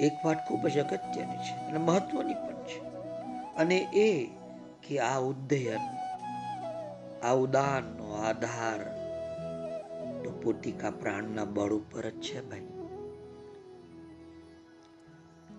એક 0.00 0.12
વાત 0.24 0.48
ખૂબ 0.48 0.68
જ 0.68 0.78
અગત્યની 0.78 1.36
છે 1.36 1.56
અને 1.66 1.78
મહત્વની 1.78 2.34
પણ 2.34 2.62
છે. 2.62 2.80
અને 3.56 3.78
એ 3.78 4.26
કે 4.88 4.98
આ 4.98 5.18
ઉદ્દયન 5.18 5.84
આ 7.24 7.32
ઉદાનનો 7.32 8.12
આધાર 8.12 8.80
તો 10.24 10.40
પોતિકા 10.42 10.90
પ્રાણના 10.90 11.44
બળ 11.44 11.72
ઉપર 11.72 12.10
જ 12.10 12.20
છે 12.20 12.50
ભાઈ. 12.50 12.69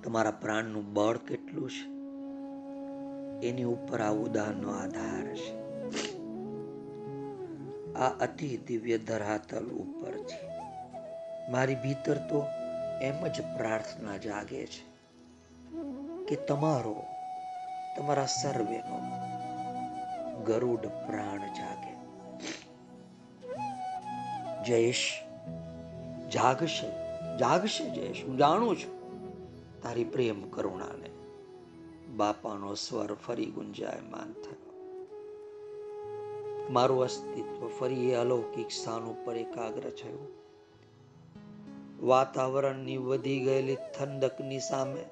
તમારા 0.04 0.32
પ્રાણનું 0.32 0.94
બળ 0.94 1.18
કેટલું 1.18 1.70
છે? 1.70 2.02
એની 3.48 3.64
ઉપર 3.64 4.02
આ 4.02 4.10
ઉદાહરણનો 4.10 4.72
આધાર 4.72 5.36
છે. 5.36 5.62
આ 7.94 8.10
અતિ 8.10 8.60
દિવ્ય 8.68 8.98
ધરાતલ 8.98 9.66
ઉપર 9.66 10.18
છે. 10.18 10.52
મારી 11.52 11.76
ભીતર 11.76 12.18
તો 12.18 12.46
એમ 13.02 13.28
જ 13.28 13.42
પ્રાર્થના 13.58 14.18
જાગે 14.18 14.66
છે 14.66 14.92
કે 16.28 16.36
તમારો, 16.36 17.04
તમારા 17.98 18.26
સર્વેનો 18.26 19.02
ગરુડ 20.44 20.80
પ્રાણ 20.80 21.40
જાગે. 21.54 21.92
જયેશ, 24.64 25.24
જાગશે 26.34 27.02
જાગશે 27.38 27.90
જયેશ, 27.90 28.24
હું 28.28 28.38
જાણું 28.38 28.78
છું. 28.78 29.01
તારી 29.84 30.04
પ્રેમ 30.04 30.50
કરુણાને 30.50 31.10
બાપાનો 32.18 32.74
સ્વર 32.74 33.14
ફરી 33.14 33.46
ગુંજાયમાન 33.46 34.34
થયો. 34.34 34.72
મારું 36.70 37.04
અસ્તિત્વ 37.04 37.68
ફરી 37.80 38.10
એ 38.10 38.16
અલૌકિક 38.16 38.72
સ્થાન 38.72 39.02
ઉપર 39.02 39.36
એકાગ્ર 39.36 39.90
થયું. 39.90 40.28
વાતાવરણની 42.08 42.98
વધી 42.98 43.40
ગયેલી 43.40 43.76
ઠંડકની 43.76 44.60
સામે 44.60 45.06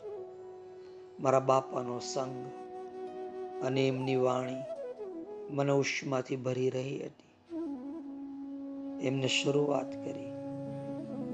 મારા 1.20 1.40
બાપાનો 1.40 2.00
સંગ 2.00 2.46
અને 3.64 3.88
એમની 3.88 4.16
વાણી 4.16 4.56
મને 5.50 5.72
ઉષ્માથી 5.72 6.36
ભરી 6.36 6.70
રહી 6.70 7.04
હતી. 7.06 7.30
એમને 9.08 9.28
શરૂઆત 9.28 10.06
કરી 10.06 10.32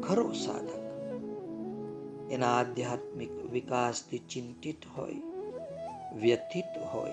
ખરો 0.03 0.31
સાધક. 0.31 0.84
એના 2.32 2.57
આધ્યાત્મિક 2.57 3.32
વિકાસથી 3.32 4.17
ચિંતિત 4.17 4.78
હોય, 4.97 5.13
વ્યથિત 6.15 6.78
હોય 6.93 7.11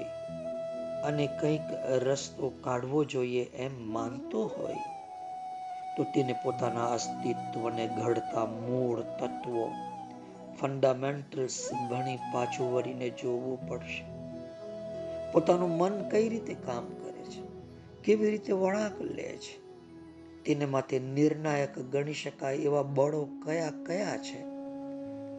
અને 1.03 1.29
કંઈક 1.41 1.61
રસ્તો 1.89 2.49
કાઢવો 2.49 3.05
જોઈએ 3.05 3.45
એમ 3.45 3.93
માનતો 3.93 4.47
હોય, 4.47 4.77
તો 5.97 6.05
તેને 6.05 6.33
પોતાના 6.33 6.87
અસ્તિત્વને 6.87 7.89
ઘડતા 7.89 8.45
મૂળ 8.45 9.01
તત્વો 9.01 9.73
ફંડામેન્ટલ્સ 10.61 11.73
ભણી 11.91 12.17
પાછું 12.17 12.73
વળીને 12.73 13.11
જોવું 13.11 13.69
પડશે. 13.69 14.05
પોતાનું 15.33 15.71
મન 15.71 16.09
કઈ 16.09 16.29
રીતે 16.29 16.55
કામ 16.55 16.87
કરે 16.87 17.25
છે? 17.25 17.43
કેવી 18.05 18.31
રીતે 18.31 18.53
વળાંક 18.53 19.01
લે 19.01 19.39
છે? 19.39 19.63
તેને 20.45 20.65
માટે 20.65 20.99
નિર્ણાયક 20.99 21.79
ગણી 21.79 22.13
શકાય 22.13 22.57
એવા 22.57 22.83
બળો 22.83 23.29
કયા 23.45 23.71
કયા 23.87 24.17
છે? 24.17 24.52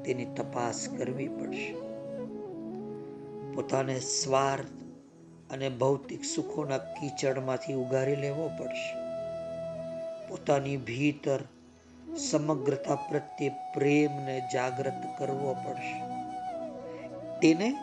તેની 0.05 0.25
તપાસ 0.25 0.87
કરવી 0.97 1.27
પડશે. 1.27 1.73
પોતાને 3.53 3.99
સ્વાર્થ 3.99 4.83
અને 5.53 5.69
ભૌતિક 5.69 6.23
સુખોના 6.23 6.77
કીચડમાંથી 6.77 7.73
ઉગારી 7.73 8.15
લેવો 8.15 8.47
પડશે. 8.47 8.95
પોતાની 10.27 10.77
ભીતર 10.77 11.39
સમગ્રતા 12.17 12.95
પ્રત્યે 12.95 13.49
પ્રેમને 13.49 14.41
જાગૃત 14.53 15.19
કરવો 15.19 15.53
પડશે. 15.53 16.01
તેને 17.39 17.73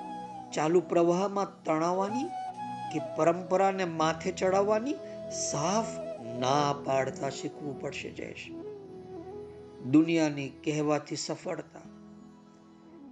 ચાલુ 0.53 0.81
પ્રવાહમાં 0.81 1.65
તણાવવાની 1.65 2.25
કે 2.93 3.01
પરંપરાને 3.17 3.85
માથે 3.85 4.33
ચડાવવાની 4.33 4.95
સાફ 5.33 5.87
ના 6.39 6.75
પાડતા 6.85 7.31
શીખવું 7.31 7.81
પડશે 7.81 8.11
જયેશ. 8.11 8.51
દુનિયાની 9.91 10.49
કહેવાતી 10.49 11.17
સફળતા 11.17 11.90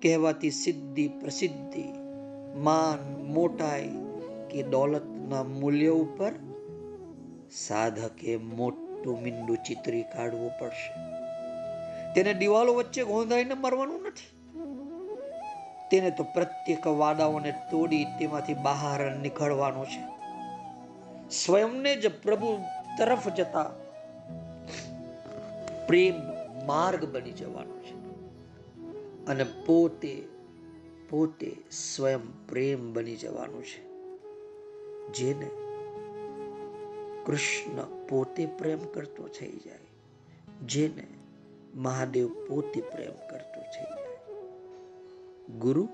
કહેવાતી 0.03 0.51
સિદ્ધિ 0.51 1.09
પ્રસિદ્ધિ, 1.09 1.85
માન 2.57 3.25
મોટાઈ 3.25 3.89
કે 4.51 4.63
દોલતના 4.63 5.43
મૂલ્ય 5.43 5.89
ઉપર 5.89 6.33
સાધકે 7.53 8.37
મોટું 8.37 9.23
મીંડું 9.23 9.57
ચિત્રી 9.57 10.03
કાઢવું 10.03 10.51
પડશે. 10.61 10.93
તેને 12.15 12.35
દિવાલો 12.35 12.75
વચ્ચે 12.75 13.05
ગોંધાઈને 13.05 13.55
મરવાનું 13.55 14.03
નથી. 14.03 14.39
તેને 15.91 16.11
તો 16.11 16.25
પ્રત્યેક 16.25 16.87
વાદાઓને 16.87 17.51
તોડી 17.51 18.05
તેમાંથી 18.05 18.55
બહાર 18.55 19.17
નીકળવાનું 19.17 19.87
છે. 19.87 20.19
સ્વયંને 21.31 21.97
જ 21.97 22.23
પ્રભુ 22.23 22.59
તરફ 22.99 23.29
જતા 23.29 23.63
પ્રેમ 25.87 26.15
માર્ગ 26.67 27.05
બની 27.05 27.33
જવાનું 27.33 27.78
અને 29.29 29.45
પોતે 29.67 30.25
પોતે 31.11 31.57
સ્વયં 31.71 32.47
પ્રેમ 32.47 32.93
બની 32.93 33.17
જવાનું 33.17 33.63
છે. 33.63 33.89
જેને 35.13 35.51
કૃષ્ણ 37.27 38.07
પોતે 38.07 38.47
પ્રેમ 38.47 38.79
કરતો 38.79 39.29
થઈ 39.29 39.53
જાય, 39.53 39.79
જેને 40.67 41.07
મહાદેવ 41.75 42.29
પોતે 42.49 42.81
પ્રેમ 42.81 43.15
કરતો 43.31 43.61
થઈ 43.61 43.85
જાય. 43.85 44.17
ગુરુ 45.59 45.89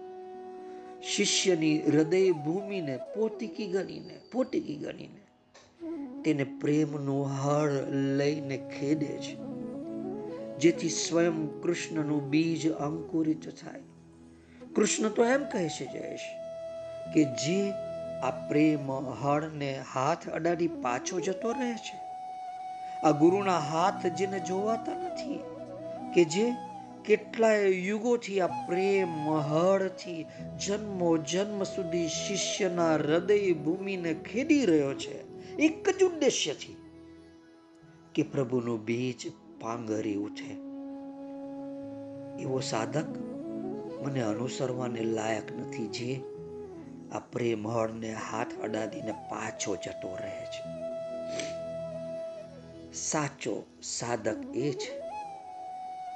શિષ્યની 1.03 1.79
હૃદય 1.79 2.31
ભૂમિને 2.31 2.97
પોતીકી 2.97 3.67
ગણીને 3.67 4.21
પોતીકી 4.33 4.77
ગણીને 4.77 5.23
તેને 6.23 6.45
પ્રેમનું 6.45 7.27
હળ 7.27 7.71
લઈને 8.17 8.57
ખેદે 8.79 9.19
છે. 9.19 9.64
જેથી 10.59 10.89
સ્વયં 10.89 11.63
કૃષ્ણનું 11.63 12.31
બીજ 12.31 12.73
અંકુરિત 12.73 13.49
થાય. 13.49 13.81
કૃષ્ણ 14.77 15.09
તો 15.09 15.25
એમ 15.25 15.45
કહે 15.45 15.69
છે 15.69 15.93
જયેશ 15.93 16.21
કે 17.15 17.25
જે 17.25 17.71
આ 18.23 18.31
પ્રેમ 18.31 18.93
હળને 18.93 19.83
હાથ 19.95 20.29
અડાડી 20.29 20.69
પાછો 20.69 21.21
જતો 21.21 21.53
રહે 21.53 21.73
છે. 21.73 21.97
આ 23.07 23.11
ગુરુના 23.11 23.59
હાથ 23.59 24.07
જેને 24.07 24.41
જોવાતા 24.41 24.93
નથી 24.93 25.41
કે 26.15 26.25
જે 26.25 26.53
કેટલાય 27.05 27.63
યુગોથી 27.63 28.41
આ 28.41 28.47
પ્રેમ 28.47 29.29
હળથી 29.29 30.27
જન્મો 30.67 31.17
જન્મ 31.17 31.63
સુધી 31.63 32.09
શિષ્યના 32.09 32.95
હૃદય 32.95 33.53
ભૂમિને 33.53 34.15
ખેડી 34.15 34.67
રહ્યો 34.67 34.95
છે. 34.95 35.35
એક 35.57 35.89
જ 35.99 36.03
ઉદ્દેશ્યથી 36.03 36.77
કે 38.15 38.23
પ્રભુનું 38.23 38.85
બીજ 38.85 39.44
પાંગરી 39.65 40.15
ઉઠે 40.15 40.53
એવો 42.43 42.61
સાધક 42.61 43.09
મને 44.03 44.23
અનુસરવાને 44.23 45.01
લાયક 45.01 45.57
નથી, 45.57 45.87
જે 45.87 46.21
આ 47.13 47.19
પ્રેમ 47.19 47.69
હળને 47.69 48.15
હાથ 48.15 48.65
અડાડીને 48.65 49.13
પાછો 49.13 49.77
જતો 49.77 50.17
રહે 50.17 50.45
છે. 50.45 50.63
સાચો 52.93 53.67
સાધક 53.83 54.57
એ 54.57 54.73
છે, 54.73 55.01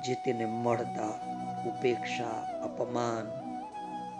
જે 0.06 0.14
તેને 0.14 0.46
મળતા, 0.46 1.14
ઉપેક્ષા, 1.66 2.38
અપમાન 2.64 3.26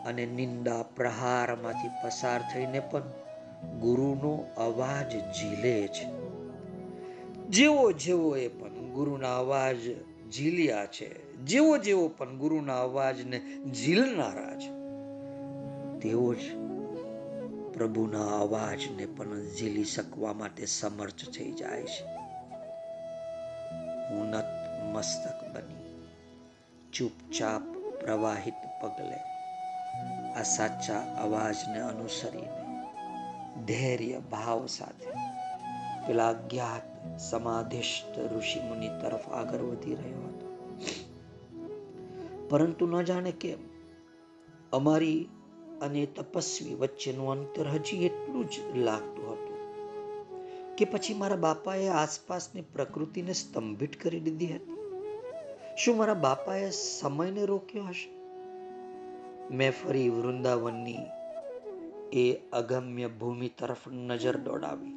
અને 0.06 0.26
નિંદા 0.26 0.82
પ્રહારમાંથી 0.82 1.88
પસાર 2.04 2.40
થઈને 2.40 2.80
પણ 2.80 3.02
ગુરુનો 3.80 4.46
અવાજ 4.56 5.10
ઝીલે 5.10 5.88
છે. 5.88 6.06
જેવો 7.48 7.92
જેવો 7.92 8.36
એ 8.36 8.48
પણ 8.48 8.67
ગુરુના 8.99 9.36
અવાજ 9.38 9.82
ઝીલ્યા 10.32 10.86
છે. 10.86 11.09
જેવો 11.44 11.78
જેવો 11.78 12.09
પણ 12.09 12.38
ગુરુના 12.38 12.80
અવાજને 12.82 13.38
ઝીલનારા 13.72 14.55
છે, 14.57 14.70
તેવો 16.01 16.34
જ 16.34 16.55
પ્રભુના 17.74 18.28
અવાજને 18.38 19.07
પણ 19.07 19.42
ઝીલી 19.57 19.84
શકવા 19.84 20.32
માટે 20.32 20.66
સમર્થ 20.66 21.22
થઈ 21.34 21.53
જાય 21.53 21.82
છે. 21.82 22.05
ઉન્નત 24.14 24.51
મસ્તક 24.92 25.38
બની, 25.55 25.84
ચૂપચાપ 26.92 27.64
પ્રવાહિત 28.01 28.61
પગલે 28.82 29.18
આ 30.32 30.42
સાચા 30.42 31.01
અવાજને 31.22 31.80
અનુસરીને 31.80 32.64
ધૈર્ય 33.66 34.18
ભાવ 34.30 34.66
સાથે 34.66 35.27
પેલા 36.09 36.28
અજ્ઞાત 36.28 36.86
સમાધિષ્ઠ 37.20 38.18
ઋષિ 38.24 38.61
મુનિ 38.61 38.88
તરફ 39.00 39.26
આગળ 39.30 39.64
વધી 39.64 39.96
રહ્યો 39.96 40.28
હતો 40.28 40.46
પરંતુ 42.50 42.84
ન 42.86 42.94
જાણે 43.04 43.32
કેમ 43.36 43.61
અમારી 44.72 45.20
અને 45.80 46.02
તપસ્વી 46.12 46.76
વચ્ચેનું 46.76 47.30
અંતર 47.30 47.66
હજી 47.74 48.06
એટલું 48.06 48.46
જ 48.46 48.54
લાગતું 48.78 49.26
હતું 49.32 49.59
કે 50.76 50.84
પછી 50.84 51.14
મારા 51.14 51.36
બાપાએ 51.36 51.88
આસપાસની 51.94 52.64
પ્રકૃતિને 52.72 53.34
સ્તંભિત 53.34 53.98
કરી 54.00 54.20
દીધી 54.20 54.52
હતી 54.52 54.78
શું 55.76 55.96
મારા 55.96 56.22
બાપાએ 56.22 56.70
સમયને 56.76 57.42
રોક્યો 57.46 57.84
હશે 57.86 58.09
મેં 59.52 59.72
ફરી 59.72 60.09
વૃંદાવનની 60.11 61.04
એ 62.16 62.24
અગમ્ય 62.52 63.09
ભૂમિ 63.16 63.48
તરફ 63.59 63.84
નજર 63.98 64.36
દોડાવી 64.40 64.96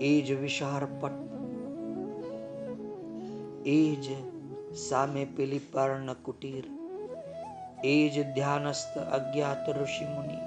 એ 0.00 0.20
જ 0.20 0.32
વિશાળપટ 0.32 1.12
એ 3.66 3.94
જ 3.94 4.06
સામે 4.76 5.24
પેલી 5.24 5.58
પર્ણ 5.58 6.12
કુટીર, 6.12 6.64
એ 7.84 8.08
જ 8.08 8.34
ધ્યાનસ્થ 8.34 8.98
અજ્ઞાત 8.98 9.70
ઋષિ 9.70 10.04
મુનિ. 10.04 10.38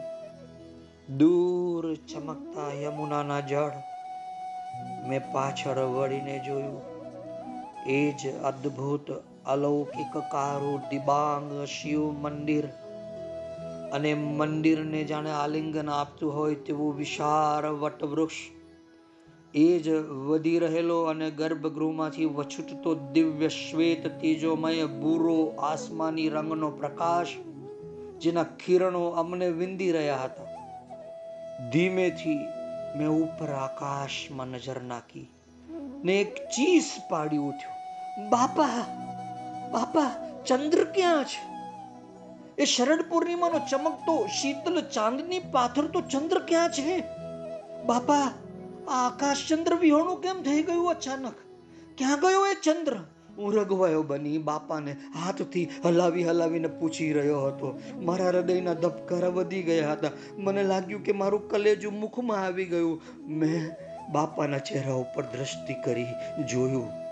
દૂર 1.18 1.96
ચમકતા 1.96 2.74
યમુનાના 2.74 3.40
જળ 3.40 3.72
મેં 5.10 5.32
પાછળ 5.32 5.80
વળીને 5.80 6.44
જોયું. 6.46 6.82
એ 7.88 8.12
જ 8.12 8.42
અદ્ભુત 8.44 9.12
અલૌકિક 9.46 10.18
કારું 10.18 10.90
દિબાંગ 10.90 11.66
શિવ 11.66 12.12
મંદિર 12.12 12.66
અને 13.94 14.14
મંદિરને 14.14 15.04
જાણે 15.04 15.32
આલિંગન 15.32 15.90
આપતું 15.90 16.36
હોય 16.36 16.56
તેવું 16.56 16.98
વિશાળ 16.98 17.66
વટવૃક્ષ 17.66 18.57
એ 19.58 19.80
જ 19.80 19.90
વધી 20.00 20.60
રહેલો 20.60 21.04
અને 21.04 21.32
ગર્ભગૃહમાંથી 21.32 22.26
વછૂટતો 22.26 22.96
દિવ્ય 22.96 23.48
શ્વેત 23.48 24.20
તેજોમય 24.20 24.86
બૂરો 24.86 25.46
આસમાની 25.46 26.30
રંગનો 26.30 26.70
પ્રકાશ 26.70 27.28
જેના 28.20 28.44
કિરણો 28.44 29.08
અમને 29.08 29.50
વિંદી 29.50 29.92
રહ્યા 29.92 30.18
હતા. 30.18 30.44
ધીમેથી 31.70 32.40
મેં 32.96 33.08
ઉપર 33.08 33.52
આકાશમાં 33.52 34.48
નજર 34.48 34.82
નાખી 34.82 35.32
ને 36.04 36.22
એક 36.22 36.36
ચીસ 36.36 36.92
પાડી 37.10 37.38
ઉઠ્યો. 37.38 37.74
બાપા 38.30 38.68
બાપા, 39.72 40.12
ચંદ્ર 40.48 40.84
ક્યાં 40.84 41.24
છે? 41.24 41.44
એ 42.62 42.66
શરદ 42.66 43.06
પૂર્ણિમાનો 43.10 43.60
ચમકતો 43.60 44.28
શીતલ 44.28 44.82
ચાંદની 44.82 45.40
પાથરતો 45.40 46.02
ચંદ્ર 46.02 46.40
ક્યાં 46.40 46.70
છે? 46.70 47.04
બાપા 47.86 48.32
આ 48.88 49.08
આકાશ 49.08 49.38
ચંદ્ર 49.50 49.76
વિહોણું 49.76 50.22
કેમ 50.22 50.42
થઈ 50.44 50.64
ગયું 50.64 50.90
અચાનક? 50.90 51.34
ક્યાં 51.98 52.20
ગયો 52.20 52.46
એ 52.46 52.54
ચંદ્ર? 52.64 52.98
હું 53.38 53.54
રઘવાયો 53.54 54.04
બની 54.04 54.38
બાપાને 54.38 54.92
હાથથી 54.92 55.70
હલાવી 55.86 56.24
હલાવીને 56.24 56.68
પૂછી 56.68 57.14
રહ્યો 57.14 57.42
હતો. 57.42 57.80
મારા 58.02 58.28
હૃદયના 58.28 58.74
ધબકારા 58.74 59.28
વધી 59.28 59.64
ગયા 59.64 59.92
હતા. 59.92 60.10
મને 60.38 60.64
લાગ્યું 60.64 61.04
કે 61.04 61.12
મારું 61.12 61.50
કલેજું 61.50 62.00
મુખમાં 62.00 62.46
આવી 62.46 62.66
ગયું. 62.66 63.02
મેં 63.28 63.70
બાપાના 64.12 64.58
ચહેરા 64.58 64.94
ઉપર 64.94 65.24
દ્રષ્ટિ 65.24 65.74
કરી 65.74 66.06
જોયું. 66.50 67.07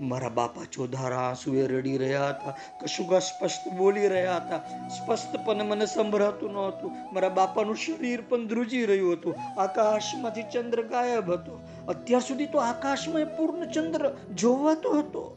મારા 0.00 0.28
બાપા 0.28 0.64
ચોધારા 0.72 1.16
આંસુએ 1.16 1.66
રડી 1.66 1.98
રહ્યા 1.98 2.28
હતા. 2.28 2.54
કશુંક 2.80 3.12
સ્પષ્ટ 3.12 3.72
બોલી 3.72 4.08
રહ્યા 4.08 4.36
હતા. 4.36 4.88
સ્પષ્ટપણે 4.88 5.62
મને 5.62 5.86
સંભળાતું 5.86 6.52
ન 6.52 6.56
હતું 6.56 6.92
મારા 7.12 7.28
બાપાનું 7.28 7.76
શરીર 7.76 8.20
પણ 8.28 8.46
ધ્રુજી 8.46 8.86
રહ્યું 8.86 9.12
હતું. 9.12 9.60
આકાશમાંથી 9.60 10.42
ચંદ્ર 10.42 10.82
ગાયબ 10.82 11.32
હતો. 11.32 11.60
અત્યાર 11.88 12.22
સુધી 12.22 12.46
તો 12.46 12.58
આકાશમાં 12.58 13.36
પૂર્ણ 13.36 13.64
ચંદ્ર 13.64 14.16
જોવાતો 14.34 14.98
હતો. 14.98 15.36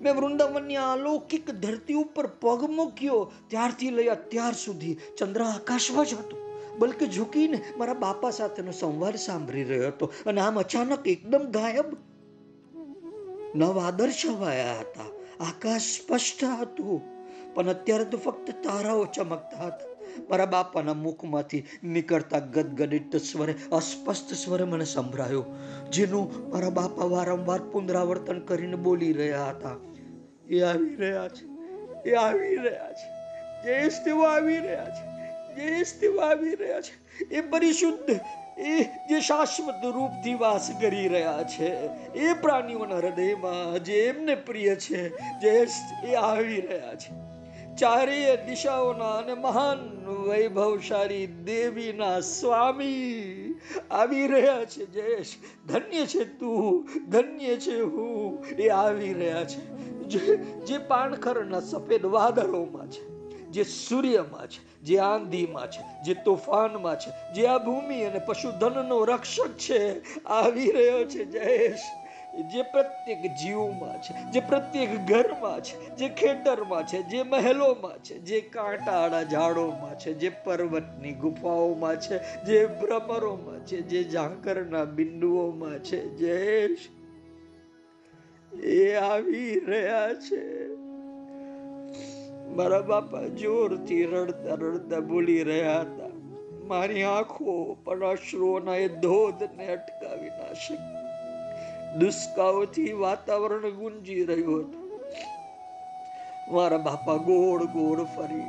મેં 0.00 0.14
વૃંદાવનની 0.14 0.76
અલૌકિક 0.76 1.50
ધરતી 1.50 1.94
ઉપર 1.94 2.26
પગ 2.26 2.70
મૂક્યો. 2.70 3.32
ત્યારથી 3.48 3.90
લઈ 3.90 4.06
અત્યાર 4.06 4.54
સુધી 4.54 4.96
ચંદ્ર 5.18 5.42
આકાશમાં 5.42 6.06
જ 6.06 6.14
હતો. 6.14 6.36
બલકે 6.78 7.06
ઝૂકીને 7.06 7.62
મારા 7.76 7.94
બાપા 7.94 8.30
સાથેનો 8.30 8.72
સંવાદ 8.72 9.16
સાંભળી 9.16 9.64
રહ્યો 9.64 9.86
હતો. 9.86 10.12
અને 10.26 10.40
આમ 10.40 10.58
અચાનક 10.58 11.08
એકદમ 11.08 11.38
ગાયબ 11.38 12.07
નવ 13.54 13.90
દર્શાવાયા 13.90 14.72
હતા. 14.72 15.08
આકાશ 15.40 15.80
સ્પષ્ટ 15.80 16.44
હતું, 16.44 17.02
પણ 17.54 17.68
અત્યારે 17.68 18.04
તો 18.04 18.18
ફક્ત 18.18 18.50
તારાઓ 18.50 19.04
ચમકતા 19.04 19.66
હતા. 19.66 19.88
મારા 20.30 20.46
બાપાના 20.46 20.94
મુખમાંથી 20.94 21.66
નીકળતા 21.84 22.38
ગદગદિત 22.38 23.16
સ્વરે, 23.16 23.54
અસ્પષ્ટ 23.72 24.34
સ્વરે 24.34 24.64
મને 24.64 24.84
સંભળાયો, 24.84 25.44
જેનું 25.92 26.50
મારા 26.50 26.70
બાપા 26.70 27.04
વારંવાર 27.04 27.60
પુનરાવર્તન 27.60 28.40
કરીને 28.40 28.76
બોલી 28.76 29.12
રહ્યા 29.12 29.44
હતા. 29.44 29.76
એ 30.50 30.60
આવી 30.60 30.94
રહ્યા 30.94 31.28
છે, 31.28 31.44
એ 32.10 32.14
આવી 32.14 32.56
રહ્યા 32.56 32.92
છે 32.92 33.18
જયેશ 33.64 33.92
તેઓ 34.04 34.22
આવી 34.22 34.58
રહ્યા 34.58 34.84
છે 34.84 35.18
જયેશ 35.54 36.00
તેઓ 36.00 36.20
આવી 36.20 36.54
રહ્યા 36.54 36.80
છે. 36.80 37.24
એ 37.24 37.40
પરિશુદ્ધ 37.40 38.10
એ 38.58 38.82
જે 38.82 39.20
શાશ્વત 39.20 39.84
રૂપથી 39.84 40.34
વાસ 40.34 40.70
કરી 40.80 41.08
રહ્યા 41.08 41.42
છે, 41.42 41.86
એ 42.12 42.32
પ્રાણીઓના 42.32 42.96
હૃદયમાં 42.96 43.84
જે 43.84 44.06
એમને 44.06 44.34
પ્રિય 44.34 44.74
છે, 44.74 45.08
જે 45.40 45.66
એ 46.04 46.14
આવી 46.14 46.60
રહ્યા 46.60 46.94
છે. 46.94 47.28
ચારેય 47.76 48.36
દિશાઓના 48.36 49.10
અને 49.10 49.34
મહાન 49.34 50.06
વૈભવશાળી 50.06 51.26
દેવીના 51.26 52.20
સ્વામી 52.20 53.54
આવી 53.90 54.26
રહ્યા 54.26 54.64
છે. 54.64 54.86
જયેશ, 54.86 55.34
ધન્ય 55.66 56.06
છે 56.06 56.24
તું, 56.24 56.88
ધન્ય 57.10 57.56
છે 57.56 57.80
હું, 57.80 58.44
એ 58.44 58.68
આવી 58.68 59.12
રહ્યા 59.12 59.44
છે. 59.44 59.78
જે 60.66 60.78
પાણખરના 60.78 61.60
સફેદ 61.60 62.06
વાદળોમાં 62.06 62.90
છે. 62.90 63.17
જે 63.50 63.64
સૂર્યમાં 63.64 64.48
છે 64.48 64.60
જે 64.82 65.00
આંધીમાં 65.02 65.68
છે 65.68 65.80
જે 66.02 66.14
તોફાનમાં 66.22 66.96
છે 66.96 67.10
જે 67.34 67.46
આ 67.46 67.58
ભૂમિ 67.60 68.04
અને 68.04 68.20
પશુધનનો 68.22 68.98
રક્ષક 69.04 69.56
છે 69.58 69.80
આવી 70.26 70.70
રહ્યો 70.72 71.02
છે 71.06 71.22
જયેશ 71.26 71.86
જે 72.44 72.62
પ્રત્યેક 72.64 73.22
જીવમાં 73.34 74.00
છે 74.00 74.14
જે 74.30 74.40
પ્રત્યેક 74.42 74.92
ઘરમાં 75.04 75.60
છે 75.60 75.74
જે 75.96 76.08
ખેતરમાં 76.10 76.84
છે 76.84 77.02
જે 77.04 77.24
મહેલોમાં 77.24 77.98
છે 78.00 78.14
જે 78.20 78.40
કાંટાળા 78.48 79.24
ઝાડોમાં 79.24 79.96
છે 79.96 80.14
જે 80.14 80.30
પર્વતની 80.38 81.14
ગુફાઓમાં 81.14 81.98
છે 81.98 82.20
જે 82.44 82.66
ભ્રમરોમાં 82.70 83.64
છે 83.64 83.82
જે 83.82 84.04
ઝાંકરના 84.06 84.86
બિંદુઓમાં 84.88 85.80
છે 85.80 85.98
જયેશ 86.14 86.90
એ 88.52 88.96
આવી 88.96 89.60
રહ્યા 89.62 90.14
છે 90.20 90.40
મારા 92.58 92.80
બાપા 92.80 93.22
જોરથી 93.22 94.04
રડતા 94.04 94.54
રડતા 94.54 95.00
બોલી 95.00 95.42
રહ્યા 95.42 95.80
હતા. 95.80 96.08
મારી 96.66 97.02
આંખો 97.02 97.76
પણ 97.84 98.00
અશ્રુઓના 98.00 98.76
એ 98.76 98.88
ધોધને 98.88 99.66
અટકાવી 99.66 100.28
ના 100.28 100.52
શકી. 100.52 100.98
દુષ્કાઓથી 101.98 102.92
વાતાવરણ 102.92 103.70
ગુંજી 103.70 104.24
રહ્યું 104.24 104.60
હતું. 104.60 105.00
મારા 106.54 106.78
બાપા 106.78 107.14
ગોળ 107.14 107.64
ગોળ 107.64 108.04
ફરી 108.04 108.42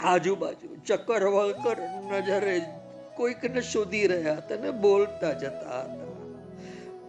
આજુબાજુ 0.00 0.76
ચક્કર 0.86 1.24
વળકર 1.24 1.76
નજરે 2.10 2.60
કોઈકને 3.16 3.60
શોધી 3.60 4.06
રહ્યા 4.06 4.34
હતા 4.34 4.56
ને 4.56 4.70
બોલતા 4.70 5.32
જતા 5.32 5.80
હતા. 5.80 6.04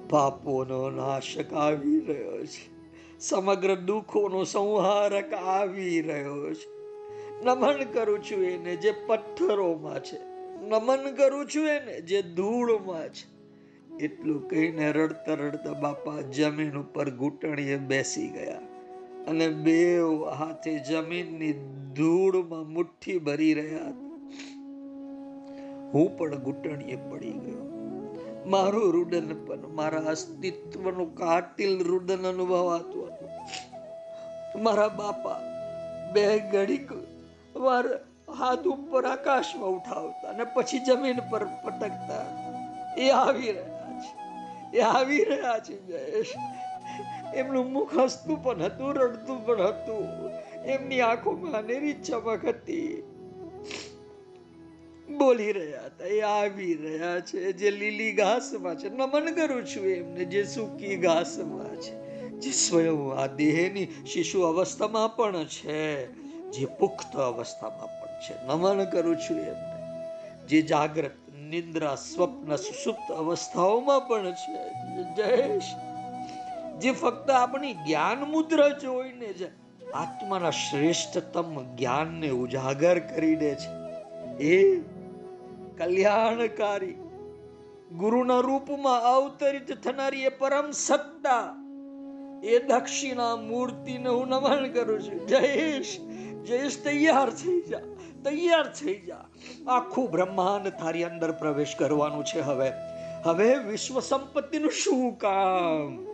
પાપોનો 0.10 0.90
નાશક 0.90 1.54
આવી 1.54 2.00
રહ્યો 2.00 2.46
છે. 2.46 2.75
સમગ્ર 3.20 3.76
દુઃખોનો 3.76 4.44
સંહારક 4.44 5.34
આવી 5.34 6.02
રહ્યો 6.02 6.54
છે. 6.54 6.76
નમન 7.46 7.84
કરું 7.94 8.24
છું 8.24 8.44
એને 8.44 8.76
જે 8.76 8.94
પથ્થરોમાં 9.08 10.00
છે. 10.04 10.18
નમન 10.62 11.16
કરું 11.16 11.46
છું 11.46 11.68
એને 11.68 12.02
જે 12.02 12.22
ધૂળમાં 12.22 13.10
છે. 13.10 13.36
એટલું 14.00 14.50
કહીને 14.50 14.92
રડતા 14.92 15.34
રડતા 15.34 15.74
બાપા 15.74 16.22
જમીન 16.22 16.78
ઉપર 16.78 17.10
ઘૂંટણીએ 17.10 17.78
બેસી 17.78 18.28
ગયા 18.28 18.60
અને 19.28 19.48
બે 19.48 20.00
હાથે 20.40 20.80
જમીનની 20.80 21.54
ધૂળમાં 21.96 22.74
મુઠ્ઠી 22.74 23.20
ભરી 23.20 23.54
રહ્યા 23.54 23.92
હું 25.94 26.18
પણ 26.18 26.36
ઘૂંટણીએ 26.36 26.96
પડી 26.96 27.32
ગયો. 27.32 27.75
મારું 28.46 28.94
રુદન 28.94 29.46
પણ 29.46 29.76
મારા 29.76 30.00
અસ્તિત્વનું 30.00 31.16
કાતિલ 31.16 31.84
રુદન 31.84 32.28
અનુભવાતું 32.28 33.06
હતું. 33.06 33.30
મારા 34.64 34.88
બાપા 34.88 35.40
બે 36.14 36.40
ઘડીક 36.40 36.92
વાર 37.56 37.86
હાથ 38.40 38.68
ઉપર 38.68 39.06
આકાશમાં 39.06 39.70
ઉઠાવતા 39.70 40.30
અને 40.30 40.44
પછી 40.44 40.80
જમીન 40.80 41.20
પર 41.32 41.46
પટકતા 41.46 42.26
એ 42.98 43.10
આવી 43.10 43.52
રહ્યા 43.52 44.00
છે. 44.00 44.78
એ 44.78 44.82
આવી 44.82 45.24
રહ્યા 45.24 45.60
છે, 45.60 45.88
જયેશ. 45.88 46.34
એમનું 47.34 47.72
મુખ 47.72 47.98
હસતું 47.98 48.44
પણ 48.44 48.62
હતું, 48.62 48.96
રડતું 48.96 49.46
પણ 49.46 49.62
હતું. 49.62 50.30
એમની 50.66 51.02
આંખોમાં 51.02 51.52
અનેરી 51.52 51.94
ચમક 51.94 52.46
હતી. 52.46 53.15
બોલી 55.10 55.52
રહ્યા 55.52 55.86
હતા, 55.86 56.06
એ 56.06 56.22
આવી 56.22 56.74
રહ્યા 56.74 57.20
છે, 57.20 57.52
જે 57.52 57.72
લીલી 57.72 58.12
ઘાસમાં 58.12 58.76
છે. 58.76 58.90
નમન 58.90 59.26
કરું 59.26 59.66
છું 59.66 59.86
એમને, 59.86 60.26
જે 60.26 60.44
સૂકી 60.44 60.96
ઘાસમાં 60.96 61.76
છે, 61.76 62.30
જે 62.30 62.52
સ્વયં 62.52 63.20
આ 63.20 63.28
દેહની 63.28 63.88
શિશુ 64.14 64.42
અવસ્થામાં 64.42 65.16
પણ 65.16 65.46
છે, 65.46 66.12
જે 66.52 66.66
પુખ્ત 66.66 67.16
અવસ્થામાં 67.16 67.88
પણ 67.88 68.20
છે. 68.20 68.48
નમન 68.48 68.84
કરું 68.84 69.18
છું 69.18 69.38
એમને, 69.38 70.08
જે 70.48 70.62
જાગ્રત, 70.62 71.12
નિંદ્રા, 71.40 71.96
સ્વપ્ન, 71.96 72.56
સુસુપ્ત 72.56 73.12
અવસ્થાઓમાં 73.12 74.08
પણ 74.08 74.32
છે. 74.32 74.62
જયેશ 75.16 75.64
જે 76.82 76.92
ફક્ત 76.92 77.30
આપણી 77.30 77.74
જ્ઞાન 77.74 78.24
મુદ્રા 78.24 78.70
જોઈને 78.70 79.34
જ 79.34 79.44
આત્માના 79.94 80.50
શ્રેષ્ઠતમ 80.50 81.76
જ્ઞાનને 81.76 82.30
ઉજાગર 82.30 83.00
કરી 83.00 83.36
દે 83.36 83.56
છે. 83.56 83.86
એ 84.44 84.82
કલ્યાણકારી. 85.78 86.96
ગુરુના 87.92 88.40
રૂપમાં 88.40 89.02
અવતરિત 89.02 89.84
થનારી 89.84 90.24
એ 90.24 90.30
પરમ 90.30 90.72
સત્તા. 90.72 91.66
એ 92.44 92.60
દક્ષિણા 92.60 93.36
મૂર્તિને 93.36 94.10
હું 94.10 94.28
નમન 94.28 94.72
કરું 94.72 95.02
છું. 95.02 95.28
જયેશ 95.28 96.00
જયેશ, 96.46 96.84
તૈયાર 96.84 97.30
થઈ 97.30 97.62
જા, 97.62 97.80
તૈયાર 98.24 98.74
થઈ 98.74 99.02
જા. 99.08 99.26
આખું 99.68 100.12
બ્રહ્માંડ 100.12 100.68
તારી 100.68 101.04
અંદર 101.04 101.32
પ્રવેશ 101.32 101.76
કરવાનું 101.80 102.24
છે 102.24 102.40
હવે. 102.40 102.72
હવે 103.24 103.56
વિશ્વ 103.56 104.00
સંપત્તિનું 104.00 104.72
શું 104.72 105.18
કામ? 105.18 106.06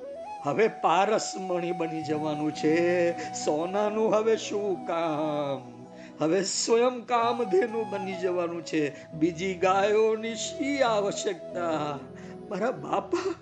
હવે 0.44 0.68
પારસમણી 0.68 1.72
બની 1.72 2.04
જવાનું 2.04 2.52
છે. 2.52 3.12
સોનાનું 3.34 4.16
હવે 4.16 4.38
શું 4.38 4.88
કામ? 4.88 5.81
હવે 6.22 6.44
સ્વયં 6.44 7.06
કામધેનુ 7.06 7.86
બની 7.90 8.16
જવાનું 8.16 8.66
છે. 8.66 9.12
બીજી 9.14 9.54
ગાયોની 9.54 10.36
શી 10.36 10.82
આવશ્યકતા? 10.82 12.00
મારા 12.50 12.72
બાપા. 12.72 13.34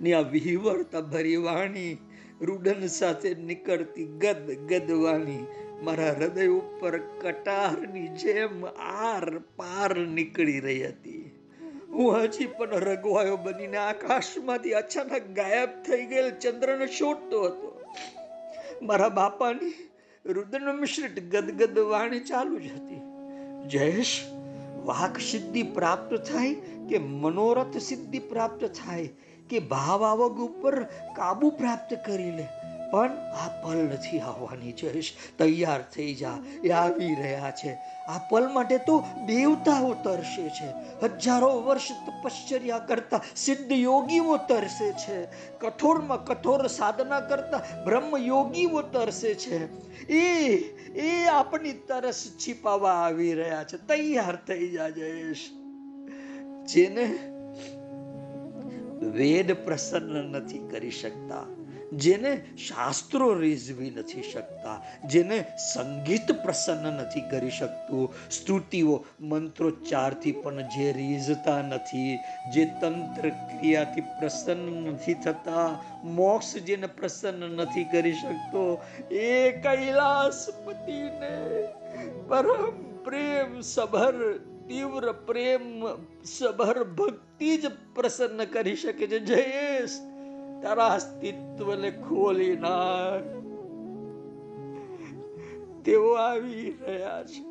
ની 0.00 0.12
આ 0.12 0.20
વિહવર્તા 0.20 1.00
ભરી 1.00 1.36
વાણી 1.36 1.98
રૂડન 2.40 2.86
સાથે 2.86 3.34
નીકળતી 3.34 4.04
ગદ 4.04 4.50
ગદવાની 4.52 5.46
મારા 5.82 6.12
હૃદય 6.12 6.46
ઉપર 6.46 6.98
કટારની 6.98 8.08
જેમ 8.08 8.66
આર 8.66 9.38
પાર 9.38 9.96
નીકળી 9.96 10.60
રહી 10.60 10.86
હતી. 10.86 11.30
હું 11.92 12.16
હજી 12.16 12.46
પણ 12.46 12.68
રગવાયો 12.68 13.36
બનીને 13.36 13.76
આકાશમાંથી 13.76 14.72
અચાનક 14.72 15.22
ગાયબ 15.36 15.82
થઈ 15.82 16.06
ગયેલ 16.06 16.30
ચંદ્રને 16.30 16.86
શોધતો 16.86 17.42
હતો. 17.42 17.80
મારા 18.82 19.08
બાપાની 19.08 19.89
રુદન 20.26 20.70
મિશ્રિત 20.80 21.32
ગદગદ 21.32 21.78
વાણી 21.78 22.20
ચાલુ 22.20 22.58
જ 22.58 22.66
હતી. 22.66 23.00
જયેશ, 23.68 24.20
વાક 24.84 25.18
સિદ્ધિ 25.18 25.62
પ્રાપ્ત 25.62 26.14
થાય 26.14 26.54
કે 26.88 26.98
મનોરથ 26.98 27.78
સિદ્ધિ 27.78 28.18
પ્રાપ્ત 28.18 28.64
થાય 28.64 29.08
કે 29.50 29.58
ભાવ 29.58 30.04
આવક 30.04 30.32
ઉપર 30.32 30.82
કાબુ 31.16 31.50
પ્રાપ્ત 31.50 32.06
કરી 32.06 32.30
લે. 32.30 32.46
પણ 32.90 33.10
આ 33.18 33.48
પલ 33.62 33.76
નથી 33.76 34.20
આવવાની, 34.20 34.72
જયેશ. 34.72 35.12
તૈયાર 35.38 35.82
થઈ 35.82 36.14
જા. 36.14 36.38
એ 36.64 36.70
આવી 36.70 37.14
રહ્યા 37.14 37.50
છે. 37.50 37.78
આ 38.08 38.18
પલ 38.30 38.52
માટે 38.52 38.78
તો 38.78 39.04
દેવતાઓ 39.26 39.94
તરસે 39.94 40.48
છે. 40.48 40.66
હજારો 41.02 41.62
વર્ષ 41.62 41.90
તપશ્ચર્યા 42.06 42.78
કરતા 42.78 43.20
સિદ્ધ 43.36 43.72
યોગીઓ 43.72 44.36
તરસે 44.36 44.92
છે. 44.92 45.26
કઠોરમાં 45.58 46.24
કઠોર 46.24 46.66
સાધના 46.66 47.20
કરતા 47.20 47.84
બ્રહ્મ 47.84 48.16
યોગીઓ 48.16 48.82
તરસે 48.82 49.34
છે. 49.34 49.90
એ 50.08 50.54
એ 50.94 51.26
આપણી 51.26 51.72
તરસ 51.72 52.28
છીપાવા 52.46 52.92
આવી 52.92 53.34
રહ્યા 53.34 53.64
છે. 53.64 53.76
તૈયાર 53.76 54.36
થઈ 54.36 54.68
જા, 54.68 54.88
જયેશ. 54.88 55.50
જેને 56.66 57.04
વેદ 59.06 59.52
પ્રસન્ન 59.52 60.30
નથી 60.30 60.58
કરી 60.58 60.90
શકતા. 60.90 61.59
જેને 61.92 62.56
શાસ્ત્રો 62.56 63.34
રીઝવી 63.34 63.90
નથી 63.90 64.22
શકતા, 64.22 64.82
જેને 65.08 65.44
સંગીત 65.74 66.32
પ્રસન્ન 66.32 66.92
નથી 66.92 67.20
કરી 67.20 67.50
શકતું. 67.50 68.14
સ્તુતિઓ 68.30 69.04
મંત્રોચ્ચારથી 69.20 70.32
પણ 70.32 70.62
જે 70.62 70.92
રીઝતા 70.92 71.62
નથી, 71.62 72.18
જે 72.54 72.64
તંત્ર 72.64 73.28
ક્રિયાથી 73.28 74.00
પ્રસન્ન 74.00 74.92
નથી 74.92 75.14
થતા, 75.14 75.84
મોક્ષ 76.04 76.56
જેને 76.56 76.86
પ્રસન્ન 76.86 77.56
નથી 77.56 77.84
કરી 77.84 78.12
શકતો, 78.12 78.80
એ 79.10 79.50
કૈલાસપતિને 79.50 81.68
પરમ 82.28 83.04
પ્રેમ 83.04 83.60
સભર, 83.60 84.38
તીવ્ર 84.68 85.12
પ્રેમ 85.12 85.82
સભર 86.24 86.84
ભક્તિ 86.84 87.56
જ 87.56 87.66
પ્રસન્ન 87.94 88.44
કરી 88.44 88.76
શકે 88.76 89.06
છે. 89.06 89.18
જયેશ 89.18 90.09
તારા 90.62 90.86
અસ્તિત્વને 90.86 91.90
ખોલી 91.90 92.56
નાખ. 92.56 93.40
તેઓ 95.84 96.14
આવી 96.14 96.78
રહ્યા 96.86 97.22
છે. 97.22 97.50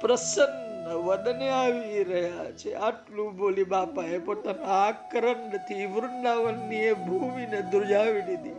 પ્રસન્ન 0.00 0.92
વદને 0.92 1.48
આવી 1.48 2.04
રહ્યા 2.04 2.50
છે. 2.50 2.74
આટલું 2.74 3.36
બોલી 3.36 3.64
બાપાએ 3.64 4.18
પોતાના 4.18 4.66
આકરણથી 4.66 5.86
વૃંદાવનની 5.86 6.76
એ 6.76 6.92
ભૂમિને 6.92 7.62
ધ્રુજાવી 7.62 8.22
દીધી. 8.22 8.50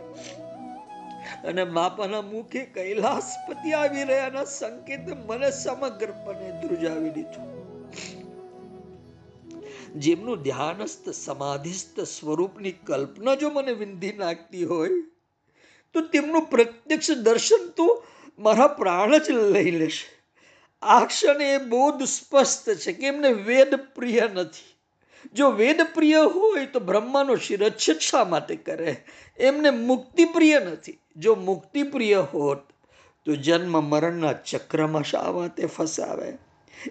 અને 1.44 1.64
બાપાના 1.64 2.20
મુખે 2.20 2.64
કૈલાસપતિ 2.64 3.72
આવી 3.72 4.04
રહ્યાના 4.04 4.44
સંકેત 4.44 5.30
મને 5.30 5.50
સમગ્રપણે 5.50 6.60
ધ્રુજાવી 6.62 7.10
દીધું. 7.10 7.59
જેમનું 9.96 10.42
ધ્યાનસ્થ, 10.42 11.10
સમાધિસ્થ 11.10 12.00
સ્વરૂપની 12.00 12.72
કલ્પના 12.72 13.34
જો 13.34 13.50
મને 13.50 13.72
વિંધી 13.72 14.12
નાખતી 14.12 14.64
હોય, 14.64 14.90
તો 15.92 16.00
તેમનું 16.00 16.42
પ્રત્યક્ષ 16.42 17.10
દર્શન 17.10 17.68
તો 17.76 18.04
મારા 18.38 18.66
પ્રાણ 18.66 19.18
જ 19.18 19.30
લઈ 19.30 19.70
લેશે. 19.70 20.20
આ 20.82 21.04
ક્ષણે 21.04 21.54
એ 21.54 21.58
બોધ 21.58 22.02
સ્પષ્ટ 22.02 22.70
છે 22.70 22.92
કે 22.92 23.06
એમને 23.06 23.28
વેદ 23.28 23.74
પ્રિય 23.74 24.28
નથી. 24.34 24.76
જો 25.34 25.50
વેદ 25.50 25.80
પ્રિય 25.94 26.16
હોય 26.16 26.66
તો 26.66 26.80
બ્રહ્માનો 26.80 27.36
શિરચ્છેદ 27.36 27.98
શા 27.98 28.24
માટે 28.24 28.56
કરે? 28.56 29.04
એમને 29.38 29.70
મુક્તિ 29.70 30.24
પ્રિય 30.24 30.58
નથી. 30.58 30.98
જો 31.16 31.34
મુક્તિ 31.34 31.82
પ્રિય 31.82 32.14
હોત, 32.14 32.58
તો 33.24 33.34
જન્મ 33.34 33.84
મરણના 33.84 34.32
ચક્રમાં 34.32 35.02
શા 35.02 35.32
માટે 35.32 35.66
ફસાવે? 35.66 36.38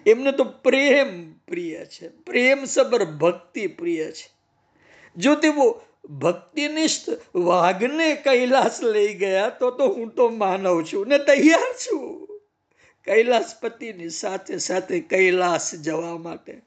એમને 0.05 0.31
તો 0.31 0.43
પ્રેમ 0.43 1.33
પ્રિય 1.33 1.85
છે. 1.85 2.09
પ્રેમ 2.09 2.65
સબર 2.65 3.05
ભક્તિ 3.05 3.67
પ્રિય 3.67 4.11
છે. 4.11 4.31
જો 5.17 5.35
તેઓ 5.35 5.81
ભક્તિનિષ્ઠ 6.09 7.09
વાઘને 7.35 8.15
કૈલાસ 8.15 8.83
લઈ 8.83 9.13
ગયા 9.13 9.49
તો 9.49 9.71
તો 9.71 9.87
હું 9.87 10.09
તો 10.09 10.29
માનવ 10.29 10.83
છું 10.83 11.07
ને 11.07 11.17
તૈયાર 11.17 11.73
છું. 11.73 12.29
કૈલાસપતિની 13.05 14.09
સાથે 14.09 14.57
સાથે 14.57 14.99
કૈલાસ 14.99 15.75
જવા 15.75 16.17
માટે. 16.17 16.61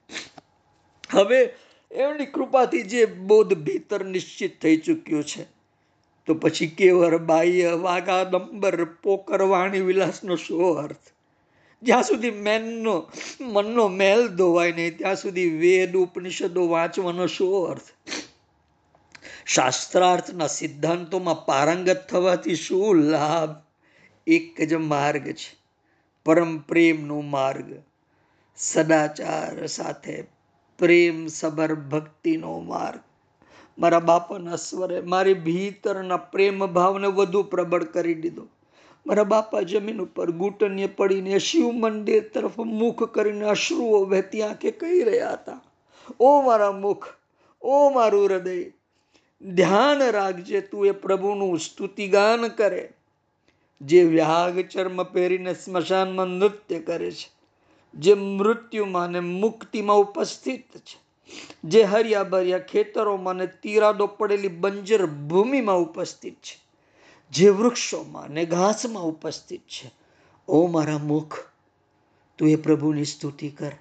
હવે 1.11 1.55
એમની 1.91 2.27
કૃપાથી 2.27 2.83
જે 2.83 3.05
બોધ 3.05 3.55
ભીતર 3.55 4.05
નિશ્ચિત 4.05 4.63
થઈ 4.63 4.77
ચૂક્યું 4.77 5.25
છે. 5.25 5.47
તો 6.27 6.35
પછી 6.35 6.67
કેવર 6.67 7.19
બાહ્ય 7.19 7.71
વાઘાદંબર 7.71 8.85
પોકર 8.85 9.43
વાણી 9.43 9.81
વિલાસનો 9.81 10.37
શું 10.37 10.79
અર્થ? 10.79 11.12
જ્યાં 11.83 12.03
સુધી 12.03 12.31
મેનનો, 12.31 13.11
મનનો 13.41 13.89
મેલ 13.89 14.29
ધોવાય 14.29 14.73
નહીં, 14.73 14.99
ત્યાં 14.99 15.17
સુધી 15.17 15.59
વેદ, 15.59 15.97
ઉપનિષદો 15.97 16.69
વાંચવાનો 16.69 17.27
શું 17.27 17.69
અર્થ? 17.69 17.83
શાસ્ત્રાર્થના 19.47 20.47
સિદ્ધાંતોમાં 20.47 21.47
પારંગત 21.47 22.07
થવાથી 22.11 22.55
શું 22.55 22.95
લાભ? 22.95 23.57
એક 24.27 24.65
જ 24.65 24.75
માર્ગ 24.75 25.27
છે, 25.27 25.59
પરમ 26.25 26.59
પ્રેમનો 26.59 27.21
માર્ગ. 27.21 27.83
સદાચાર 28.57 29.67
સાથે 29.67 30.25
પ્રેમ 30.79 31.27
સબર 31.27 31.75
ભક્તિનો 31.75 32.61
માર્ગ. 32.61 33.01
મારા 33.79 34.01
બાપાના 34.01 34.57
સ્વરે 34.57 35.01
મારી 35.01 35.35
ભીતરના 35.35 36.17
પ્રેમ 36.17 36.67
ભાવને 36.67 37.07
વધુ 37.07 37.43
પ્રબળ 37.43 37.85
કરી 37.85 38.15
દીધો. 38.15 38.49
મારા 39.07 39.25
બાપા 39.25 39.63
જમીન 39.63 40.01
ઉપર 40.01 40.31
ઘૂંટણીએ 40.33 40.89
પડીને 40.99 41.39
શિવ 41.41 41.67
મંદિર 41.75 42.29
તરફ 42.35 42.59
મુખ 42.73 43.03
કરીને 43.15 43.47
અશ્રુઓ 43.47 43.99
વહેતી 44.07 44.43
આંખે 44.43 44.73
કહી 44.81 45.03
રહ્યા 45.05 45.33
હતા, 45.33 45.61
ઓ 46.21 46.31
મારા 46.43 46.73
મુખ, 46.77 47.09
ઓ 47.63 47.91
મારું 47.91 48.27
હૃદય, 48.29 48.71
ધ્યાન 49.43 50.07
રાખજે 50.11 50.63
તું 50.71 50.87
એ 50.87 50.95
પ્રભુનું 51.03 51.59
સ્તુતિગાન 51.59 52.49
કરે, 52.55 52.85
જે 53.81 54.01
વ્યાગ 54.07 54.63
ચર્મ 54.69 55.05
પહેરીને 55.13 55.55
સ્મશાનમાં 55.57 56.39
નૃત્ય 56.39 56.81
કરે 56.81 57.11
છે, 57.13 57.29
જે 57.95 58.15
મૃત્યુમાં 58.15 59.13
ને 59.13 59.21
મુક્તિમાં 59.21 60.03
ઉપસ્થિત 60.07 60.83
છે, 60.87 60.97
જે 61.65 61.83
હરિયા 61.85 62.31
ભર્યા 62.31 62.67
ખેતરોમાં 62.67 63.37
ને 63.37 63.47
તીરાદો 63.63 64.07
પડેલી 64.19 64.59
બંજર 64.63 65.07
ભૂમિમાં 65.29 65.83
ઉપસ્થિત 65.83 66.39
છે. 66.41 66.62
જે 67.33 67.51
વૃક્ષોમાં 67.51 68.31
ને 68.31 68.45
ઘાસમાં 68.45 69.05
ઉપસ્થિત 69.05 69.61
છે. 69.61 69.91
ઓ 70.49 70.67
મારા 70.67 70.99
મુખ, 70.99 71.39
તું 72.39 72.49
એ 72.49 72.57
પ્રભુની 72.57 73.05
સ્તુતિ 73.05 73.49
કર, 73.49 73.73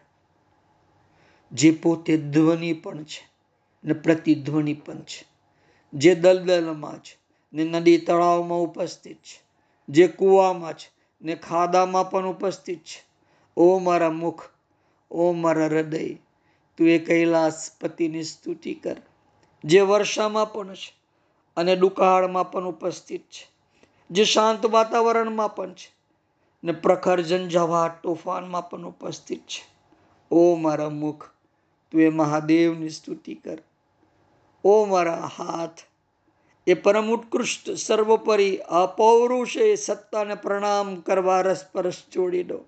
જે 1.51 1.71
પોતે 1.71 2.17
ધ્વનિ 2.17 2.73
પણ 2.73 3.03
છે 3.03 3.29
ને 3.83 3.93
પ્રતિધ્વનિ 3.93 4.73
પણ 4.73 5.01
છે. 5.01 5.25
જે 5.93 6.15
દલદલમાં 6.15 6.99
છે 6.99 7.17
ને 7.53 7.63
નદી 7.63 7.97
તળાવમાં 7.97 8.59
ઉપસ્થિત 8.59 9.17
છે. 9.17 9.41
જે 9.89 10.07
કૂવામાં 10.07 10.73
છે 10.73 10.89
ને 11.21 11.35
ખાદામાં 11.35 12.09
પણ 12.09 12.25
ઉપસ્થિત 12.25 12.79
છે. 12.79 13.03
ઓ 13.57 13.79
મારા 13.79 14.09
મુખ, 14.09 14.43
ઓ 15.11 15.31
મારા 15.33 15.65
હૃદય, 15.65 16.15
તું 16.77 16.87
એ 16.87 16.99
કૈલાસપતિની 16.99 18.23
સ્તુતિ 18.23 18.73
કર, 18.73 18.95
જે 19.63 19.81
વર્ષામાં 19.81 20.53
પણ 20.53 20.73
છે 20.73 21.00
અને 21.57 21.75
દુકાળમાં 21.75 22.51
પણ 22.51 22.65
ઉપસ્થિત 22.65 23.21
છે. 23.21 23.51
જે 24.11 24.23
શાંત 24.23 24.65
વાતાવરણમાં 24.65 25.55
પણ 25.55 25.73
છે. 25.73 25.95
ને 26.63 26.71
પ્રખર 26.71 27.21
ઝંઝાવાટ 27.21 28.03
તોફાનમાં 28.03 28.69
પણ 28.69 28.83
ઉપસ્થિત 28.85 29.39
છે. 29.39 29.71
ઓ 30.31 30.55
મારા 30.55 30.89
મુખ, 30.89 31.23
તું 31.91 32.01
એ 32.01 32.09
મહાદેવની 32.09 32.89
સ્તુતિ 32.89 33.35
કર. 33.35 33.57
ઓ 34.63 34.85
મારા 34.85 35.29
હાથ, 35.37 35.79
એ 36.67 36.73
પરમ 36.73 37.07
ઉત્કૃષ્ટ, 37.09 37.71
સર્વોપરી, 37.71 38.57
અપૌરુષે 38.57 39.75
સત્તાને 39.75 40.35
પ્રણામ 40.35 40.95
કરવા 40.95 41.41
રસપરસ 41.41 42.03
જોડી 42.13 42.43
દો. 42.43 42.59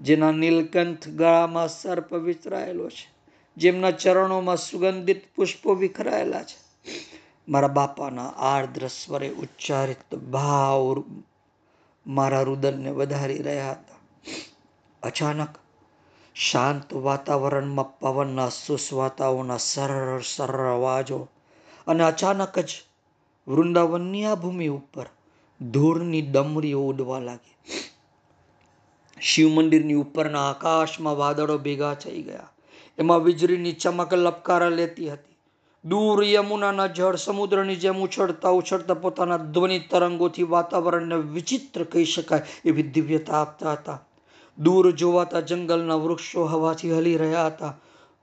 જેના 0.00 0.32
નીલકંઠ 0.32 1.08
ગળામાં 1.08 1.68
સર્પ 1.68 2.14
વિચરાયેલો 2.14 2.88
છે. 2.88 3.14
જેમના 3.56 3.90
ચરણોમાં 3.90 4.56
સુગંધિત 4.56 5.34
પુષ્પો 5.34 5.74
વિખરાયેલા 5.74 6.42
છે. 6.42 6.67
મારા 7.48 7.68
બાપાના 7.68 8.26
આર્દ્ર 8.26 8.86
સ્વરે 8.86 9.28
ઉચ્ચારિત 9.30 10.14
ભાવ 10.14 11.04
મારા 12.06 12.42
રુદનને 12.42 12.90
વધારી 12.90 13.38
રહ્યા 13.38 13.70
હતા. 13.70 13.98
અચાનક 15.02 15.48
શાંત 16.34 16.94
વાતાવરણમાં 16.94 17.98
પવનના 17.98 18.48
સુસ્વાતાઓના 18.48 19.56
સરળ 19.56 20.20
સરળ 20.22 20.74
અવાજો 20.74 21.28
અને 21.86 22.04
અચાનક 22.04 22.58
જ 22.58 22.70
વૃંદાવનની 23.48 24.24
આ 24.24 24.34
ભૂમિ 24.34 24.68
ઉપર 24.68 25.06
ધૂળની 25.60 26.22
ડમરીઓ 26.22 26.80
ઉડવા 26.80 27.18
લાગી. 27.18 27.56
શિવ 29.20 29.48
મંદિરની 29.48 29.94
ઉપરના 29.94 30.50
આકાશમાં 30.50 31.16
વાદળો 31.16 31.58
ભેગા 31.58 31.94
થઈ 31.94 32.22
ગયા. 32.22 32.50
એમાં 32.98 33.24
વીજળીની 33.24 33.72
ચમક 33.72 34.14
લપકારા 34.14 34.68
લેતી 34.68 35.10
હતી. 35.10 35.27
દૂર 35.84 36.24
યમુનાના 36.24 36.86
જળ 36.86 37.16
સમુદ્રની 37.16 37.76
જેમ 37.76 38.02
ઉછળતા 38.02 38.50
ઉછળતા 38.50 38.94
પોતાના 38.94 39.36
ધ્વનિ 39.36 39.78
તરંગોથી 39.78 40.42
વાતાવરણને 40.42 41.14
વિચિત્ર 41.14 41.84
કહી 41.84 42.04
શકાય 42.04 42.42
એવી 42.64 42.82
દિવ્યતા 42.82 43.40
આપતા 43.40 43.72
હતા. 43.72 44.06
દૂર 44.58 44.90
જોવાતા 44.90 45.40
જંગલના 45.40 45.94
વૃક્ષો 45.94 46.44
હવાથી 46.44 46.90
હલી 46.90 47.16
રહ્યા 47.16 47.46
હતા. 47.46 47.78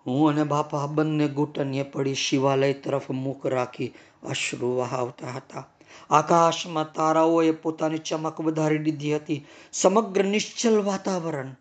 હું 0.08 0.30
અને 0.30 0.43
બાપા 0.43 0.88
બંને 0.88 1.28
ઘૂંટણીએ 1.28 1.84
પડી 1.84 2.14
શિવાલય 2.14 2.74
તરફ 2.74 3.10
મુખ 3.10 3.45
રાખી 3.45 3.93
અશ્રુ 4.24 4.76
વહાવતા 4.76 5.28
હતા. 5.28 5.68
આકાશમાં 6.10 6.93
તારાઓએ 6.93 7.51
પોતાની 7.51 7.97
ચમક 7.97 8.41
વધારી 8.41 8.78
દીધી 8.78 9.16
હતી. 9.16 9.45
સમગ્ર 9.74 10.26
નિશ્ચલ 10.26 10.82
વાતાવરણ 10.82 11.56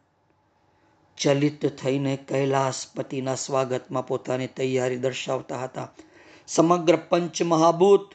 ચલિત 1.18 1.66
થઈને 1.66 2.16
કૈલાસપતિના 2.16 3.34
સ્વાગતમાં 3.34 4.06
પોતાની 4.06 4.46
તૈયારી 4.46 4.96
દર્શાવતા 4.96 5.58
હતા. 5.58 5.88
સમગ્ર 6.46 6.96
પંચ 6.96 7.42
મહાભૂત 7.42 8.14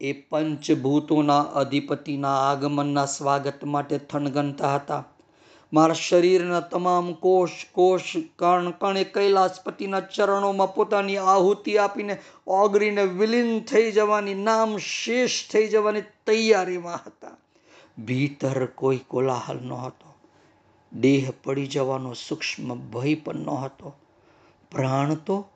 એ 0.00 0.12
પંચભૂતોના 0.12 1.40
અધિપતિના 1.40 2.50
આગમનના 2.50 3.06
સ્વાગત 3.06 3.64
માટે 3.64 3.98
થનગનતા 3.98 4.74
હતા. 4.74 5.04
મારા 5.72 5.94
શરીરના 5.94 6.60
તમામ 6.60 7.12
કોષ 7.12 7.50
કોષ, 7.72 8.16
કણ, 8.36 8.70
કણે 8.70 9.04
કૈલાસપતિના 9.04 10.00
ચરણોમાં 10.00 10.74
પોતાની 10.74 11.16
આહુતિ 11.16 11.78
આપીને 11.78 12.20
ઓગરીને 12.46 13.04
વિલીન 13.04 13.60
થઈ 13.60 13.92
જવાની, 13.92 14.34
નામ 14.34 14.76
શેષ 14.78 15.48
થઈ 15.52 15.68
જવાની 15.68 16.00
તૈયારીમાં 16.00 17.00
હતા. 17.06 17.36
ભીતર 18.06 18.66
કોઈ 18.66 19.00
કોલાહલ 19.08 19.58
નહોતો. 19.58 20.09
દેહ 20.92 21.30
પડી 21.44 21.66
જવાનો 21.66 22.12
સૂક્ષ્મ 22.12 22.74
ભય 22.74 23.14
પણ 23.14 23.34
નહોતો 23.34 23.94
પ્રાણ 24.70 25.14
તો 25.14 25.48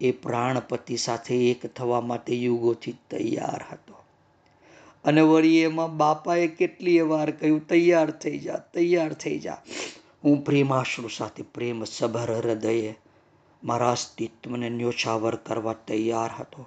એ 0.00 0.12
પ્રાણપતિ 0.12 0.96
સાથે 0.96 1.50
એક 1.50 1.66
થવા 1.66 2.00
માટે 2.00 2.36
યુગોથી 2.36 2.92
તૈયાર 2.92 3.64
હતો. 3.72 3.94
અને 5.04 5.20
વળી 5.20 5.58
એમાં 5.58 5.96
બાપાએ 5.96 6.46
કેટલી 6.46 7.00
વાર 7.00 7.30
કહ્યું, 7.30 7.66
તૈયાર 7.66 8.10
થઈ 8.10 8.38
જા, 8.38 8.56
તૈયાર 8.56 9.12
થઈ 9.12 9.38
જા. 9.38 9.62
હું 10.24 10.44
પ્રેમાશ્રુ 10.44 11.08
સાથે 11.08 11.42
પ્રેમ 11.42 11.84
સભર 11.84 12.32
હૃદયે 12.32 12.94
મારા 13.64 13.92
અસ્તિત્વને 13.92 14.68
ન્યોછાવર 14.68 15.36
કરવા 15.36 15.72
તૈયાર 15.72 16.30
હતો. 16.40 16.66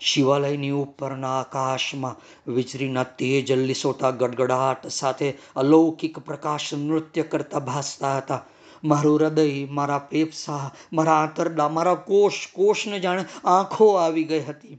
શિવાલયની 0.00 0.70
ઉપરના 0.70 1.40
આકાશમાં 1.40 2.16
વીજળીના 2.52 3.02
તેજ 3.02 3.52
લીસોટા 3.52 4.10
ગડગડાટ 4.10 4.86
સાથે 4.86 5.38
અલૌકિક 5.56 6.18
પ્રકાશ 6.18 6.74
નૃત્ય 6.74 7.22
કરતા 7.22 7.58
ભાસતા 7.58 8.16
હતા. 8.16 8.44
મારું 8.84 9.20
હૃદય, 9.20 9.66
મારા 9.70 9.98
પેપસા 9.98 10.74
મારા 10.92 11.12
આંતરડા, 11.12 11.68
મારા 11.68 11.94
કોષ, 11.94 12.46
કોષને 12.52 13.00
જાણે 13.00 13.24
આંખો 13.44 13.94
આવી 13.94 14.24
ગઈ 14.24 14.40
હતી. 14.40 14.78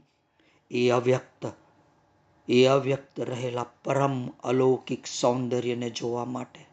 એ 0.70 0.90
અવ્યક્ત 0.90 1.46
એ 2.48 2.64
અવ્યક્ત 2.64 3.20
રહેલા 3.20 3.66
પરમ 3.84 4.28
અલૌકિક 4.28 5.06
સૌંદર્યને 5.06 5.90
જોવા 5.90 6.24
માટે. 6.24 6.66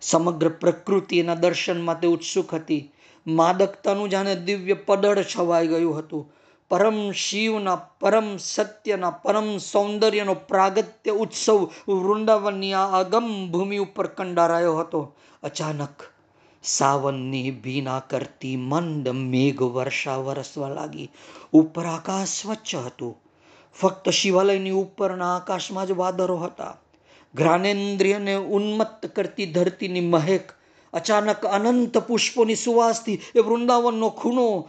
સમગ્ર 0.00 0.48
પ્રકૃતિ 0.48 1.18
એના 1.18 1.34
દર્શન 1.34 1.80
માટે 1.80 2.06
ઉત્સુક 2.06 2.54
હતી. 2.54 2.92
માદકતાનું 3.26 4.08
જાણે 4.08 4.34
દિવ્ય 4.34 4.74
પદળ 4.74 5.22
છવાઈ 5.22 5.66
ગયું 5.66 5.98
હતું. 5.98 6.32
પરમ 6.68 7.10
શિવના 7.12 7.76
પરમ 7.76 8.36
સત્યના 8.36 9.10
પરમ 9.10 9.58
સૌંદર્યનો 9.58 10.34
પ્રાગત્ય 10.34 11.10
ઉત્સવ 11.10 11.64
વૃંદાવનની 11.88 12.72
આ 12.72 12.98
અગમ 12.98 13.50
ભૂમિ 13.50 13.78
ઉપર 13.78 14.06
કંડારાયો 14.06 14.78
હતો. 14.78 15.14
અચાનક 15.42 16.02
સાવનની 16.62 17.50
ભીના 17.50 18.00
કરતી 18.00 18.56
મંદ 18.56 19.08
મેઘ 19.08 19.62
વર્ષા 19.62 20.16
વરસવા 20.16 20.68
લાગી. 20.68 21.10
ઉપર 21.52 21.86
આકાશ 21.86 22.28
સ્વચ્છ 22.28 22.74
હતું. 22.74 23.18
ફક્ત 23.74 24.08
શિવાલયની 24.08 24.70
ઉપરના 24.70 25.36
આકાશમાં 25.36 25.86
જ 25.86 25.90
વાદળો 25.90 26.36
હતા. 26.36 26.76
જ્ઞાનેન્દ્રિયને 27.34 28.34
ઉન્મત્ત 28.34 29.06
કરતી 29.06 29.46
ધરતીની 29.46 30.00
મહેક 30.00 30.52
અચાનક 30.92 31.46
અનંત 31.46 31.98
પુષ્પોની 31.98 32.54
સુવાસથી 32.54 33.20
એ 33.34 33.40
વૃંદાવનનો 33.40 34.08
ખૂણો 34.08 34.68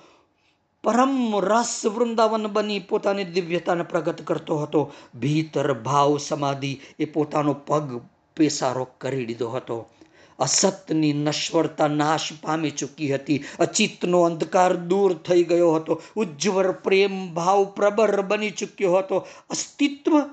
પરમ 0.86 1.40
રસ 1.40 1.86
વૃંદાવન 1.86 2.48
બની 2.48 2.80
પોતાની 2.80 3.24
દિવ્યતાને 3.24 3.84
પ્રગટ 3.84 4.22
કરતો 4.22 4.58
હતો. 4.58 4.94
ભીતર 5.20 5.74
ભાવ 5.74 6.18
સમાધિ 6.18 6.80
એ 7.00 7.06
પોતાનો 7.06 7.54
પગ 7.54 8.02
પેસારો 8.36 8.88
કરી 9.02 9.26
દીધો 9.26 9.50
હતો. 9.50 9.90
અસતની 10.40 11.14
નશ્વરતા 11.14 11.88
નાશ 11.88 12.30
પામી 12.42 12.72
ચૂકી 12.72 13.14
હતી. 13.16 13.44
અચિતનો 13.60 14.22
અંધકાર 14.22 14.76
દૂર 14.76 15.14
થઈ 15.14 15.44
ગયો 15.44 15.74
હતો. 15.74 16.02
ઉજ્જવળ 16.16 16.72
પ્રેમ 16.72 17.34
ભાવ 17.34 17.66
પ્રબર 17.66 18.22
બની 18.22 18.52
ચૂક્યો 18.52 18.98
હતો. 18.98 19.28
અસ્તિત્વ 19.50 20.30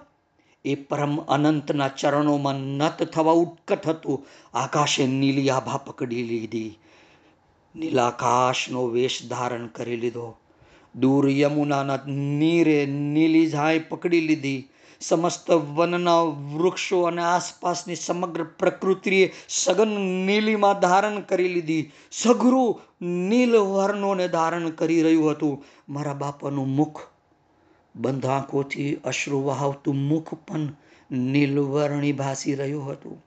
એ 0.65 0.75
પરમ 0.75 1.17
અનંતના 1.17 1.89
ચરણોમાં 1.89 2.55
નત 2.55 3.03
થવા 3.03 3.33
ઉત્કટ 3.33 3.87
હતું. 3.87 4.27
આકાશે 4.55 5.07
નીલી 5.07 5.51
આભા 5.51 5.77
પકડી 5.77 6.23
લીધી. 6.23 6.79
નીલાકાશનો 7.77 8.87
વેશ 8.87 9.19
ધારણ 9.29 9.67
કરી 9.67 9.97
લીધો. 9.97 10.37
દૂર 10.95 11.31
યમુનાના 11.31 11.99
નીરે 12.07 12.87
નીલી 12.87 13.47
ઝાય 13.47 13.79
પકડી 13.79 14.21
લીધી. 14.21 14.69
સમસ્ત 15.01 15.51
વનના 15.51 16.23
વૃક્ષો 16.59 17.03
અને 17.03 17.23
આસપાસની 17.23 17.97
સમગ્ર 17.97 18.43
પ્રકૃતિએ 18.43 19.33
સઘન 19.49 19.89
નીલીમાં 20.27 20.79
ધારણ 20.79 21.21
કરી 21.21 21.49
લીધી. 21.49 21.91
સઘરું 22.11 22.81
નીલ 23.29 23.57
વર્ણોને 23.57 24.29
ધારણ 24.29 24.71
કરી 24.71 25.03
રહ્યું 25.03 25.31
હતું. 25.31 25.65
મારા 25.89 26.15
બાપાનું 26.15 26.75
મુખ 26.77 27.01
બંધ 27.97 28.27
આંખોથી 28.27 28.95
અશ્રુ 28.95 29.43
વહાવતું 29.43 29.97
મુખ 30.09 30.35
પણ 30.35 30.69
નીલવર્ણી 31.11 32.13
ભાસી 32.13 32.55
રહ્યું 32.55 32.91
હતું. 32.91 33.25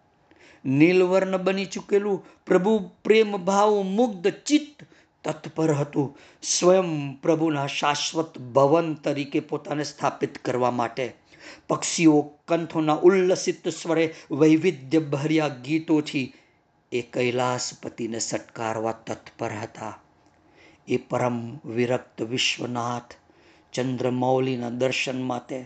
નીલવર્ણ 0.66 1.38
બની 1.38 1.66
ચૂકેલું 1.66 2.26
પ્રભુ 2.46 2.90
પ્રેમ 3.04 3.38
ભાવ 3.38 3.82
મુગ્ધ 3.82 4.28
ચિત્ત 4.28 4.84
તત્પર 5.26 5.72
હતું. 5.72 6.18
સ્વયં 6.44 7.22
પ્રભુના 7.22 7.68
શાશ્વત 7.68 8.38
ભવન 8.38 8.94
તરીકે 8.94 9.40
પોતાને 9.40 9.84
સ્થાપિત 9.84 10.38
કરવા 10.38 10.72
માટે. 10.72 11.14
પક્ષીઓ 11.68 12.32
કંથોના 12.48 12.94
ઉલ્લસિત 12.94 13.68
સ્વરે 13.68 14.14
વૈવિધ્ય 14.32 15.00
ભર્યા 15.00 15.48
ગીતોથી 15.48 16.34
એ 16.92 17.02
કૈલાસપતિને 17.02 18.20
સટકારવા 18.20 18.92
તત્પર 18.92 19.52
હતા. 19.52 20.00
એ 20.88 20.98
પરમ 20.98 21.58
વિરક્ત 21.58 22.22
વિશ્વનાથ 22.22 23.14
ચંદ્રમૌલીના 23.74 24.70
દર્શન 24.70 25.22
માટે 25.22 25.66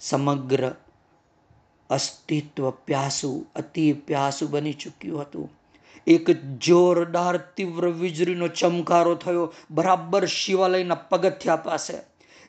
સમગ્ર 0.00 0.74
અસ્તિત્વ 1.90 2.70
પ્યાસુ, 2.70 3.46
અતિ 3.56 3.92
પ્યાસુ 3.92 4.48
બની 4.48 4.72
ચૂક્યું 4.72 5.20
હતું. 5.20 5.50
એક 6.06 6.30
જોરદાર 6.58 7.36
તીવ્ર 7.36 7.88
વીજળીનો 7.88 8.48
ચમકારો 8.48 9.14
થયો. 9.14 9.54
બરાબર 9.70 10.26
શિવાલયના 10.26 10.94
પગથિયા 10.94 11.56
પાસે. 11.56 11.94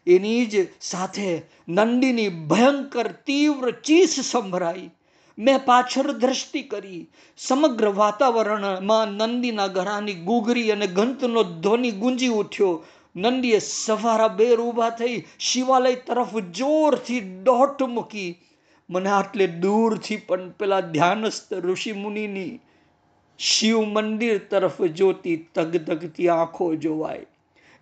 એની 0.07 0.45
જ 0.45 0.68
સાથે 0.82 1.41
નંદીની 1.68 2.30
ભયંકર 2.30 3.07
તીવ્ર 3.07 3.72
ચીસ 3.72 4.19
સંભળાઈ. 4.32 4.90
મેં 5.38 5.65
પાછળ 5.65 6.11
દ્રષ્ટિ 6.11 6.61
કરી. 6.61 7.07
સમગ્ર 7.38 7.88
વાતાવરણમાં 7.88 9.07
નંદીના 9.07 9.68
ઘરાની 9.68 10.14
ગુગરી 10.14 10.72
અને 10.72 10.88
ઘંટનો 10.88 11.44
ધ્વનિ 11.44 11.91
ગુંજી 11.91 12.27
ઉઠ્યો. 12.27 12.84
નંદીએ 13.15 13.60
સવારા 13.60 14.27
બેર 14.27 14.60
ઊભા 14.60 14.90
થઈ 14.90 15.23
શિવાલય 15.40 15.95
તરફ 15.95 16.38
જોરથી 16.38 17.19
દોટ 17.19 17.84
મૂકી. 17.84 18.41
મને 18.90 19.10
આટલે 19.10 19.48
દૂરથી 19.48 20.15
પણ 20.15 20.49
પેલા 20.49 20.80
ધ્યાનસ્થ 20.80 21.53
ઋષિ 21.53 21.91
મુનિની 21.91 22.60
શિવ 23.40 23.82
મંદિર 23.82 24.38
તરફ 24.38 24.82
જોતી 24.82 25.45
ધગધગતી 25.56 26.28
આંખો 26.28 26.76
જોવાય. 26.76 27.26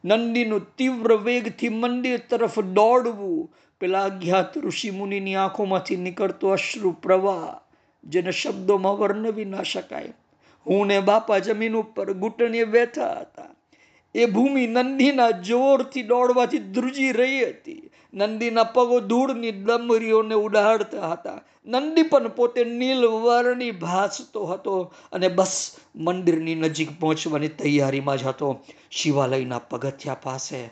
નંદીનું 0.05 0.75
તીવ્ર 0.77 1.13
વેગથી 1.13 1.69
મંદિર 1.69 2.19
તરફ 2.29 2.59
દોડવું. 2.59 3.51
પેલા 3.79 4.03
અજ્ઞાત 4.03 4.57
ઋષિ 4.57 4.89
મુનિની 4.89 5.35
આંખોમાંથી 5.35 5.95
નીકળતો 5.95 6.49
અશ્રુ 6.49 6.91
પ્રવાહ, 6.91 7.59
જેને 8.03 8.31
શબ્દોમાં 8.31 8.97
વર્ણવી 8.97 9.45
ના 9.45 9.63
શકાય. 9.63 10.13
હું 10.67 10.87
ને 10.87 10.99
બાપા 10.99 11.39
જમીન 11.39 11.75
ઉપર 11.75 12.13
ઘૂંટણીએ 12.13 12.63
બેઠા 12.63 13.17
હતા. 13.21 13.52
એ 14.15 14.25
ભૂમિ 14.25 14.67
નંદીના 14.67 15.31
જોરથી 15.31 16.03
દોડવાથી 16.03 16.59
ધ્રુજી 16.59 17.11
રહી 17.11 17.45
હતી. 17.45 17.89
નંદીના 18.13 18.63
પગો 18.63 18.99
ધૂળની 18.99 19.51
ડમરીઓને 19.51 20.35
ઉડાડતા 20.35 21.11
હતા. 21.11 21.41
નંદી 21.65 22.03
પણ 22.03 22.27
પોતે 22.27 22.63
નીલવર્ણી 22.63 23.71
ભાસતો 23.71 24.45
હતો 24.45 24.93
અને 25.11 25.27
બસ 25.27 25.75
મંદિરની 25.95 26.55
નજીક 26.55 26.99
પહોંચવાની 26.99 27.47
તૈયારીમાં 27.47 28.17
જ 28.17 28.23
હતો. 28.23 28.59
શિવાલયના 28.91 29.59
પગથિયા 29.59 30.13
પાસે 30.13 30.69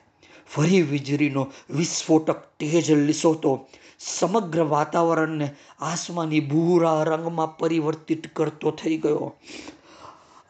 ફરી 0.48 0.82
વીજળીનો 0.82 1.48
વિસ્ફોટક 1.70 2.40
તેજ 2.60 2.92
લીસોતો 2.92 3.68
સમગ્ર 4.00 4.62
વાતાવરણને 4.64 5.50
આસમાની 5.80 6.40
ભૂરા 6.40 7.04
રંગમાં 7.04 7.58
પરિવર્તિત 7.58 8.34
કરતો 8.34 8.72
થઈ 8.72 8.98
ગયો. 8.98 9.36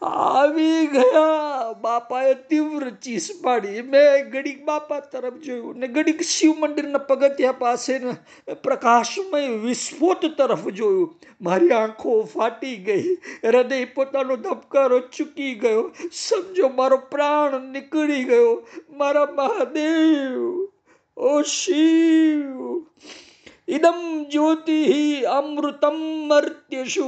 આવી 0.01 0.87
ગયા. 0.87 1.73
બાપાએ 1.81 2.33
તીવ્ર 2.33 2.89
ચીસ 2.89 3.29
પાડી. 3.43 3.81
મેં 3.81 4.29
ઘડીક 4.29 4.65
બાપા 4.65 4.99
તરફ 4.99 5.33
જોયું 5.33 5.77
ને 5.77 5.87
ઘડીક 5.87 6.21
શિવ 6.21 6.51
મંદિરના 6.59 6.97
પગથિયા 6.97 7.51
પાસે 7.51 7.99
પ્રકાશમય 8.63 9.47
વિસ્ફોટ 9.47 10.25
તરફ 10.25 10.67
જોયું. 10.69 11.19
મારી 11.41 11.69
આંખો 11.69 12.23
ફાટી 12.23 12.75
ગઈ. 12.75 13.15
હૃદય 13.43 13.85
પોતાનો 13.85 14.35
ધબકારો 14.35 14.99
ચૂકી 14.99 15.55
ગયો. 15.55 15.91
સમજો, 16.11 16.69
મારો 16.69 16.97
પ્રાણ 16.97 17.61
નીકળી 17.61 18.23
ગયો. 18.23 18.67
મારા 18.89 19.27
મહાદેવ, 19.35 20.67
ઓ 21.17 21.41
શિવ. 21.41 22.85
ઇદમ 23.71 23.99
જ્યોતિ 24.27 24.77
અમૃતમ 25.31 25.99
મર્ત્યશુ 26.29 27.05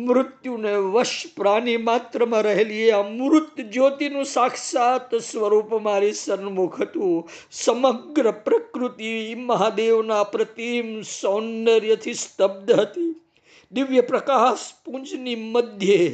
મૃત્યુને 0.00 0.72
વશ 0.86 1.14
પ્રાણી 1.34 1.76
માત્રમાં 1.80 2.44
રહેલી 2.46 2.82
એ 2.84 2.90
અમૃત 2.96 3.62
જ્યોતિનું 3.68 4.26
સાક્ષાત 4.28 5.14
સ્વરૂપ 5.22 5.72
મારી 5.80 6.16
સન્મુખ 6.16 6.76
હતું 6.80 7.14
સમગ્ર 7.54 8.28
પ્રકૃતિ 8.42 9.14
મહાદેવના 9.44 10.20
પ્રતિમ 10.26 10.90
સૌંદર્યથી 11.12 12.16
સ્તબ્ધ 12.16 12.82
હતી 12.82 13.12
દિવ્ય 13.72 14.04
પ્રકાશ 14.04 14.66
પુંજની 14.82 15.38
મધ્યે 15.46 16.12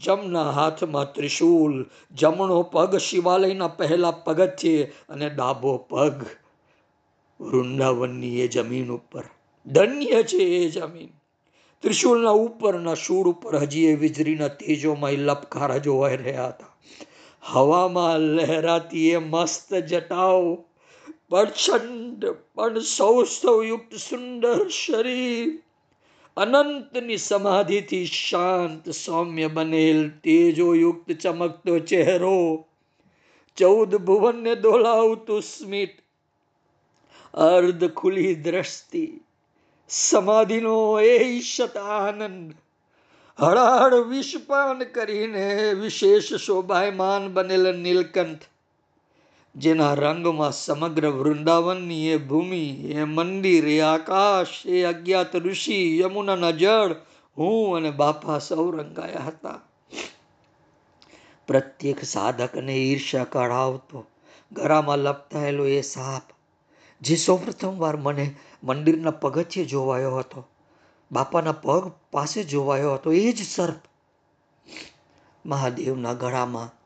જમના 0.00 0.48
હાથમાં 0.52 1.14
ત્રિશૂલ 1.14 1.78
જમણો 2.16 2.58
પગ 2.66 3.04
શિવાલયના 3.04 3.72
પહેલા 3.76 4.14
પગથિયે 4.24 4.92
અને 5.08 5.30
ડાબો 5.30 5.78
પગ 5.90 6.36
વૃંદાવનની 7.40 8.40
એ 8.40 8.48
જમીન 8.48 8.90
ઉપર. 8.90 9.24
ધન્ય 9.66 10.22
છે 10.22 10.36
એ 10.36 10.68
જમીન. 10.68 11.08
ત્રિશુલના 11.82 12.30
ઉપરના 12.30 12.94
શૂળ 12.94 13.28
ઉપર 13.28 13.56
હજી 13.56 13.84
એ 13.84 13.94
વીજળીના 13.94 14.48
તેજોમાં 14.48 15.12
લપકારા 15.12 15.78
જોવાઈ 15.78 16.16
રહ્યા 16.16 16.48
હતા. 16.48 16.76
હવામાં 17.42 18.18
લહેરાતી 18.18 19.10
એ 19.10 19.18
મસ્ત 19.18 19.74
જટાઓ, 19.74 20.54
પ્રચંડ 21.30 22.26
પણ 22.54 22.78
સૌસ્તવયુક્ત 22.78 23.94
સુંદર 23.94 24.68
શરીર, 24.68 25.58
અનંતની 26.36 27.16
સમાધિથી 27.16 28.06
શાંત 28.06 28.90
સૌમ્ય 28.90 29.48
બનેલ 29.48 30.08
તેજોયુક્ત 30.08 31.12
ચમકતો 31.12 31.78
ચહેરો, 31.78 32.64
ચૌદ 33.56 33.96
ભુવનને 33.96 34.54
દોલાવતું 34.54 35.42
સ્મિત 35.42 35.90
અર્ધ 37.34 37.90
ખુલી 37.90 38.34
દ્રષ્ટિ. 38.34 39.20
સમાધિનો 39.88 41.00
એ 41.00 41.24
ઈશત 41.24 41.76
આનંદ 41.76 42.54
હળહળ 43.40 43.94
વિષપાન 43.94 44.84
કરીને 44.84 45.72
વિશેષ 45.72 46.34
શોભાયમાન 46.34 47.32
બનેલ 47.32 47.76
નીલકંઠ. 47.76 48.42
જેના 49.56 49.94
રંગમાં 49.94 50.52
સમગ્ર 50.52 51.06
વૃંદાવનની 51.06 52.08
એ 52.08 52.16
ભૂમિ, 52.16 52.92
એ 52.92 53.04
મંદિર, 53.04 53.66
એ 53.66 53.80
આકાશ, 53.80 54.66
એ 54.66 54.82
અજ્ઞાત 54.82 55.36
ઋષિ, 55.36 55.98
યમુનાના 55.98 56.50
જળ, 56.50 56.94
હું 57.38 57.76
અને 57.76 57.90
બાપા 57.90 58.38
સૌ 58.38 58.70
રંગાયા 58.70 59.20
હતા. 59.20 59.60
પ્રત્યેક 61.46 62.04
સાધકને 62.04 62.72
ઈર્ષા 62.72 63.24
કઢાવતો 63.24 64.06
ગળામાં 64.52 64.98
લપટાયેલો 64.98 65.66
એ 65.66 65.80
સાપ 65.80 66.22
જે 67.00 67.16
સૌ 67.16 67.36
પ્રથમવાર 67.36 67.96
મને 67.96 68.34
મંદિરના 68.64 69.10
પગથિયે 69.10 69.66
જોવાયો 69.66 70.16
હતો. 70.16 70.48
બાપાના 71.12 71.52
પગ 71.52 71.92
પાસે 72.12 72.44
જોવાયો 72.44 72.94
હતો. 72.94 73.12
એ 73.12 73.32
જ 73.32 73.42
સર્પ. 73.42 73.80
મહાદેવના 75.46 76.12
ગળામાં 76.12 76.78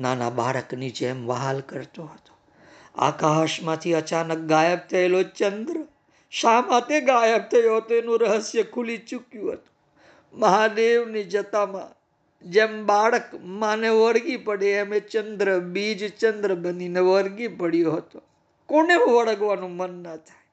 નાના 0.00 0.30
બાળકની 0.30 0.90
જેમ 0.90 1.26
વહાલ 1.26 1.60
કરતો 1.60 2.04
હતો. 2.04 2.36
આકાશમાંથી 2.94 3.94
અચાનક 3.94 4.38
ગાયબ 4.38 4.78
થયેલો 4.78 5.22
ચંદ્ર 5.22 5.86
શા 6.30 6.60
માટે 6.60 7.00
ગાયબ 7.00 7.42
થયો 7.42 7.76
હતો 7.76 7.94
એનું 7.94 8.20
રહસ્ય 8.20 8.62
ખુલી 8.62 8.98
ચૂક્યું 8.98 9.52
હતું. 9.52 9.76
મહાદેવની 10.38 11.24
જતામાં 11.24 11.96
જેમ 12.50 12.86
બાળક 12.86 13.22
માને 13.34 13.88
વળગી 13.88 14.36
પડે, 14.36 14.70
એમ 14.70 14.94
એ 14.94 15.00
ચંદ્ર 15.00 15.58
બીજ 15.58 16.18
ચંદ્ર 16.18 16.54
બનીને 16.54 17.00
વળગી 17.00 17.48
પડ્યો 17.48 17.92
હતો. 17.92 18.22
કોને 18.66 18.94
વળગવાનું 18.94 19.76
મન 19.76 20.02
ના 20.02 20.16
થાય? 20.16 20.46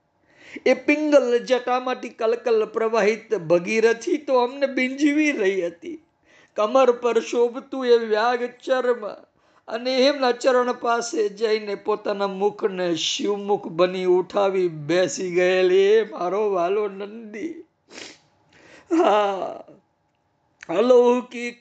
એ 0.65 0.73
પિંગલ 0.73 1.37
જટામાંથી 1.37 2.09
કલકલ 2.09 2.65
પ્રવાહિત 2.65 3.35
ભગીરથી 3.35 4.17
તો 4.17 4.37
અમને 4.37 4.65
બીંજવી 4.65 5.31
રહી 5.31 5.65
હતી. 5.67 6.03
કમર 6.55 6.91
પર 6.91 7.19
શોભતું 7.19 7.85
એ 7.85 7.97
વ્યાગ 7.97 8.45
ચર્મ 8.45 9.07
અને 9.67 9.97
એમના 9.97 10.31
ચરણ 10.31 10.73
પાસે 10.73 11.29
જઈને 11.29 11.75
પોતાના 11.75 12.27
મુખને 12.27 12.95
શિવમુખ 12.95 13.67
બની 13.67 14.05
ઉઠાવી 14.05 14.67
બેસી 14.67 15.31
ગયેલી. 15.31 15.77
એ 15.77 16.11
મારો 16.11 16.51
વાલો 16.51 16.87
નંદી. 16.87 17.65
હા, 18.97 19.63
અલૌકિક 20.69 21.57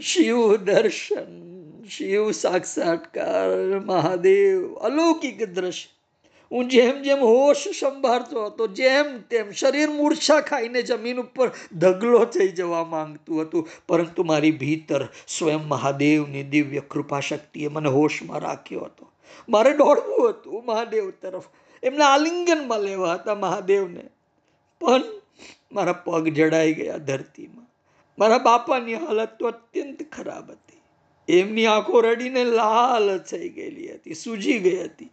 શિવ 0.00 0.56
દર્શન 0.56 1.57
શિવ 1.88 2.30
સાક્ષાત્કાર, 2.30 3.78
મહાદેવ, 3.78 4.74
અલૌકિક 4.74 5.44
દ્રશ્ય. 5.44 5.94
હું 6.52 6.68
જેમ 6.68 7.02
જેમ 7.02 7.18
હોશ 7.18 7.68
સંભાળતો 7.68 8.46
હતો, 8.46 8.66
જેમ 8.66 9.20
તેમ 9.20 9.50
શરીર 9.50 9.90
મૂર્છા 9.90 10.40
ખાઈને 10.40 10.82
જમીન 10.82 11.20
ઉપર 11.20 11.50
ધગલો 11.72 12.24
થઈ 12.24 12.48
જવા 12.48 12.84
માંગતું 12.84 13.42
હતું. 13.42 13.68
પરંતુ 13.88 14.24
મારી 14.24 14.50
ભીતર 14.50 15.08
સ્વયં 15.28 15.68
મહાદેવની 15.68 16.42
દિવ્ય 16.42 16.80
કૃપા 16.80 17.20
શક્તિએ 17.20 17.68
મને 17.68 17.88
હોશમાં 17.88 18.38
રાખ્યો 18.38 18.80
હતો. 18.80 19.12
મારે 19.48 19.72
દોડવું 19.72 20.28
હતું 20.28 20.64
મહાદેવ 20.66 21.10
તરફ. 21.10 21.44
એમને 21.82 22.04
આલિંગનમાં 22.04 22.80
લેવા 22.80 23.14
હતા 23.14 23.34
મહાદેવને. 23.34 24.04
પણ 24.80 25.02
મારા 25.72 25.92
પગ 25.92 26.28
જડાઈ 26.28 26.74
ગયા 26.74 26.96
ધરતીમાં. 26.96 27.66
મારા 28.18 28.38
બાપાની 28.38 28.94
હાલત 28.94 29.28
તો 29.38 29.46
અત્યંત 29.46 30.02
ખરાબ 30.02 30.50
હતી. 30.50 30.77
એમની 31.28 31.66
આંખો 31.66 32.00
રડીને 32.00 32.44
લાલ 32.44 33.18
થઈ 33.18 33.48
ગયેલી 33.48 33.94
હતી, 33.94 34.14
સૂજી 34.14 34.58
ગઈ 34.58 34.84
હતી. 34.84 35.10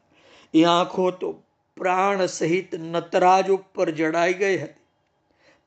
એ 0.54 0.64
આંખો 0.64 1.12
તો 1.12 1.44
પ્રાણ 1.78 2.26
સહિત 2.26 2.76
નતરાજ 2.76 3.50
ઉપર 3.50 3.92
જડાઈ 3.92 4.34
ગઈ 4.34 4.58
હતી. 4.58 4.86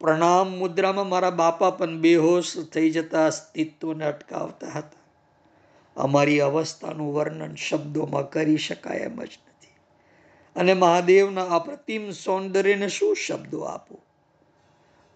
પ્રણામ 0.01 0.51
મુદ્રામાં 0.51 1.09
મારા 1.09 1.31
બાપા 1.31 1.70
પણ 1.70 1.99
બેહોશ 1.99 2.59
થઈ 2.59 2.91
જતા 2.91 3.27
અસ્તિત્વને 3.27 4.05
અટકાવતા 4.05 4.66
હતા. 4.66 4.99
અમારી 5.97 6.41
અવસ્થાનું 6.41 7.15
વર્ણન 7.15 7.55
શબ્દોમાં 7.55 8.31
કરી 8.31 8.57
શકાય 8.57 8.99
એમ 8.99 9.25
જ 9.25 9.39
નથી. 9.49 9.75
અને 10.57 10.75
મહાદેવના 10.75 11.45
અપ્રતિમ 11.45 12.11
સૌંદર્યને 12.11 12.89
શું 12.89 13.16
શબ્દો 13.16 13.61
આપું? 13.61 14.07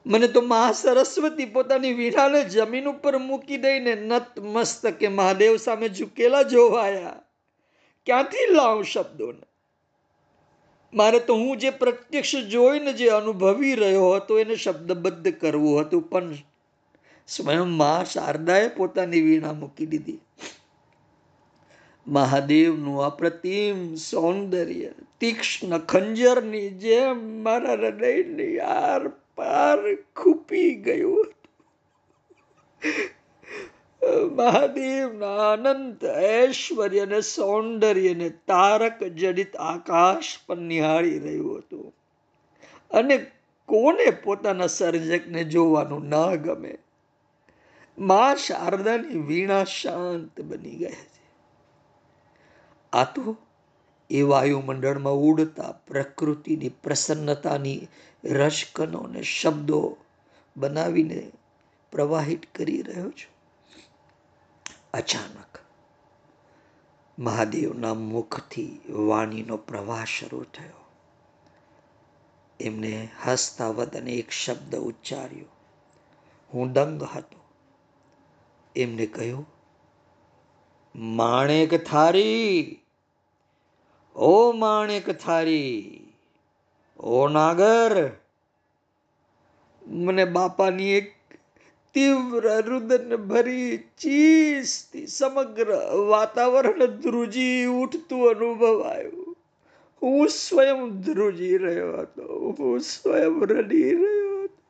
મને 0.07 0.29
તો 0.29 0.41
મહા 0.41 0.73
સરસ્વતી 0.73 1.45
પોતાની 1.45 1.93
વીણાને 1.93 2.45
જમીન 2.45 2.89
ઉપર 2.89 3.19
મૂકી 3.19 3.57
દઈને 3.57 3.95
નત 3.95 4.41
મસ્તકે 4.41 5.09
મહાદેવ 5.09 5.57
સામે 5.57 5.89
ઝૂકેલા 5.89 6.43
જોવાયા. 6.43 7.23
ક્યાંથી 8.07 8.55
લાવ 8.55 8.83
શબ્દોને? 8.83 9.47
મારે 10.95 11.19
તો 11.19 11.35
હું 11.35 11.57
જે 11.57 11.71
પ્રત્યક્ષ 11.71 12.35
જોઈને 12.37 12.93
જે 12.93 13.09
અનુભવી 13.09 13.75
રહ્યો 13.75 14.11
હતો 14.11 14.39
એને 14.39 14.57
શબ્દબદ્ધ 14.57 15.29
કરવું 15.29 15.81
હતું, 15.81 16.11
પણ 16.11 16.35
સ્વયં 17.29 17.65
મા 17.65 18.05
શારદાએ 18.05 18.69
પોતાની 18.69 19.21
વીણા 19.21 19.53
મૂકી 19.53 19.87
દીધી. 19.87 20.21
મહાદેવનું 22.07 23.03
અપ્રતિમ 23.05 23.95
સૌંદર્ય, 23.95 24.91
તીક્ષ્ણ 25.21 25.79
ખંજરની 25.79 26.71
જેમ 26.71 27.43
મારા 27.43 27.73
હૃદયની 27.73 28.55
યાર 28.55 29.09
પાર 29.43 29.95
ખૂપી 30.17 30.75
ગયું 30.75 31.35
મહાદેવના 34.37 35.53
અનંત 35.53 36.05
ઐશ્વર્ય 36.05 37.01
અને 37.01 37.21
સૌંદર્યને 37.21 38.29
તારક 38.29 39.03
જડિત 39.03 39.57
આકાશ 39.57 40.25
પર 40.47 40.57
નિહાળી 40.57 41.19
રહ્યું 41.19 41.59
હતું. 41.59 41.95
અને 42.91 43.19
કોને 43.67 44.11
પોતાના 44.11 44.67
સર્જકને 44.67 45.45
જોવાનું 45.45 46.05
ન 46.05 46.37
ગમે? 46.37 46.79
મા 47.99 48.35
શારદાની 48.35 49.19
વીણા 49.19 49.65
શાંત 49.65 50.41
બની 50.41 50.71
ગઈ 50.71 50.91
છે. 50.91 51.23
આ 52.93 53.05
તો 53.05 53.37
એ 54.13 54.23
વાયુમંડળમાં 54.23 55.13
ઉડતા 55.13 55.73
પ્રકૃતિની 55.73 56.69
પ્રસન્નતાની 56.69 57.89
રસકણોને 58.25 59.23
શબ્દો 59.23 59.97
બનાવીને 60.57 61.33
પ્રવાહિત 61.93 62.55
કરી 62.55 62.83
રહ્યો 62.83 63.11
છું. 63.11 63.35
અચાનક 64.95 65.59
મહાદેવના 67.19 67.95
મુખથી 67.95 68.81
વાણીનો 68.89 69.57
પ્રવાહ 69.57 70.05
શરૂ 70.05 70.43
થયો. 70.43 70.85
એમને 72.61 73.09
હસતા 73.27 73.69
વદને 73.69 74.13
એક 74.13 74.31
શબ્દ 74.31 74.77
ઉચ્ચાર્યો. 74.77 75.45
હું 76.55 76.73
દંગ 76.73 77.03
હતો. 77.03 77.41
એમને 78.77 79.07
કહ્યું, 79.07 79.47
માણેક 80.95 81.91
થારી 81.91 82.79
ઓ 84.17 84.53
માણેક 84.53 85.11
થારી, 85.11 86.13
ઓ 86.99 87.29
નાગર, 87.29 88.11
મને 89.87 90.25
બાપાની 90.25 90.91
એક 90.91 91.15
તીવ્ર 91.95 92.61
રુદન 92.61 93.17
ભરી 93.17 93.79
ચીસથી 93.99 95.07
સમગ્ર 95.07 95.71
વાતાવરણ 96.09 96.87
ધ્રુજી 96.87 97.67
ઉઠતું 97.67 98.31
અનુભવાયું. 98.31 99.37
હું 100.03 100.29
સ્વયં 100.29 101.01
ધ્રુજી 101.01 101.59
રહ્યો 101.59 101.93
હતો, 101.97 102.55
હું 102.59 102.81
સ્વયં 102.81 103.41
રડી 103.41 103.95
રહ્યો 103.95 104.43
હતો. 104.43 104.63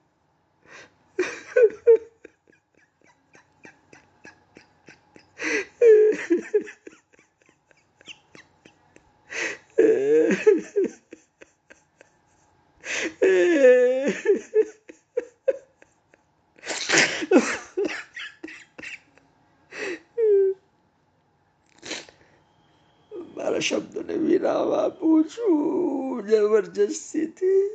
મારા 23.36 23.62
શબ્દોને 23.62 24.16
વિરામ 24.24 24.70
આપું 24.74 25.22
છું 25.30 26.24
જબરજસ્તીથી 26.28 27.66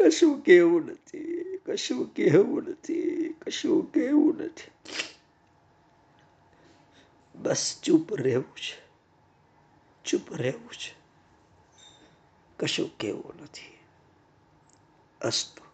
કશું 0.00 0.40
કેવું 0.40 0.86
નથી, 0.86 1.58
કશું 1.66 2.14
કેવું 2.14 2.62
નથી, 2.62 3.34
કશું 3.40 3.92
કેવું 3.92 4.36
નથી. 4.36 4.70
બસ 7.34 7.80
ચૂપ 7.82 8.14
રહેવું 8.14 8.56
છે, 8.56 8.78
ચૂપ 10.04 10.32
રહેવું 10.32 10.72
છે. 10.72 11.00
કશું 12.58 12.98
કેવું 12.98 13.42
નથી. 13.42 13.78
અસ્તુ. 15.20 15.69